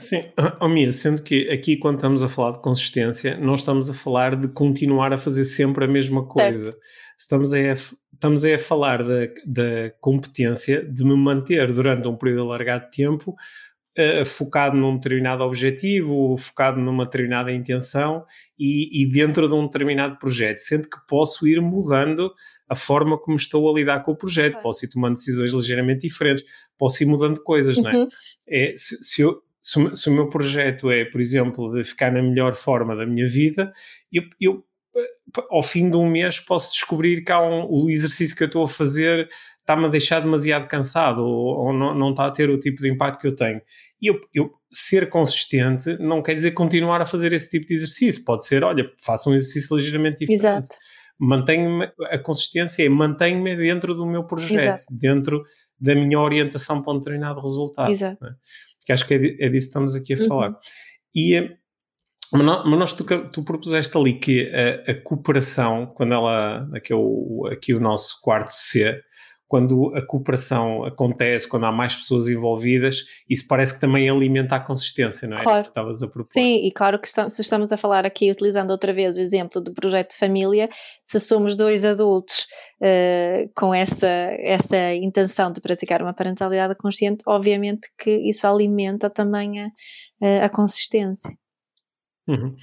Sim, 0.00 0.22
oh, 0.60 0.68
Mia, 0.68 0.90
sendo 0.92 1.22
que 1.22 1.50
aqui 1.50 1.76
quando 1.76 1.96
estamos 1.96 2.22
a 2.22 2.28
falar 2.28 2.52
de 2.52 2.62
consistência, 2.62 3.36
nós 3.36 3.60
estamos 3.60 3.90
a 3.90 3.94
falar 3.94 4.34
de 4.34 4.48
continuar 4.48 5.12
a 5.12 5.18
fazer 5.18 5.44
sempre 5.44 5.84
a 5.84 5.88
mesma 5.88 6.26
coisa. 6.26 6.64
Certo. 6.64 6.80
Estamos 7.18 7.52
a, 7.52 7.58
estamos 8.14 8.44
a 8.46 8.58
falar 8.58 9.04
da, 9.04 9.26
da 9.44 9.90
competência 10.00 10.82
de 10.82 11.04
me 11.04 11.14
manter 11.14 11.70
durante 11.70 12.08
um 12.08 12.16
período 12.16 12.44
alargado 12.44 12.86
de 12.86 12.96
tempo 12.96 13.36
uh, 13.98 14.24
focado 14.24 14.76
num 14.76 14.96
determinado 14.96 15.42
objetivo, 15.42 16.36
focado 16.36 16.80
numa 16.80 17.04
determinada 17.04 17.52
intenção 17.52 18.24
e, 18.58 19.02
e, 19.02 19.06
dentro 19.06 19.48
de 19.48 19.54
um 19.54 19.66
determinado 19.66 20.18
projeto, 20.18 20.58
sendo 20.58 20.88
que 20.88 20.98
posso 21.08 21.46
ir 21.46 21.60
mudando 21.60 22.32
a 22.68 22.74
forma 22.74 23.18
como 23.18 23.36
estou 23.36 23.70
a 23.70 23.74
lidar 23.74 24.02
com 24.02 24.12
o 24.12 24.16
projeto, 24.16 24.60
posso 24.62 24.84
ir 24.84 24.88
tomando 24.88 25.16
decisões 25.16 25.52
ligeiramente 25.52 26.06
diferentes, 26.06 26.44
posso 26.78 27.02
ir 27.02 27.06
mudando 27.06 27.42
coisas, 27.42 27.76
uhum. 27.76 27.82
não 27.82 27.90
é? 27.90 27.96
Uhum. 27.96 28.08
é 28.48 28.74
se, 28.76 29.02
se, 29.02 29.22
eu, 29.22 29.42
se, 29.60 29.96
se, 29.96 30.08
o 30.08 30.12
meu 30.12 30.28
projeto 30.28 30.90
é, 30.90 31.04
por 31.04 31.20
exemplo, 31.20 31.74
de 31.74 31.82
ficar 31.84 32.12
na 32.12 32.22
melhor 32.22 32.54
forma 32.54 32.94
da 32.94 33.06
minha 33.06 33.26
vida, 33.26 33.72
eu, 34.12 34.22
eu 34.40 34.64
ao 35.50 35.62
fim 35.62 35.88
de 35.88 35.96
um 35.96 36.08
mês 36.08 36.40
posso 36.40 36.72
descobrir 36.72 37.22
que 37.22 37.32
há 37.32 37.40
um, 37.40 37.66
o 37.68 37.90
exercício 37.90 38.36
que 38.36 38.42
eu 38.42 38.46
estou 38.46 38.64
a 38.64 38.68
fazer 38.68 39.28
está-me 39.70 39.86
a 39.86 39.88
deixar 39.88 40.20
demasiado 40.20 40.66
cansado 40.66 41.24
ou, 41.24 41.66
ou 41.66 41.72
não, 41.72 41.94
não, 41.94 42.10
está 42.10 42.26
a 42.26 42.30
ter 42.30 42.50
o 42.50 42.58
tipo 42.58 42.82
de 42.82 42.90
impacto 42.90 43.20
que 43.20 43.26
eu 43.28 43.36
tenho. 43.36 43.60
E 44.02 44.08
eu, 44.08 44.20
eu, 44.34 44.50
ser 44.72 45.08
consistente 45.08 45.96
não 45.98 46.22
quer 46.22 46.34
dizer 46.34 46.52
continuar 46.52 47.00
a 47.00 47.06
fazer 47.06 47.32
esse 47.32 47.48
tipo 47.48 47.66
de 47.66 47.74
exercício. 47.74 48.24
Pode 48.24 48.44
ser, 48.44 48.64
olha, 48.64 48.90
faça 48.98 49.30
um 49.30 49.34
exercício 49.34 49.76
ligeiramente 49.76 50.18
diferente. 50.18 50.40
Exato. 50.40 50.76
Mantenho 51.18 51.82
a 52.10 52.18
consistência 52.18 52.84
é 52.84 52.88
mantenho-me 52.88 53.54
dentro 53.54 53.94
do 53.94 54.06
meu 54.06 54.24
projeto, 54.24 54.80
Exato. 54.80 54.84
dentro 54.90 55.42
da 55.78 55.94
minha 55.94 56.18
orientação 56.18 56.82
para 56.82 56.94
um 56.94 56.98
determinado 56.98 57.40
resultado. 57.40 57.90
Exato. 57.90 58.24
Né? 58.24 58.30
Que 58.84 58.92
acho 58.92 59.06
que 59.06 59.14
é, 59.14 59.16
é 59.16 59.48
disso 59.48 59.50
que 59.50 59.56
estamos 59.56 59.94
aqui 59.94 60.14
a 60.14 60.18
uhum. 60.18 60.28
falar. 60.28 60.56
E 61.14 61.34
eh, 61.34 61.56
mas 62.32 62.46
nós, 62.46 62.92
tu, 62.92 63.04
tu 63.04 63.42
propuseste 63.42 63.96
ali 63.98 64.18
que 64.18 64.48
a, 64.54 64.92
a, 64.92 64.94
cooperação, 65.02 65.86
quando 65.86 66.14
ela, 66.14 66.68
aqui, 66.72 66.92
é 66.92 66.96
o, 66.96 67.48
aqui 67.50 67.74
o 67.74 67.80
nosso 67.80 68.20
quarto 68.22 68.52
C, 68.52 69.02
quando 69.50 69.92
a 69.96 70.00
cooperação 70.00 70.84
acontece, 70.84 71.48
quando 71.48 71.66
há 71.66 71.72
mais 71.72 71.96
pessoas 71.96 72.28
envolvidas, 72.28 73.04
isso 73.28 73.48
parece 73.48 73.74
que 73.74 73.80
também 73.80 74.08
alimenta 74.08 74.54
a 74.54 74.60
consistência, 74.60 75.26
não 75.26 75.38
é? 75.38 75.42
Claro. 75.42 75.66
Estavas 75.66 76.00
a 76.04 76.06
propor. 76.06 76.32
Sim, 76.32 76.64
e 76.64 76.70
claro 76.70 77.00
que 77.00 77.08
estamos, 77.08 77.32
se 77.32 77.42
estamos 77.42 77.72
a 77.72 77.76
falar 77.76 78.06
aqui, 78.06 78.30
utilizando 78.30 78.70
outra 78.70 78.92
vez 78.92 79.16
o 79.16 79.20
exemplo 79.20 79.60
do 79.60 79.74
projeto 79.74 80.10
de 80.10 80.18
família, 80.18 80.70
se 81.02 81.18
somos 81.18 81.56
dois 81.56 81.84
adultos 81.84 82.46
uh, 82.80 83.50
com 83.56 83.74
essa, 83.74 84.06
essa 84.06 84.94
intenção 84.94 85.50
de 85.50 85.60
praticar 85.60 86.00
uma 86.00 86.14
parentalidade 86.14 86.76
consciente, 86.76 87.24
obviamente 87.26 87.88
que 87.98 88.18
isso 88.30 88.46
alimenta 88.46 89.10
também 89.10 89.62
a, 89.62 90.44
a 90.44 90.48
consistência. 90.48 91.28
Uhum. 92.28 92.54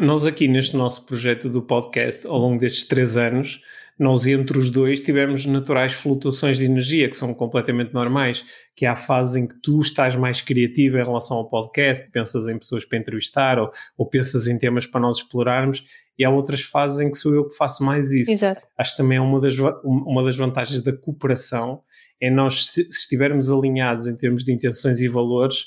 Nós 0.00 0.26
aqui 0.26 0.48
neste 0.48 0.76
nosso 0.76 1.06
projeto 1.06 1.48
do 1.48 1.62
podcast, 1.62 2.26
ao 2.26 2.36
longo 2.36 2.58
destes 2.58 2.84
três 2.84 3.16
anos, 3.16 3.60
nós 3.98 4.26
entre 4.26 4.58
os 4.58 4.70
dois 4.70 5.00
tivemos 5.00 5.46
naturais 5.46 5.94
flutuações 5.94 6.58
de 6.58 6.64
energia 6.64 7.08
que 7.08 7.16
são 7.16 7.32
completamente 7.32 7.94
normais, 7.94 8.44
que 8.74 8.84
há 8.84 8.94
fases 8.94 9.36
em 9.36 9.46
que 9.46 9.54
tu 9.62 9.80
estás 9.80 10.14
mais 10.14 10.40
criativo 10.42 10.98
em 10.98 11.04
relação 11.04 11.38
ao 11.38 11.48
podcast, 11.48 12.08
pensas 12.10 12.46
em 12.46 12.58
pessoas 12.58 12.84
para 12.84 12.98
entrevistar 12.98 13.58
ou, 13.58 13.70
ou 13.96 14.06
pensas 14.06 14.46
em 14.46 14.58
temas 14.58 14.86
para 14.86 15.00
nós 15.00 15.16
explorarmos, 15.16 15.84
e 16.18 16.24
há 16.24 16.30
outras 16.30 16.62
fases 16.62 17.00
em 17.00 17.10
que 17.10 17.16
sou 17.16 17.34
eu 17.34 17.48
que 17.48 17.56
faço 17.56 17.82
mais 17.82 18.12
isso. 18.12 18.30
Exato. 18.30 18.62
Acho 18.76 18.92
que 18.92 18.96
também 18.98 19.18
é 19.18 19.20
uma 19.20 19.40
das, 19.40 19.56
uma 19.84 20.22
das 20.22 20.36
vantagens 20.36 20.82
da 20.82 20.92
cooperação, 20.92 21.82
é 22.20 22.30
nós, 22.30 22.68
se, 22.68 22.88
estivermos 22.88 23.50
alinhados 23.50 24.06
em 24.06 24.16
termos 24.16 24.44
de 24.44 24.52
intenções 24.52 25.00
e 25.00 25.08
valores, 25.08 25.66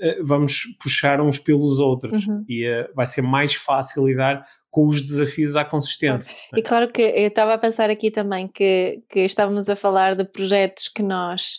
eh, 0.00 0.22
vamos 0.22 0.64
puxar 0.82 1.20
uns 1.20 1.38
pelos 1.38 1.80
outros 1.80 2.26
uhum. 2.26 2.44
e 2.48 2.68
uh, 2.68 2.88
vai 2.94 3.06
ser 3.06 3.22
mais 3.22 3.54
fácil 3.54 4.06
lidar 4.06 4.44
com 4.70 4.86
os 4.86 5.00
desafios 5.00 5.56
à 5.56 5.64
consistência. 5.64 6.34
E 6.54 6.62
claro 6.62 6.90
que 6.90 7.02
eu 7.02 7.28
estava 7.28 7.54
a 7.54 7.58
pensar 7.58 7.90
aqui 7.90 8.10
também 8.10 8.48
que, 8.48 9.02
que 9.08 9.20
estávamos 9.20 9.68
a 9.68 9.76
falar 9.76 10.14
de 10.14 10.24
projetos 10.24 10.88
que 10.88 11.02
nós 11.02 11.58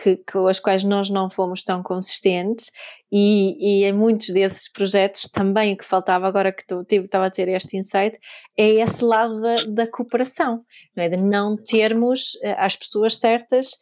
que, 0.00 0.16
com 0.30 0.46
as 0.46 0.58
quais 0.58 0.84
nós 0.84 1.10
não 1.10 1.28
fomos 1.28 1.64
tão 1.64 1.82
consistentes 1.82 2.70
e, 3.10 3.82
e 3.82 3.84
em 3.84 3.92
muitos 3.92 4.28
desses 4.28 4.70
projetos 4.70 5.28
também 5.28 5.74
o 5.74 5.76
que 5.76 5.84
faltava 5.84 6.26
agora 6.26 6.52
que 6.52 6.66
tu 6.66 6.84
estava 6.88 7.26
a 7.26 7.30
ter 7.30 7.48
este 7.48 7.76
insight 7.76 8.18
é 8.56 8.68
esse 8.82 9.04
lado 9.04 9.40
da, 9.40 9.56
da 9.64 9.86
cooperação, 9.86 10.64
não 10.96 11.04
é? 11.04 11.08
de 11.08 11.22
não 11.22 11.56
termos 11.56 12.34
uh, 12.36 12.54
as 12.58 12.76
pessoas 12.76 13.18
certas 13.18 13.72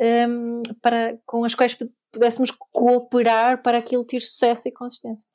um, 0.00 0.62
para, 0.80 1.18
com 1.26 1.44
as 1.44 1.54
quais 1.54 1.76
pudéssemos 2.12 2.50
cooperar 2.50 3.62
para 3.62 3.78
aquilo 3.78 4.04
ter 4.04 4.20
sucesso 4.20 4.68
e 4.68 4.72
consistência. 4.72 5.26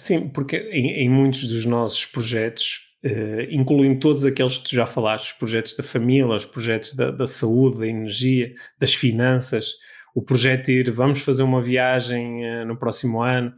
Sim, 0.00 0.30
porque 0.30 0.56
em, 0.56 1.04
em 1.04 1.08
muitos 1.10 1.46
dos 1.46 1.66
nossos 1.66 2.06
projetos, 2.06 2.80
uh, 3.04 3.42
incluindo 3.50 4.00
todos 4.00 4.24
aqueles 4.24 4.56
que 4.56 4.64
tu 4.64 4.74
já 4.74 4.86
falaste, 4.86 5.32
os 5.32 5.32
projetos 5.34 5.76
da 5.76 5.82
família, 5.82 6.26
os 6.26 6.46
projetos 6.46 6.94
da, 6.94 7.10
da 7.10 7.26
saúde, 7.26 7.80
da 7.80 7.86
energia, 7.86 8.50
das 8.78 8.94
finanças, 8.94 9.74
o 10.14 10.22
projeto 10.22 10.66
de 10.66 10.72
ir, 10.72 10.90
vamos 10.90 11.20
fazer 11.20 11.42
uma 11.42 11.60
viagem 11.60 12.42
uh, 12.46 12.64
no 12.64 12.78
próximo 12.78 13.20
ano. 13.20 13.52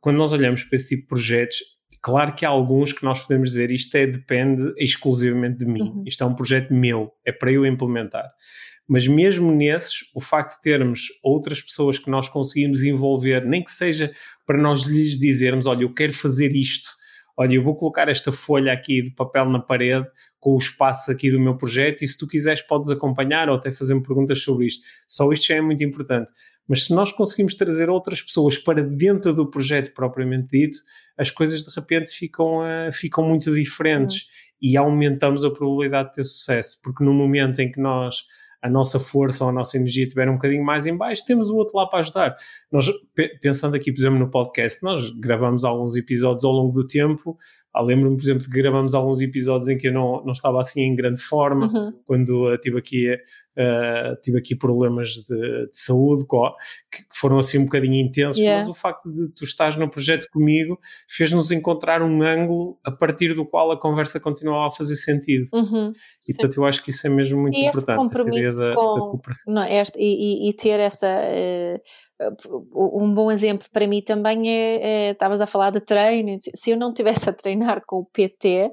Quando 0.00 0.16
nós 0.16 0.32
olhamos 0.32 0.64
para 0.64 0.74
esse 0.74 0.88
tipo 0.88 1.02
de 1.02 1.06
projetos, 1.08 1.58
claro 2.02 2.34
que 2.34 2.44
há 2.44 2.48
alguns 2.48 2.92
que 2.92 3.04
nós 3.04 3.22
podemos 3.22 3.50
dizer 3.50 3.70
isto 3.70 3.94
é, 3.94 4.08
depende 4.08 4.74
exclusivamente 4.76 5.58
de 5.58 5.66
mim, 5.66 5.82
uhum. 5.82 6.04
isto 6.04 6.24
é 6.24 6.26
um 6.26 6.34
projeto 6.34 6.74
meu, 6.74 7.12
é 7.24 7.30
para 7.30 7.52
eu 7.52 7.64
implementar. 7.64 8.28
Mas 8.90 9.06
mesmo 9.06 9.52
nesses, 9.52 10.00
o 10.12 10.20
facto 10.20 10.56
de 10.56 10.62
termos 10.62 11.02
outras 11.22 11.62
pessoas 11.62 11.96
que 11.96 12.10
nós 12.10 12.28
conseguimos 12.28 12.82
envolver, 12.82 13.46
nem 13.46 13.62
que 13.62 13.70
seja 13.70 14.12
para 14.44 14.60
nós 14.60 14.82
lhes 14.82 15.16
dizermos: 15.16 15.66
olha, 15.66 15.84
eu 15.84 15.94
quero 15.94 16.12
fazer 16.12 16.52
isto, 16.56 16.88
olha, 17.36 17.54
eu 17.54 17.62
vou 17.62 17.76
colocar 17.76 18.08
esta 18.08 18.32
folha 18.32 18.72
aqui 18.72 19.00
de 19.00 19.12
papel 19.12 19.48
na 19.48 19.60
parede 19.60 20.08
com 20.40 20.54
o 20.54 20.58
espaço 20.58 21.08
aqui 21.12 21.30
do 21.30 21.38
meu 21.38 21.56
projeto 21.56 22.02
e 22.02 22.08
se 22.08 22.18
tu 22.18 22.26
quiseres 22.26 22.62
podes 22.62 22.90
acompanhar 22.90 23.48
ou 23.48 23.54
até 23.54 23.70
fazer-me 23.70 24.02
perguntas 24.02 24.42
sobre 24.42 24.66
isto. 24.66 24.84
Só 25.06 25.32
isto 25.32 25.46
já 25.46 25.54
é 25.54 25.60
muito 25.60 25.84
importante. 25.84 26.28
Mas 26.66 26.86
se 26.86 26.92
nós 26.92 27.12
conseguimos 27.12 27.54
trazer 27.54 27.88
outras 27.88 28.20
pessoas 28.20 28.58
para 28.58 28.82
dentro 28.82 29.32
do 29.32 29.48
projeto 29.48 29.94
propriamente 29.94 30.48
dito, 30.48 30.78
as 31.16 31.30
coisas 31.30 31.62
de 31.62 31.70
repente 31.72 32.10
ficam, 32.10 32.58
uh, 32.58 32.92
ficam 32.92 33.22
muito 33.22 33.54
diferentes 33.54 34.22
uhum. 34.22 34.28
e 34.62 34.76
aumentamos 34.76 35.44
a 35.44 35.50
probabilidade 35.50 36.08
de 36.08 36.14
ter 36.16 36.24
sucesso, 36.24 36.80
porque 36.82 37.04
no 37.04 37.14
momento 37.14 37.60
em 37.60 37.70
que 37.70 37.80
nós 37.80 38.24
a 38.62 38.68
nossa 38.68 38.98
força 38.98 39.44
ou 39.44 39.50
a 39.50 39.52
nossa 39.52 39.76
energia 39.76 40.04
estiver 40.04 40.28
um 40.28 40.34
bocadinho 40.34 40.64
mais 40.64 40.86
em 40.86 40.96
baixo, 40.96 41.24
temos 41.24 41.48
o 41.50 41.56
outro 41.56 41.76
lá 41.78 41.86
para 41.86 42.00
ajudar. 42.00 42.36
Nós, 42.70 42.90
pensando 43.40 43.74
aqui, 43.74 43.92
por 43.92 44.00
exemplo, 44.00 44.18
no 44.18 44.30
podcast, 44.30 44.82
nós 44.82 45.10
gravamos 45.10 45.64
alguns 45.64 45.96
episódios 45.96 46.44
ao 46.44 46.52
longo 46.52 46.72
do 46.72 46.86
tempo. 46.86 47.38
Ah, 47.72 47.82
lembro-me, 47.82 48.16
por 48.16 48.22
exemplo, 48.22 48.44
que 48.44 48.50
gravamos 48.50 48.94
alguns 48.94 49.20
episódios 49.20 49.68
em 49.68 49.78
que 49.78 49.88
eu 49.88 49.92
não, 49.92 50.24
não 50.24 50.32
estava 50.32 50.60
assim 50.60 50.82
em 50.82 50.94
grande 50.94 51.20
forma, 51.20 51.66
uhum. 51.66 51.92
quando 52.04 52.52
uh, 52.52 52.58
tive 52.58 52.78
aqui 52.78 53.12
uh, 53.12 54.20
tive 54.22 54.38
aqui 54.38 54.56
problemas 54.56 55.10
de, 55.10 55.66
de 55.66 55.76
saúde 55.76 56.24
que 56.90 57.04
foram 57.12 57.38
assim 57.38 57.58
um 57.58 57.64
bocadinho 57.64 57.94
intensos, 57.94 58.38
yeah. 58.38 58.58
mas 58.58 58.68
o 58.68 58.74
facto 58.74 59.10
de 59.12 59.28
tu 59.28 59.44
estás 59.44 59.76
no 59.76 59.88
projeto 59.88 60.28
comigo 60.32 60.78
fez-nos 61.08 61.52
encontrar 61.52 62.02
um 62.02 62.22
ângulo 62.22 62.78
a 62.84 62.90
partir 62.90 63.34
do 63.34 63.46
qual 63.46 63.70
a 63.70 63.78
conversa 63.78 64.18
continuava 64.18 64.68
a 64.68 64.70
fazer 64.72 64.96
sentido. 64.96 65.46
Uhum. 65.52 65.92
E 66.28 66.34
portanto 66.34 66.56
eu 66.56 66.64
acho 66.64 66.82
que 66.82 66.90
isso 66.90 67.06
é 67.06 67.10
mesmo 67.10 67.40
muito 67.40 67.56
e 67.56 67.66
importante. 67.66 68.00
Esse 68.02 68.08
compromisso 68.08 68.56
da, 68.56 68.74
com, 68.74 68.94
da 68.94 69.00
cooperação. 69.00 69.54
Não, 69.54 69.64
este, 69.64 69.98
e, 69.98 70.48
e, 70.48 70.52
ter 70.54 70.80
essa. 70.80 71.06
Uh, 71.06 71.80
um 72.74 73.12
bom 73.12 73.30
exemplo 73.30 73.66
para 73.72 73.86
mim 73.86 74.02
também 74.02 74.50
é, 74.50 75.10
estavas 75.12 75.40
é, 75.40 75.44
a 75.44 75.46
falar 75.46 75.70
de 75.70 75.80
treino, 75.80 76.36
se 76.40 76.70
eu 76.70 76.76
não 76.76 76.92
tivesse 76.92 77.28
a 77.28 77.32
treinar 77.32 77.82
com 77.86 77.96
o 77.96 78.04
PT, 78.04 78.70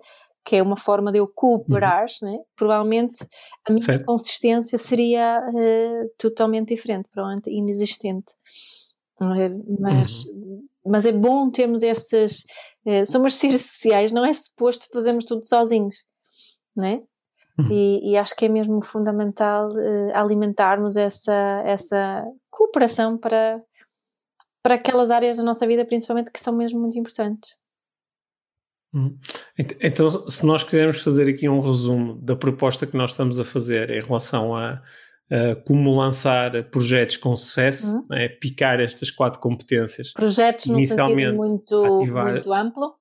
que 0.48 0.56
é 0.56 0.64
uma 0.64 0.78
forma 0.78 1.12
de 1.12 1.20
eu 1.20 1.28
cooperar, 1.28 2.06
uhum. 2.22 2.32
né? 2.32 2.40
provavelmente 2.56 3.26
a 3.68 3.72
minha 3.72 3.84
certo. 3.84 4.06
consistência 4.06 4.78
seria 4.78 5.42
uh, 5.42 6.10
totalmente 6.18 6.70
diferente, 6.70 7.10
provavelmente 7.12 7.50
inexistente. 7.50 8.34
Mas, 9.20 10.24
uhum. 10.26 10.66
mas 10.86 11.06
é 11.06 11.12
bom 11.12 11.50
termos 11.50 11.84
estas. 11.84 12.44
Uh, 12.86 13.06
somos 13.06 13.36
seres 13.36 13.62
sociais, 13.62 14.12
não 14.12 14.24
é 14.24 14.32
suposto 14.32 14.88
fazermos 14.94 15.26
tudo 15.26 15.44
sozinhos, 15.44 15.96
né? 16.76 17.02
Uhum. 17.60 17.72
E, 17.72 18.12
e, 18.12 18.18
acho 18.18 18.36
que 18.36 18.46
é 18.46 18.50
mesmo 18.50 18.84
fundamental 18.84 19.72
uh, 19.72 20.12
alimentarmos 20.14 20.96
essa, 20.96 21.64
essa 21.66 22.24
cooperação 22.52 23.18
para, 23.18 23.60
para 24.62 24.76
aquelas 24.76 25.10
áreas 25.10 25.38
da 25.38 25.44
nossa 25.44 25.66
vida, 25.66 25.84
principalmente, 25.84 26.32
que 26.32 26.40
são 26.40 26.56
mesmo 26.56 26.80
muito 26.80 27.00
importantes. 27.00 27.56
Uhum. 28.94 29.18
Então, 29.82 30.30
se 30.30 30.46
nós 30.46 30.64
quisermos 30.64 31.02
fazer 31.02 31.28
aqui 31.28 31.50
um 31.50 31.60
resumo 31.60 32.16
da 32.22 32.36
proposta 32.36 32.86
que 32.86 32.96
nós 32.96 33.12
estamos 33.12 33.40
a 33.40 33.44
fazer 33.44 33.90
em 33.90 34.02
relação 34.02 34.56
a, 34.56 34.82
a 35.32 35.56
como 35.66 35.96
lançar 35.96 36.70
projetos 36.70 37.18
com 37.18 37.36
sucesso, 37.36 37.98
uhum. 37.98 38.04
é, 38.14 38.30
picar 38.30 38.80
estas 38.80 39.10
quatro 39.12 39.40
competências. 39.40 40.14
Projetos 40.14 40.68
no 40.68 40.86
sentido 40.86 41.36
muito, 41.36 42.02
ativar, 42.02 42.32
muito 42.34 42.54
amplo, 42.54 42.96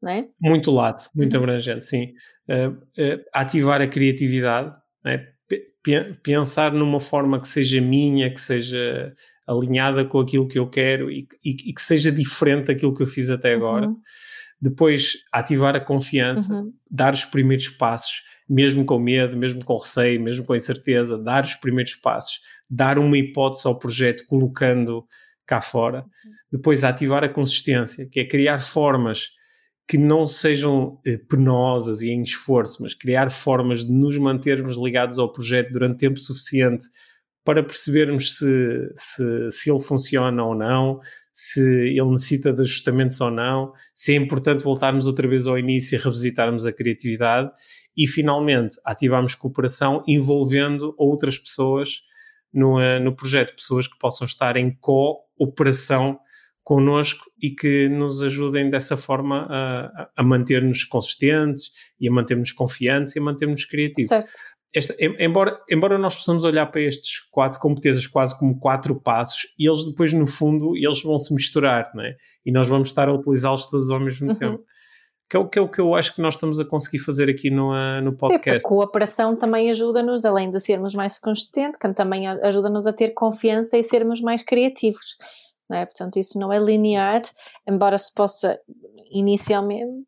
não 0.00 0.12
é? 0.12 0.28
Muito 0.40 0.70
lato, 0.70 1.10
muito 1.14 1.36
uhum. 1.36 1.42
abrangente, 1.42 1.84
sim. 1.84 2.12
Uh, 2.48 2.70
uh, 2.70 3.24
ativar 3.32 3.80
a 3.82 3.88
criatividade, 3.88 4.72
é? 5.04 5.34
pensar 6.22 6.72
numa 6.72 6.98
forma 6.98 7.40
que 7.40 7.48
seja 7.48 7.80
minha, 7.80 8.32
que 8.32 8.40
seja 8.40 9.14
alinhada 9.46 10.04
com 10.04 10.18
aquilo 10.18 10.48
que 10.48 10.58
eu 10.58 10.68
quero 10.68 11.10
e, 11.10 11.28
e, 11.44 11.70
e 11.70 11.72
que 11.72 11.80
seja 11.80 12.10
diferente 12.10 12.66
daquilo 12.66 12.94
que 12.94 13.02
eu 13.02 13.06
fiz 13.06 13.30
até 13.30 13.54
agora. 13.54 13.88
Uhum 13.88 14.00
depois, 14.60 15.18
ativar 15.32 15.76
a 15.76 15.80
confiança, 15.80 16.52
uhum. 16.52 16.72
dar 16.90 17.12
os 17.12 17.24
primeiros 17.24 17.68
passos, 17.68 18.22
mesmo 18.48 18.84
com 18.84 18.98
medo, 18.98 19.36
mesmo 19.36 19.64
com 19.64 19.76
receio, 19.76 20.20
mesmo 20.20 20.44
com 20.44 20.54
incerteza, 20.54 21.18
dar 21.18 21.44
os 21.44 21.54
primeiros 21.54 21.94
passos, 21.94 22.40
dar 22.68 22.98
uma 22.98 23.18
hipótese 23.18 23.66
ao 23.66 23.78
projeto 23.78 24.24
colocando 24.26 25.04
cá 25.44 25.60
fora. 25.60 26.00
Uhum. 26.00 26.32
Depois, 26.52 26.84
ativar 26.84 27.22
a 27.22 27.28
consistência, 27.28 28.08
que 28.10 28.20
é 28.20 28.24
criar 28.24 28.60
formas 28.60 29.30
que 29.88 29.96
não 29.96 30.26
sejam 30.26 31.00
eh, 31.06 31.16
penosas 31.16 32.02
e 32.02 32.10
em 32.10 32.22
esforço, 32.22 32.82
mas 32.82 32.94
criar 32.94 33.30
formas 33.30 33.84
de 33.84 33.92
nos 33.92 34.18
mantermos 34.18 34.76
ligados 34.76 35.18
ao 35.18 35.32
projeto 35.32 35.70
durante 35.70 35.98
tempo 35.98 36.18
suficiente 36.18 36.86
para 37.44 37.62
percebermos 37.62 38.38
se, 38.38 38.92
se, 38.96 39.50
se 39.52 39.70
ele 39.70 39.78
funciona 39.78 40.44
ou 40.44 40.52
não, 40.52 40.98
se 41.32 41.60
ele 41.60 42.10
necessita 42.10 42.52
de 42.52 42.62
ajustamentos 42.62 43.20
ou 43.20 43.30
não, 43.30 43.72
se 43.94 44.12
é 44.12 44.16
importante 44.16 44.64
voltarmos 44.64 45.06
outra 45.06 45.28
vez 45.28 45.46
ao 45.46 45.56
início 45.56 45.94
e 45.94 46.02
revisitarmos 46.02 46.66
a 46.66 46.72
criatividade 46.72 47.48
e, 47.96 48.08
finalmente, 48.08 48.76
ativarmos 48.84 49.36
cooperação 49.36 50.02
envolvendo 50.08 50.92
outras 50.98 51.38
pessoas 51.38 52.02
no, 52.52 52.78
uh, 52.78 52.98
no 53.00 53.14
projeto, 53.14 53.54
pessoas 53.54 53.86
que 53.86 53.96
possam 53.96 54.26
estar 54.26 54.56
em 54.56 54.76
cooperação 54.80 56.18
connosco 56.66 57.30
e 57.40 57.50
que 57.50 57.88
nos 57.88 58.20
ajudem 58.24 58.68
dessa 58.68 58.96
forma 58.96 59.46
a, 59.48 60.10
a 60.16 60.22
manter-nos 60.24 60.82
consistentes 60.82 61.70
e 62.00 62.08
a 62.08 62.10
manter-nos 62.10 62.50
confiantes 62.50 63.14
e 63.14 63.20
a 63.20 63.22
manter-nos 63.22 63.64
criativos. 63.64 64.08
Certo 64.08 64.28
esta, 64.74 64.94
embora, 65.00 65.58
embora 65.70 65.96
nós 65.96 66.16
possamos 66.16 66.44
olhar 66.44 66.66
para 66.66 66.82
estes 66.82 67.20
quatro 67.30 67.58
competências 67.58 68.06
quase 68.06 68.38
como 68.38 68.58
quatro 68.58 69.00
passos, 69.00 69.46
e 69.58 69.66
eles 69.66 69.86
depois, 69.86 70.12
no 70.12 70.26
fundo, 70.26 70.76
eles 70.76 71.02
vão 71.02 71.18
se 71.18 71.32
misturar, 71.32 71.90
não 71.94 72.04
é? 72.04 72.14
E 72.44 72.52
nós 72.52 72.68
vamos 72.68 72.88
estar 72.88 73.08
a 73.08 73.14
utilizá-los 73.14 73.70
todos 73.70 73.90
ao 73.90 73.98
mesmo 73.98 74.28
uhum. 74.28 74.34
tempo. 74.34 74.64
Que 75.30 75.36
é, 75.36 75.40
o, 75.40 75.48
que 75.48 75.58
é 75.58 75.62
o 75.62 75.68
que 75.68 75.80
eu 75.80 75.94
acho 75.94 76.14
que 76.14 76.20
nós 76.20 76.34
estamos 76.34 76.60
a 76.60 76.64
conseguir 76.64 76.98
fazer 76.98 77.28
aqui 77.30 77.50
no, 77.50 77.72
uh, 77.72 78.00
no 78.00 78.12
podcast. 78.12 78.60
Sim, 78.60 78.66
a 78.66 78.68
cooperação 78.68 79.34
também 79.34 79.70
ajuda-nos, 79.70 80.24
além 80.24 80.50
de 80.50 80.60
sermos 80.60 80.94
mais 80.94 81.18
consistentes, 81.18 81.80
também 81.96 82.28
ajuda-nos 82.28 82.86
a 82.86 82.92
ter 82.92 83.10
confiança 83.10 83.78
e 83.78 83.82
sermos 83.82 84.20
mais 84.20 84.44
criativos. 84.44 85.16
É? 85.72 85.84
Portanto, 85.84 86.16
isso 86.18 86.38
não 86.38 86.52
é 86.52 86.58
linear, 86.58 87.22
embora 87.66 87.98
se 87.98 88.14
possa 88.14 88.60
inicialmente 89.10 90.06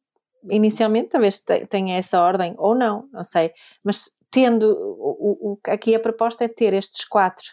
inicialmente 0.50 1.10
talvez 1.10 1.42
tenha 1.68 1.96
essa 1.96 2.22
ordem 2.22 2.54
ou 2.58 2.74
não, 2.74 3.08
não 3.12 3.24
sei, 3.24 3.52
mas 3.82 4.10
tendo, 4.30 4.66
o, 4.70 5.52
o, 5.52 5.58
aqui 5.66 5.94
a 5.94 6.00
proposta 6.00 6.44
é 6.44 6.48
ter 6.48 6.72
estes 6.72 7.04
quatro 7.04 7.46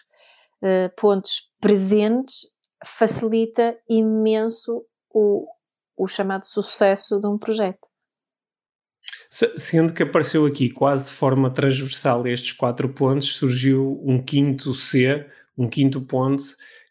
uh, 0.62 0.94
pontos 1.00 1.50
presentes, 1.60 2.54
facilita 2.84 3.76
imenso 3.88 4.84
o, 5.10 5.46
o 5.96 6.06
chamado 6.06 6.46
sucesso 6.46 7.18
de 7.18 7.26
um 7.26 7.38
projeto. 7.38 7.86
Sendo 9.30 9.92
que 9.92 10.02
apareceu 10.02 10.46
aqui 10.46 10.70
quase 10.70 11.06
de 11.06 11.12
forma 11.12 11.50
transversal 11.50 12.26
estes 12.26 12.52
quatro 12.52 12.88
pontos, 12.88 13.34
surgiu 13.34 14.00
um 14.04 14.22
quinto 14.22 14.72
C, 14.72 15.26
um 15.58 15.68
quinto 15.68 16.00
ponto, 16.00 16.44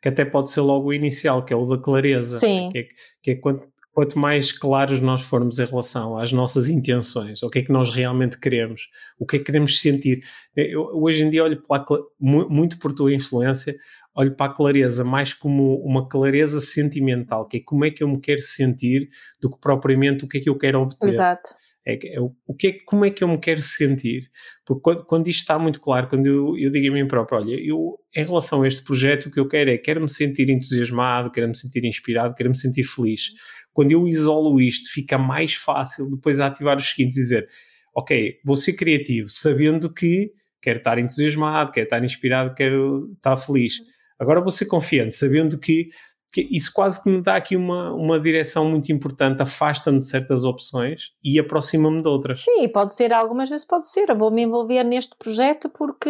que 0.06 0.10
até 0.10 0.24
pode 0.24 0.52
ser 0.52 0.62
logo 0.62 0.90
o 0.90 0.94
inicial, 0.94 1.44
que 1.44 1.52
é 1.52 1.56
o 1.56 1.66
da 1.66 1.80
clareza. 1.80 2.38
Sim. 2.38 2.70
Que 2.72 2.78
é, 2.78 2.84
que 3.24 3.32
é 3.32 3.36
quanto, 3.38 3.68
quanto, 3.92 4.20
mais 4.20 4.52
claros 4.52 5.02
nós 5.02 5.24
formos 5.24 5.58
em 5.58 5.66
relação 5.66 6.16
às 6.16 6.32
nossas 6.32 6.70
intenções, 6.70 7.42
o 7.42 7.50
que 7.50 7.58
é 7.58 7.62
que 7.64 7.72
nós 7.72 7.90
realmente 7.90 8.40
queremos, 8.40 8.88
o 9.18 9.26
que 9.26 9.38
é 9.38 9.40
que 9.40 9.46
queremos 9.46 9.82
sentir. 9.82 10.24
Eu, 10.56 10.84
hoje 10.94 11.26
em 11.26 11.30
dia 11.32 11.44
olho 11.44 11.60
para, 11.68 11.84
muito 12.20 12.78
por 12.78 12.94
tua 12.94 13.12
influência, 13.16 13.76
olho 14.14 14.36
para 14.36 14.52
a 14.52 14.54
clareza 14.54 15.04
mais 15.04 15.34
como 15.34 15.84
uma 15.84 16.08
clareza 16.08 16.62
sentimental, 16.62 17.48
que 17.48 17.58
é 17.58 17.62
como 17.66 17.84
é 17.84 17.90
que 17.90 18.04
eu 18.04 18.08
me 18.08 18.22
quero 18.22 18.42
sentir, 18.42 19.10
do 19.42 19.50
que 19.50 19.60
propriamente 19.60 20.24
o 20.24 20.28
que 20.28 20.38
é 20.38 20.42
que 20.42 20.50
eu 20.50 20.56
quero 20.56 20.82
obter. 20.82 21.08
Exato. 21.08 21.50
É, 21.88 22.16
é, 22.16 22.20
o 22.20 22.54
que 22.58 22.68
é, 22.68 22.72
como 22.84 23.06
é 23.06 23.12
que 23.12 23.24
eu 23.24 23.28
me 23.28 23.38
quero 23.38 23.62
sentir? 23.62 24.30
Porque 24.66 24.82
quando, 24.82 25.06
quando 25.06 25.28
isto 25.28 25.42
está 25.42 25.60
muito 25.60 25.80
claro, 25.80 26.08
quando 26.08 26.26
eu, 26.26 26.58
eu 26.58 26.72
digo 26.72 26.92
a 26.92 26.92
mim 26.92 27.08
próprio, 27.08 27.38
olha, 27.40 27.56
eu, 27.56 28.00
em 28.16 28.24
relação 28.24 28.64
a 28.64 28.68
este 28.68 28.84
projeto, 28.84 29.28
o 29.28 29.32
que 29.32 29.40
eu 29.40 29.48
quero 29.48 29.70
é, 29.70 29.78
quero 29.78 30.02
me 30.02 30.10
sentir 30.10 30.50
entusiasmado, 30.50 31.30
quero 31.30 31.48
me 31.48 31.56
sentir 31.56 31.86
inspirado, 31.86 32.34
quero 32.34 32.50
me 32.50 32.58
sentir 32.58 32.84
feliz. 32.84 33.34
Quando 33.72 33.92
eu 33.92 34.08
isolo 34.08 34.60
isto, 34.60 34.92
fica 34.92 35.18
mais 35.18 35.54
fácil 35.54 36.10
depois 36.10 36.40
ativar 36.40 36.76
os 36.78 36.90
seguintes 36.90 37.18
e 37.18 37.22
dizer, 37.22 37.48
ok, 37.94 38.40
vou 38.44 38.58
ser 38.58 38.74
criativo, 38.74 39.30
sabendo 39.30 39.94
que 39.94 40.32
quero 40.62 40.80
estar 40.80 40.98
entusiasmado, 40.98 41.72
quero 41.72 41.86
estar 41.86 42.04
inspirado, 42.04 42.56
quero 42.56 43.12
estar 43.14 43.38
feliz. 43.38 43.76
Agora 44.18 44.42
vou 44.42 44.50
ser 44.50 44.66
confiante, 44.66 45.14
sabendo 45.16 45.60
que 45.60 45.90
isso 46.38 46.72
quase 46.74 47.02
que 47.02 47.10
me 47.10 47.22
dá 47.22 47.36
aqui 47.36 47.56
uma, 47.56 47.94
uma 47.94 48.20
direção 48.20 48.70
muito 48.70 48.92
importante, 48.92 49.42
afasta-me 49.42 50.00
de 50.00 50.06
certas 50.06 50.44
opções 50.44 51.12
e 51.24 51.40
aproxima-me 51.40 52.02
de 52.02 52.08
outras. 52.08 52.40
Sim, 52.40 52.68
pode 52.70 52.94
ser, 52.94 53.14
algumas 53.14 53.50
vezes 53.50 53.66
pode 53.66 53.88
ser, 53.88 54.10
eu 54.10 54.18
vou 54.18 54.32
me 54.32 54.44
envolver 54.44 54.84
neste 54.84 55.16
projeto 55.18 55.70
porque 55.70 56.10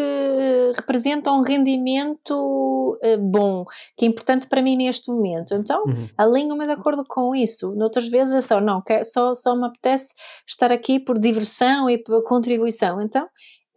representa 0.75 1.31
um 1.31 1.41
rendimento 1.41 2.99
uh, 3.03 3.17
bom, 3.19 3.65
que 3.97 4.05
é 4.05 4.07
importante 4.07 4.47
para 4.47 4.61
mim 4.61 4.77
neste 4.77 5.11
momento, 5.11 5.53
então 5.53 5.83
uhum. 5.85 6.07
alinho-me 6.17 6.65
de 6.65 6.71
acordo 6.71 7.03
com 7.07 7.35
isso, 7.35 7.75
noutras 7.75 8.07
vezes 8.07 8.33
é 8.33 8.41
só, 8.41 8.59
não, 8.59 8.81
só, 9.03 9.33
só 9.33 9.55
me 9.55 9.67
apetece 9.67 10.13
estar 10.47 10.71
aqui 10.71 10.99
por 10.99 11.19
diversão 11.19 11.89
e 11.89 11.97
por 11.97 12.23
contribuição, 12.23 13.01
então 13.01 13.27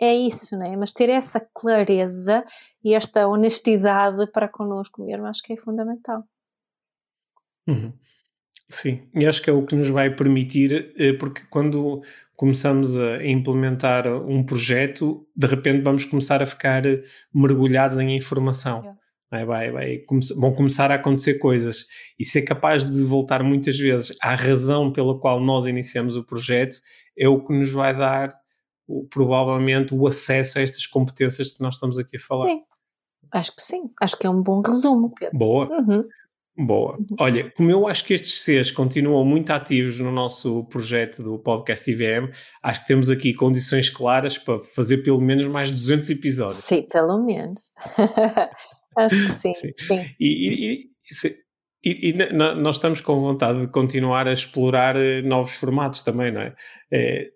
é 0.01 0.15
isso, 0.15 0.57
né? 0.57 0.77
mas 0.77 0.93
ter 0.93 1.11
essa 1.11 1.41
clareza 1.41 2.45
e 2.85 2.95
esta 2.95 3.27
honestidade 3.27 4.31
para 4.31 4.49
connosco 4.49 5.05
mesmo 5.05 5.27
acho 5.27 5.43
que 5.43 5.53
é 5.53 5.57
fundamental. 5.57 6.25
Uhum. 7.67 7.93
Sim, 8.71 9.03
e 9.15 9.27
acho 9.27 9.43
que 9.43 9.49
é 9.49 9.53
o 9.53 9.65
que 9.65 9.75
nos 9.75 9.89
vai 9.89 10.15
permitir, 10.15 10.93
eh, 10.99 11.15
porque 11.15 11.43
quando 11.49 12.03
começamos 12.37 12.99
a 12.99 13.25
implementar 13.25 14.07
um 14.07 14.45
projeto, 14.45 15.27
de 15.35 15.47
repente 15.47 15.83
vamos 15.83 16.05
começar 16.05 16.43
a 16.43 16.47
ficar 16.47 16.83
mergulhados 17.35 17.99
em 17.99 18.15
informação. 18.17 18.79
Yeah. 18.79 18.99
Vai, 19.31 19.45
vai, 19.45 19.71
vai, 19.71 20.05
vão 20.39 20.53
começar 20.53 20.91
a 20.91 20.95
acontecer 20.95 21.35
coisas 21.35 21.87
e 22.19 22.25
ser 22.25 22.43
capaz 22.43 22.85
de 22.85 23.03
voltar 23.05 23.43
muitas 23.43 23.79
vezes 23.79 24.17
à 24.23 24.35
razão 24.35 24.91
pela 24.91 25.19
qual 25.19 25.39
nós 25.39 25.67
iniciamos 25.67 26.17
o 26.17 26.25
projeto 26.25 26.79
é 27.17 27.29
o 27.29 27.45
que 27.45 27.53
nos 27.53 27.71
vai 27.71 27.95
dar 27.95 28.31
provavelmente 29.11 29.95
o 29.95 30.07
acesso 30.07 30.59
a 30.59 30.63
estas 30.63 30.87
competências 30.87 31.51
que 31.51 31.63
nós 31.63 31.75
estamos 31.75 31.99
aqui 31.99 32.17
a 32.17 32.21
falar. 32.21 32.47
Sim, 32.47 32.63
acho 33.33 33.55
que 33.55 33.63
sim, 33.63 33.91
acho 34.01 34.19
que 34.19 34.27
é 34.27 34.31
um 34.31 34.43
bom 34.43 34.61
resumo, 34.61 35.13
Pedro. 35.19 35.39
Boa. 35.39 35.69
Uhum. 35.69 36.05
Boa. 36.59 36.97
Uhum. 36.97 37.07
Olha, 37.21 37.53
como 37.53 37.71
eu 37.71 37.87
acho 37.87 38.05
que 38.05 38.15
estes 38.15 38.43
Cs 38.43 38.73
continuam 38.73 39.25
muito 39.25 39.51
ativos 39.51 40.01
no 40.01 40.11
nosso 40.11 40.65
projeto 40.65 41.23
do 41.23 41.39
podcast 41.39 41.89
IVM, 41.89 42.33
acho 42.63 42.81
que 42.81 42.89
temos 42.89 43.11
aqui 43.11 43.33
condições 43.33 43.89
claras 43.89 44.37
para 44.37 44.59
fazer 44.59 44.99
pelo 44.99 45.21
menos 45.21 45.45
mais 45.45 45.71
200 45.71 46.11
episódios. 46.11 46.59
Sim, 46.59 46.83
pelo 46.83 47.25
menos. 47.25 47.73
acho 48.99 49.15
que 49.15 49.33
sim. 49.35 49.55
sim. 49.55 49.73
sim. 49.73 50.15
E, 50.19 50.27
e, 50.27 50.73
e, 50.75 50.91
e, 51.85 52.11
e 52.11 52.33
nós 52.33 52.77
estamos 52.77 53.01
com 53.01 53.21
vontade 53.21 53.61
de 53.61 53.69
continuar 53.69 54.27
a 54.27 54.33
explorar 54.33 54.97
eh, 54.97 55.23
novos 55.23 55.53
formatos 55.53 56.03
também, 56.03 56.33
não 56.33 56.41
é? 56.41 56.55
é? 56.91 57.31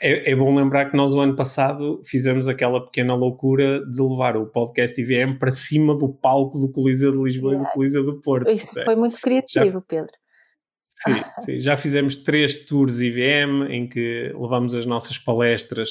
É, 0.00 0.30
é? 0.30 0.34
bom 0.36 0.54
lembrar 0.54 0.86
que 0.86 0.96
nós, 0.96 1.12
o 1.12 1.20
ano 1.20 1.36
passado, 1.36 2.00
fizemos 2.02 2.48
aquela 2.48 2.82
pequena 2.82 3.14
loucura 3.14 3.84
de 3.84 4.02
levar 4.02 4.36
o 4.36 4.46
podcast 4.46 4.98
IVM 4.98 5.34
para 5.38 5.50
cima 5.50 5.94
do 5.94 6.08
palco 6.08 6.58
do 6.58 6.72
Coliseu 6.72 7.12
de 7.12 7.22
Lisboa 7.22 7.54
e 7.54 7.58
do 7.58 7.64
Coliseu 7.66 8.04
do 8.04 8.18
Porto. 8.20 8.50
Isso 8.50 8.80
é? 8.80 8.84
foi 8.84 8.96
muito 8.96 9.20
criativo, 9.20 9.72
já, 9.72 9.80
Pedro. 9.82 10.12
Sim, 10.86 11.22
sim, 11.40 11.60
já 11.60 11.76
fizemos 11.76 12.16
três 12.16 12.64
tours 12.64 13.00
IVM 13.00 13.66
em 13.68 13.86
que 13.86 14.32
levamos 14.34 14.74
as 14.74 14.86
nossas 14.86 15.18
palestras 15.18 15.90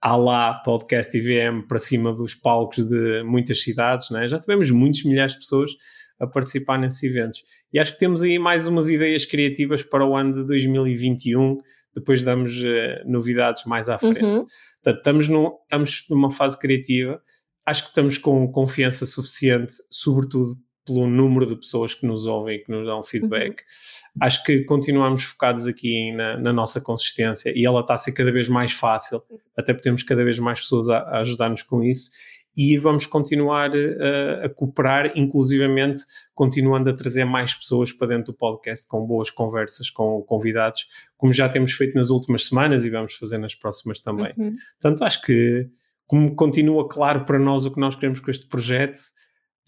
à 0.00 0.16
lá 0.16 0.54
podcast 0.54 1.14
IVM 1.16 1.66
para 1.66 1.78
cima 1.78 2.14
dos 2.14 2.34
palcos 2.34 2.86
de 2.86 3.22
muitas 3.24 3.62
cidades, 3.62 4.10
não 4.10 4.20
é? 4.20 4.28
já 4.28 4.38
tivemos 4.38 4.70
muitos 4.70 5.04
milhares 5.04 5.32
de 5.32 5.40
pessoas 5.40 5.72
a 6.18 6.26
participar 6.26 6.78
nesses 6.78 7.02
eventos. 7.02 7.42
E 7.72 7.78
acho 7.78 7.92
que 7.92 7.98
temos 7.98 8.22
aí 8.22 8.38
mais 8.38 8.66
umas 8.66 8.88
ideias 8.88 9.24
criativas 9.24 9.82
para 9.82 10.06
o 10.06 10.16
ano 10.16 10.34
de 10.34 10.46
2021, 10.46 11.58
depois 11.94 12.24
damos 12.24 12.56
uh, 12.58 13.06
novidades 13.06 13.64
mais 13.64 13.88
à 13.88 13.98
frente. 13.98 14.24
Uhum. 14.24 14.46
Portanto, 14.82 14.98
estamos, 14.98 15.28
num, 15.28 15.52
estamos 15.62 16.04
numa 16.10 16.30
fase 16.30 16.58
criativa, 16.58 17.20
acho 17.66 17.82
que 17.84 17.88
estamos 17.88 18.18
com 18.18 18.50
confiança 18.50 19.06
suficiente, 19.06 19.74
sobretudo 19.90 20.56
pelo 20.86 21.06
número 21.06 21.46
de 21.46 21.56
pessoas 21.56 21.94
que 21.94 22.06
nos 22.06 22.26
ouvem 22.26 22.56
e 22.56 22.58
que 22.58 22.70
nos 22.70 22.86
dão 22.86 23.02
feedback. 23.02 23.60
Uhum. 23.60 24.26
Acho 24.26 24.44
que 24.44 24.64
continuamos 24.64 25.22
focados 25.22 25.66
aqui 25.66 26.12
na, 26.12 26.36
na, 26.36 26.52
nossa 26.52 26.80
consistência 26.80 27.52
e 27.56 27.64
ela 27.64 27.80
está 27.80 27.94
a 27.94 27.96
ser 27.96 28.12
cada 28.12 28.30
vez 28.30 28.48
mais 28.48 28.72
fácil, 28.72 29.22
até 29.56 29.72
porque 29.72 29.84
temos 29.84 30.02
cada 30.02 30.22
vez 30.22 30.38
mais 30.38 30.60
pessoas 30.60 30.90
a, 30.90 30.98
a 30.98 31.20
ajudar-nos 31.20 31.62
com 31.62 31.82
isso 31.82 32.10
e 32.56 32.78
vamos 32.78 33.06
continuar 33.06 33.70
uh, 33.70 34.44
a 34.44 34.48
cooperar, 34.48 35.12
inclusivamente 35.16 36.02
continuando 36.34 36.90
a 36.90 36.92
trazer 36.92 37.24
mais 37.24 37.54
pessoas 37.54 37.92
para 37.92 38.08
dentro 38.08 38.32
do 38.32 38.34
podcast 38.34 38.86
com 38.86 39.04
boas 39.06 39.30
conversas 39.30 39.90
com 39.90 40.22
convidados, 40.22 40.86
como 41.16 41.32
já 41.32 41.48
temos 41.48 41.72
feito 41.72 41.94
nas 41.94 42.10
últimas 42.10 42.46
semanas 42.46 42.84
e 42.84 42.90
vamos 42.90 43.14
fazer 43.14 43.38
nas 43.38 43.54
próximas 43.54 44.00
também. 44.00 44.32
Uhum. 44.36 44.54
Portanto, 44.80 45.04
acho 45.04 45.22
que 45.22 45.68
como 46.06 46.34
continua 46.34 46.88
claro 46.88 47.24
para 47.24 47.38
nós 47.38 47.64
o 47.64 47.72
que 47.72 47.80
nós 47.80 47.96
queremos 47.96 48.20
com 48.20 48.30
este 48.30 48.46
projeto, 48.46 49.00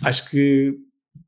acho 0.03 0.29
que 0.31 0.77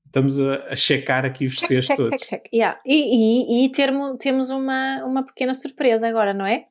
estamos 0.07 0.41
a, 0.41 0.57
a 0.69 0.77
checar 0.77 1.25
aqui 1.25 1.47
os 1.47 1.57
check, 1.57 1.69
Cs 1.69 1.97
todos. 1.97 2.21
Check, 2.21 2.29
check. 2.29 2.49
Yeah. 2.53 2.79
E, 2.85 3.65
e, 3.65 3.65
e 3.65 3.73
termo, 3.73 4.17
temos 4.17 4.51
uma, 4.51 5.05
uma 5.05 5.25
pequena 5.25 5.55
surpresa 5.55 6.07
agora, 6.07 6.35
não 6.35 6.47
é? 6.47 6.67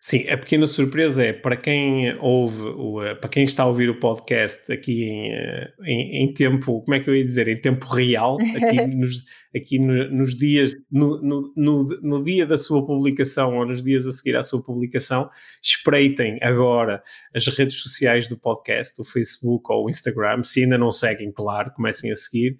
Sim, 0.00 0.28
a 0.28 0.36
pequena 0.38 0.66
surpresa 0.66 1.22
é 1.22 1.32
para 1.32 1.56
quem 1.56 2.14
ouve, 2.20 3.06
eh, 3.06 3.14
para 3.14 3.28
quem 3.28 3.44
está 3.44 3.64
a 3.64 3.66
ouvir 3.66 3.90
o 3.90 3.98
podcast 3.98 4.70
aqui 4.72 5.04
em, 5.04 5.32
eh, 5.32 5.72
em, 5.84 6.22
em 6.24 6.32
tempo, 6.32 6.80
como 6.82 6.94
é 6.94 7.00
que 7.00 7.10
eu 7.10 7.14
ia 7.14 7.24
dizer, 7.24 7.48
em 7.48 7.60
tempo 7.60 7.86
real, 7.86 8.38
aqui 8.56 8.86
nos, 8.96 9.24
aqui 9.54 9.78
no, 9.78 10.10
nos 10.10 10.34
dias, 10.36 10.72
no, 10.90 11.20
no, 11.22 11.52
no, 11.56 11.84
no, 12.02 12.24
dia 12.24 12.46
da 12.46 12.56
sua 12.56 12.84
publicação 12.84 13.56
ou 13.58 13.66
nos 13.66 13.82
dias 13.82 14.06
a 14.06 14.12
seguir 14.12 14.36
à 14.36 14.42
sua 14.42 14.62
publicação, 14.62 15.28
espreitem 15.62 16.38
agora 16.42 17.02
as 17.34 17.46
redes 17.46 17.76
sociais 17.76 18.26
do 18.26 18.38
podcast, 18.38 19.00
o 19.00 19.04
Facebook 19.04 19.70
ou 19.70 19.86
o 19.86 19.90
Instagram, 19.90 20.42
se 20.42 20.62
ainda 20.62 20.78
não 20.78 20.90
seguem, 20.90 21.30
claro, 21.30 21.72
comecem 21.72 22.10
a 22.10 22.16
seguir. 22.16 22.56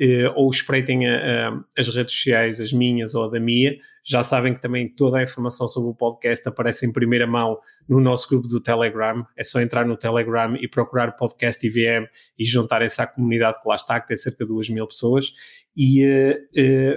Eh, 0.00 0.28
ou 0.34 0.50
espreitem 0.50 1.06
a, 1.06 1.48
a, 1.48 1.64
as 1.78 1.94
redes 1.94 2.14
sociais, 2.14 2.60
as 2.60 2.72
minhas 2.72 3.14
ou 3.14 3.24
a 3.24 3.28
da 3.28 3.38
Mia, 3.38 3.76
já 4.02 4.22
sabem 4.22 4.54
que 4.54 4.60
também 4.60 4.88
toda 4.88 5.18
a 5.18 5.22
informação 5.22 5.68
sobre 5.68 5.90
o 5.90 5.94
podcast 5.94 6.48
aparece 6.48 6.86
em 6.86 6.92
primeira 6.92 7.26
mão 7.26 7.58
no 7.88 8.00
nosso 8.00 8.28
grupo 8.28 8.48
do 8.48 8.60
Telegram. 8.60 9.24
É 9.36 9.44
só 9.44 9.60
entrar 9.60 9.86
no 9.86 9.96
Telegram 9.96 10.56
e 10.56 10.66
procurar 10.66 11.12
podcast 11.12 11.64
IVM 11.64 12.06
e 12.38 12.44
juntarem-se 12.44 13.00
à 13.02 13.06
comunidade 13.06 13.60
que 13.60 13.68
lá 13.68 13.76
está, 13.76 14.00
que 14.00 14.08
tem 14.08 14.16
cerca 14.16 14.44
de 14.44 14.52
2 14.52 14.70
mil 14.70 14.86
pessoas. 14.86 15.32
E 15.76 16.02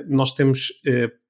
nós 0.08 0.34
temos 0.34 0.72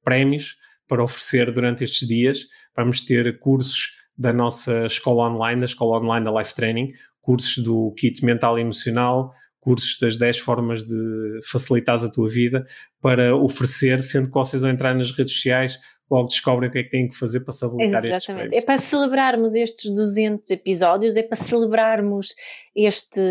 prémios 0.03 0.57
para 0.88 1.03
oferecer 1.03 1.51
durante 1.51 1.84
estes 1.84 2.07
dias. 2.07 2.45
Vamos 2.76 3.01
ter 3.01 3.39
cursos 3.39 3.95
da 4.18 4.32
nossa 4.32 4.86
escola 4.86 5.30
online, 5.30 5.59
da 5.59 5.66
escola 5.66 5.99
online 5.99 6.24
da 6.24 6.39
Life 6.39 6.55
Training, 6.55 6.93
cursos 7.22 7.57
do 7.57 7.91
kit 7.97 8.24
mental 8.24 8.57
e 8.57 8.61
emocional, 8.61 9.34
cursos 9.66 9.97
das 9.99 10.16
10 10.16 10.38
formas 10.38 10.84
de 10.84 11.39
facilitar 11.43 11.95
a 11.95 12.09
tua 12.09 12.30
vida 12.30 12.66
para 13.01 13.36
oferecer, 13.36 13.99
sendo 13.99 14.28
que 14.28 14.34
vocês 14.34 14.61
vão 14.61 14.70
entrar 14.70 14.93
nas 14.93 15.11
redes 15.11 15.34
sociais, 15.34 15.80
logo 16.10 16.28
descobrem 16.28 16.70
o 16.70 16.72
que 16.72 16.80
é 16.80 16.84
que 16.84 16.89
têm 16.89 17.10
que 17.10 17.18
fazer 17.18 17.39
para 17.39 17.53
se 17.53 17.66
habilitar 17.66 18.06
Exatamente. 18.06 18.56
É 18.56 18.62
para 18.62 18.78
celebrarmos 18.78 19.56
estes 19.56 19.91
200 19.91 20.49
episódios, 20.51 21.16
é 21.16 21.24
para 21.24 21.36
celebrarmos 21.36 22.36
este 22.76 23.22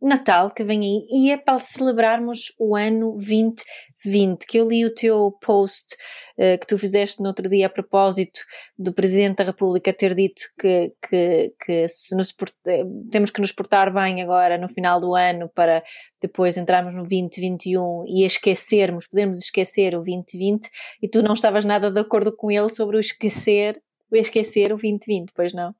Natal 0.00 0.50
que 0.50 0.64
vem 0.64 0.80
aí 0.80 1.06
e 1.10 1.30
é 1.30 1.36
para 1.36 1.58
celebrarmos 1.58 2.54
o 2.58 2.74
ano 2.74 3.12
2020, 3.12 4.46
que 4.46 4.58
eu 4.58 4.68
li 4.68 4.84
o 4.84 4.94
teu 4.94 5.36
post 5.42 5.94
uh, 6.38 6.58
que 6.58 6.66
tu 6.66 6.78
fizeste 6.78 7.20
no 7.20 7.28
outro 7.28 7.48
dia 7.48 7.66
a 7.66 7.70
propósito 7.70 8.40
do 8.78 8.92
Presidente 8.92 9.38
da 9.38 9.44
República 9.44 9.92
ter 9.92 10.14
dito 10.14 10.42
que, 10.58 10.92
que, 11.06 11.54
que 11.64 11.88
se 11.88 12.16
nos, 12.16 12.34
eh, 12.66 12.84
temos 13.10 13.30
que 13.30 13.40
nos 13.40 13.52
portar 13.52 13.92
bem 13.92 14.22
agora 14.22 14.56
no 14.56 14.68
final 14.68 15.00
do 15.00 15.14
ano 15.14 15.50
para 15.54 15.82
depois 16.22 16.56
entrarmos 16.56 16.94
no 16.94 17.02
2021 17.02 18.04
e 18.06 18.24
esquecermos, 18.24 19.06
podemos 19.06 19.40
esquecer 19.40 19.94
o 19.94 20.02
2020 20.04 20.70
e 21.02 21.08
tu 21.08 21.22
não 21.22 21.34
estavas 21.34 21.64
nada 21.64 21.90
de 21.90 22.00
acordo 22.00 22.34
com 22.34 22.50
ele 22.50 22.70
sobre 22.70 22.96
o 22.96 23.00
esquecer, 23.00 23.82
o 24.10 24.16
esquecer 24.16 24.66
o 24.66 24.76
2020, 24.76 25.32
pois 25.34 25.52
não? 25.52 25.74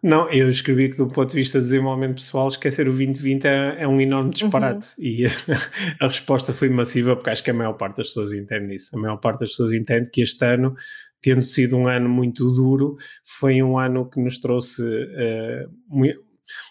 Não, 0.00 0.30
eu 0.30 0.48
escrevi 0.48 0.88
que 0.90 0.96
do 0.96 1.08
ponto 1.08 1.30
de 1.30 1.34
vista 1.34 1.58
de 1.58 1.64
desenvolvimento 1.64 2.16
pessoal, 2.16 2.46
esquecer 2.46 2.82
o 2.82 2.92
2020 2.92 3.44
é, 3.46 3.82
é 3.82 3.88
um 3.88 4.00
enorme 4.00 4.30
disparate 4.30 4.94
uhum. 4.96 5.04
e 5.04 5.26
a, 5.26 5.30
a, 6.04 6.06
resposta 6.06 6.52
foi 6.52 6.68
massiva 6.68 7.16
porque 7.16 7.30
acho 7.30 7.42
que 7.42 7.50
a 7.50 7.54
maior 7.54 7.72
parte 7.72 7.96
das 7.96 8.08
pessoas 8.08 8.32
entende 8.32 8.76
isso. 8.76 8.96
A 8.96 9.00
maior 9.00 9.16
parte 9.16 9.40
das 9.40 9.50
pessoas 9.50 9.72
entende 9.72 10.08
que 10.08 10.22
este 10.22 10.44
ano, 10.44 10.74
tendo 11.20 11.42
sido 11.42 11.76
um 11.76 11.88
ano 11.88 12.08
muito 12.08 12.48
duro, 12.48 12.96
foi 13.24 13.60
um 13.60 13.76
ano 13.76 14.08
que 14.08 14.20
nos 14.20 14.38
trouxe 14.38 14.82
uh, 14.82 15.68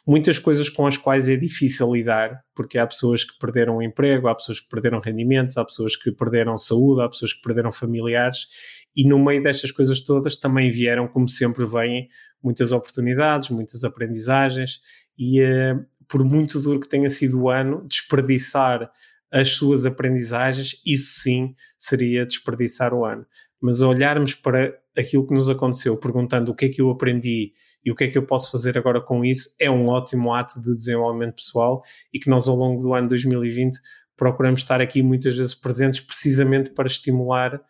muitas 0.06 0.40
coisas 0.40 0.70
com 0.70 0.86
as 0.88 0.98
quais 0.98 1.28
é 1.30 1.36
difícil 1.36 1.94
lidar, 1.94 2.42
porque 2.56 2.78
há 2.78 2.88
pessoas 2.88 3.24
que 3.24 3.38
perderam 3.40 3.78
o 3.78 3.84
emprego, 3.84 4.28
há 4.28 4.36
pessoas 4.36 4.60
que 4.60 4.70
perderam 4.70 5.00
rendimentos, 5.00 5.58
há 5.58 5.66
pessoas 5.66 5.96
que 5.96 6.12
perderam 6.12 6.58
saúde, 6.58 7.02
há 7.02 7.10
pessoas 7.10 7.34
que 7.34 7.42
perderam 7.42 7.72
familiares 7.72 8.48
e 8.96 9.08
no 9.08 9.24
meio 9.24 9.44
destas 9.44 9.72
coisas 9.72 10.02
todas 10.02 10.38
também 10.38 10.72
vieram, 10.72 11.08
como 11.08 11.30
sempre 11.30 11.66
vêm, 11.66 12.10
muitas 12.42 12.72
oportunidades, 12.72 13.50
muitas 13.50 13.84
aprendizagens 13.84 14.80
e 15.18 15.42
uh, 15.42 15.86
por 16.08 16.24
muito 16.24 16.60
duro 16.60 16.80
que 16.80 16.90
tenha 16.90 17.10
sido 17.10 17.44
o 17.44 17.50
ano, 17.50 17.86
desperdiçar 17.88 18.92
as 19.32 19.52
suas 19.52 19.86
aprendizagens, 19.86 20.82
isso 20.86 21.20
sim 21.22 21.54
seria 21.78 22.26
desperdiçar 22.26 22.94
o 22.94 23.06
ano. 23.06 23.26
Mas 23.62 23.82
olharmos 23.82 24.34
para 24.34 24.74
aquilo 24.98 25.28
que 25.28 25.34
nos 25.34 25.50
aconteceu, 25.50 25.98
perguntando 25.98 26.52
o 26.52 26.56
que 26.56 26.66
é 26.66 26.70
que 26.70 26.82
eu 26.82 26.90
aprendi 26.90 27.54
e 27.88 27.92
o 27.92 27.96
que 27.96 28.04
é 28.04 28.08
que 28.10 28.18
eu 28.18 28.26
posso 28.26 28.52
fazer 28.52 28.78
agora 28.78 29.00
com 29.00 29.24
isso, 29.24 29.56
é 29.58 29.72
um 29.72 29.88
ótimo 29.88 30.34
ato 30.34 30.60
de 30.60 30.76
desenvolvimento 30.76 31.36
pessoal 31.36 31.82
e 32.14 32.20
que 32.20 32.30
nós 32.30 32.46
ao 32.46 32.56
longo 32.58 32.82
do 32.82 32.94
ano 32.94 33.08
2020 33.08 33.80
procuramos 34.18 34.60
estar 34.60 34.82
aqui 34.82 35.02
muitas 35.02 35.38
vezes 35.38 35.56
presentes 35.56 36.02
precisamente 36.02 36.72
para 36.72 36.86
estimular 36.86 37.62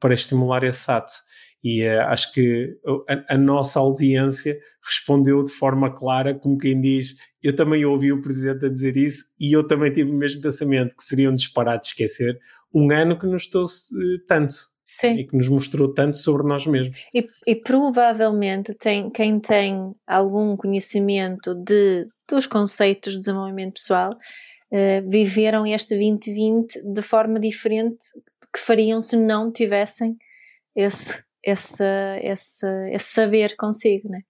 para 0.00 0.14
estimular 0.14 0.64
esse 0.64 0.90
ato 0.90 1.12
e 1.62 1.86
uh, 1.86 2.00
acho 2.06 2.32
que 2.32 2.78
a, 3.06 3.34
a, 3.34 3.36
nossa 3.36 3.78
audiência 3.78 4.58
respondeu 4.82 5.44
de 5.44 5.50
forma 5.50 5.92
clara, 5.92 6.32
como 6.32 6.56
quem 6.56 6.80
diz, 6.80 7.16
eu 7.42 7.54
também 7.54 7.84
ouvi 7.84 8.10
o 8.10 8.22
Presidente 8.22 8.64
a 8.64 8.70
dizer 8.70 8.96
isso 8.96 9.26
e 9.38 9.52
eu 9.52 9.66
também 9.66 9.92
tive 9.92 10.10
o 10.10 10.14
mesmo 10.14 10.40
pensamento, 10.40 10.96
que 10.96 11.04
seria 11.04 11.28
um 11.28 11.34
disparate 11.34 11.88
esquecer 11.88 12.38
um 12.72 12.90
ano 12.90 13.18
que 13.18 13.26
nos 13.26 13.46
trouxe 13.48 13.94
uh, 13.94 14.26
tanto. 14.26 14.54
Sim. 14.98 15.14
E 15.14 15.26
que 15.26 15.36
nos 15.36 15.48
mostrou 15.48 15.94
tanto 15.94 16.16
sobre 16.16 16.46
nós 16.46 16.66
mesmos. 16.66 16.98
E, 17.14 17.28
e 17.46 17.54
provavelmente 17.54 18.74
tem, 18.74 19.08
quem 19.10 19.38
tem 19.38 19.94
algum 20.06 20.56
conhecimento 20.56 21.54
de, 21.54 22.08
dos 22.28 22.46
conceitos 22.46 23.12
de 23.12 23.20
desenvolvimento 23.20 23.74
pessoal 23.74 24.12
uh, 24.12 25.08
viveram 25.08 25.64
este 25.64 25.94
2020 25.94 26.82
de 26.82 27.02
forma 27.02 27.38
diferente 27.38 27.98
que 28.52 28.58
fariam 28.58 29.00
se 29.00 29.16
não 29.16 29.52
tivessem 29.52 30.16
esse 30.74 31.22
esse, 31.44 31.84
esse, 32.22 32.66
esse 32.92 33.12
saber 33.12 33.54
consigo, 33.56 34.08
né? 34.08 34.20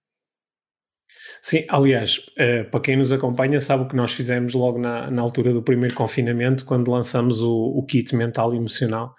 Sim, 1.41 1.65
aliás, 1.69 2.19
uh, 2.19 2.69
para 2.69 2.79
quem 2.79 2.95
nos 2.95 3.11
acompanha 3.11 3.59
sabe 3.59 3.83
o 3.83 3.87
que 3.87 3.95
nós 3.95 4.13
fizemos 4.13 4.53
logo 4.53 4.77
na, 4.77 5.09
na 5.09 5.21
altura 5.21 5.51
do 5.51 5.63
primeiro 5.63 5.95
confinamento, 5.95 6.65
quando 6.65 6.91
lançamos 6.91 7.41
o, 7.41 7.51
o 7.51 7.83
kit 7.85 8.15
mental 8.15 8.53
e 8.53 8.57
emocional. 8.57 9.15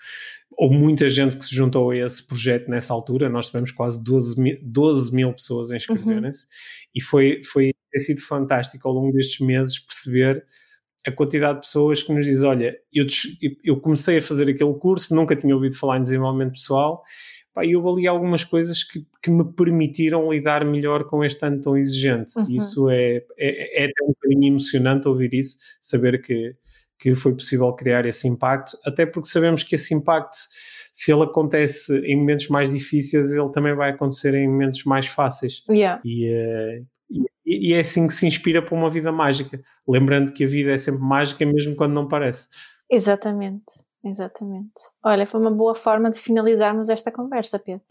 Houve 0.56 0.76
muita 0.76 1.08
gente 1.08 1.36
que 1.36 1.44
se 1.44 1.54
juntou 1.54 1.90
a 1.90 1.96
esse 1.96 2.26
projeto 2.26 2.68
nessa 2.68 2.92
altura, 2.92 3.28
nós 3.28 3.46
tivemos 3.46 3.72
quase 3.72 4.02
12 4.02 4.40
mil, 4.40 4.58
12 4.62 5.14
mil 5.14 5.32
pessoas 5.32 5.70
a 5.70 5.76
inscreverem-se 5.76 6.44
uhum. 6.44 6.50
e 6.94 7.00
foi, 7.00 7.40
foi 7.44 7.72
tem 7.90 8.02
sido 8.02 8.20
fantástico 8.20 8.86
ao 8.86 8.94
longo 8.94 9.12
destes 9.12 9.44
meses 9.44 9.78
perceber 9.78 10.44
a 11.06 11.10
quantidade 11.10 11.54
de 11.54 11.60
pessoas 11.66 12.02
que 12.02 12.12
nos 12.12 12.26
diz, 12.26 12.42
olha, 12.42 12.76
eu, 12.92 13.06
eu 13.64 13.80
comecei 13.80 14.18
a 14.18 14.22
fazer 14.22 14.50
aquele 14.50 14.74
curso, 14.74 15.14
nunca 15.14 15.34
tinha 15.34 15.54
ouvido 15.54 15.74
falar 15.74 15.98
em 15.98 16.02
desenvolvimento 16.02 16.52
pessoal 16.52 17.02
pá, 17.52 17.64
eu 17.66 17.86
ali 17.88 18.06
algumas 18.06 18.44
coisas 18.44 18.84
que, 18.84 19.04
que 19.22 19.30
me 19.30 19.44
permitiram 19.52 20.30
lidar 20.30 20.64
melhor 20.64 21.04
com 21.04 21.24
este 21.24 21.44
ano 21.44 21.60
tão 21.60 21.76
exigente. 21.76 22.38
Uhum. 22.38 22.46
Isso 22.48 22.88
é, 22.88 23.24
é, 23.38 23.82
é 23.82 23.84
até 23.84 24.04
um 24.04 24.08
bocadinho 24.08 24.46
emocionante 24.46 25.08
ouvir 25.08 25.34
isso, 25.34 25.56
saber 25.80 26.20
que, 26.22 26.54
que 27.00 27.14
foi 27.14 27.34
possível 27.34 27.72
criar 27.72 28.04
esse 28.04 28.28
impacto, 28.28 28.78
até 28.84 29.06
porque 29.06 29.28
sabemos 29.28 29.62
que 29.62 29.74
esse 29.74 29.94
impacto, 29.94 30.36
se 30.92 31.10
ele 31.10 31.22
acontece 31.22 31.96
em 32.00 32.16
momentos 32.16 32.48
mais 32.48 32.70
difíceis, 32.70 33.32
ele 33.32 33.50
também 33.50 33.74
vai 33.74 33.90
acontecer 33.90 34.34
em 34.34 34.46
momentos 34.46 34.84
mais 34.84 35.06
fáceis. 35.06 35.64
Yeah. 35.68 36.00
E, 36.04 36.30
uh, 36.30 36.86
e, 37.46 37.70
e, 37.70 37.74
é 37.74 37.80
assim 37.80 38.06
que 38.06 38.12
se 38.12 38.26
inspira 38.26 38.60
para 38.60 38.74
uma 38.74 38.90
vida 38.90 39.10
mágica. 39.10 39.60
Lembrando 39.88 40.32
que 40.32 40.44
a 40.44 40.46
vida 40.46 40.72
é 40.72 40.78
sempre 40.78 41.00
mágica, 41.00 41.44
mesmo 41.46 41.74
quando 41.74 41.94
não 41.94 42.06
parece. 42.06 42.46
Exatamente. 42.90 43.64
Exatamente. 44.04 44.72
Olha, 45.02 45.26
foi 45.26 45.40
uma 45.40 45.50
boa 45.50 45.74
forma 45.74 46.10
de 46.10 46.18
finalizarmos 46.18 46.88
esta 46.88 47.10
conversa, 47.10 47.58
Pedro. 47.58 47.84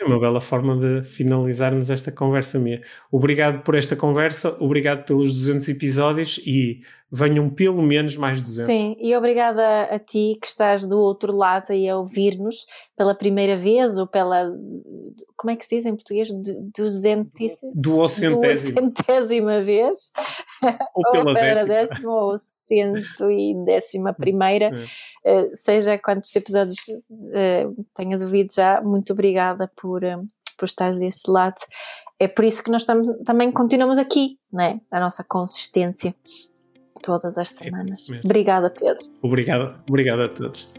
É 0.00 0.04
uma 0.04 0.18
bela 0.18 0.40
forma 0.40 0.76
de 0.76 1.04
finalizarmos 1.04 1.90
esta 1.90 2.10
conversa 2.10 2.58
minha. 2.58 2.82
Obrigado 3.10 3.62
por 3.62 3.74
esta 3.74 3.94
conversa, 3.94 4.56
obrigado 4.58 5.04
pelos 5.04 5.32
200 5.32 5.68
episódios 5.68 6.40
e 6.44 6.80
venham 7.12 7.50
pelo 7.50 7.82
menos 7.82 8.16
mais 8.16 8.40
200. 8.40 8.64
Sim, 8.64 8.96
e 8.98 9.14
obrigada 9.14 9.82
a 9.82 9.98
ti 9.98 10.38
que 10.40 10.46
estás 10.46 10.86
do 10.86 10.98
outro 10.98 11.30
lado 11.30 11.70
aí 11.70 11.86
a 11.86 11.98
ouvir-nos 11.98 12.64
pela 12.96 13.14
primeira 13.14 13.54
vez 13.54 13.98
ou 13.98 14.06
pela. 14.06 14.50
Como 15.36 15.50
é 15.50 15.56
que 15.56 15.66
se 15.66 15.76
diz 15.76 15.84
em 15.84 15.94
português? 15.94 16.30
Duzentíssima? 16.74 17.70
Duocentésima 17.74 19.60
vez. 19.62 20.10
Ou 20.94 21.10
pela 21.12 21.30
ou 21.30 21.34
décima. 21.34 21.66
décima 21.66 22.12
ou 22.12 22.38
cento 22.38 23.30
e 23.30 23.54
décima 23.66 24.14
primeira. 24.14 24.70
É. 25.24 25.42
Uh, 25.42 25.50
seja 25.54 25.98
quantos 25.98 26.34
episódios 26.34 26.88
uh, 26.88 27.84
tenhas 27.94 28.22
ouvido 28.22 28.54
já, 28.54 28.80
muito 28.80 29.12
obrigada 29.12 29.70
por, 29.76 30.02
uh, 30.02 30.26
por 30.56 30.64
estares 30.64 30.98
desse 30.98 31.30
lado. 31.30 31.60
É 32.18 32.26
por 32.26 32.44
isso 32.44 32.62
que 32.62 32.70
nós 32.70 32.84
tam 32.84 33.22
também 33.24 33.50
continuamos 33.52 33.98
aqui, 33.98 34.38
né? 34.50 34.80
A 34.90 35.00
nossa 35.00 35.24
consistência 35.24 36.14
todas 37.02 37.36
as 37.36 37.60
é 37.60 37.64
semanas. 37.64 38.10
É 38.10 38.20
Obrigada, 38.24 38.70
Pedro. 38.70 39.04
Obrigado, 39.20 39.74
obrigado 39.88 40.22
a 40.22 40.28
todos. 40.28 40.72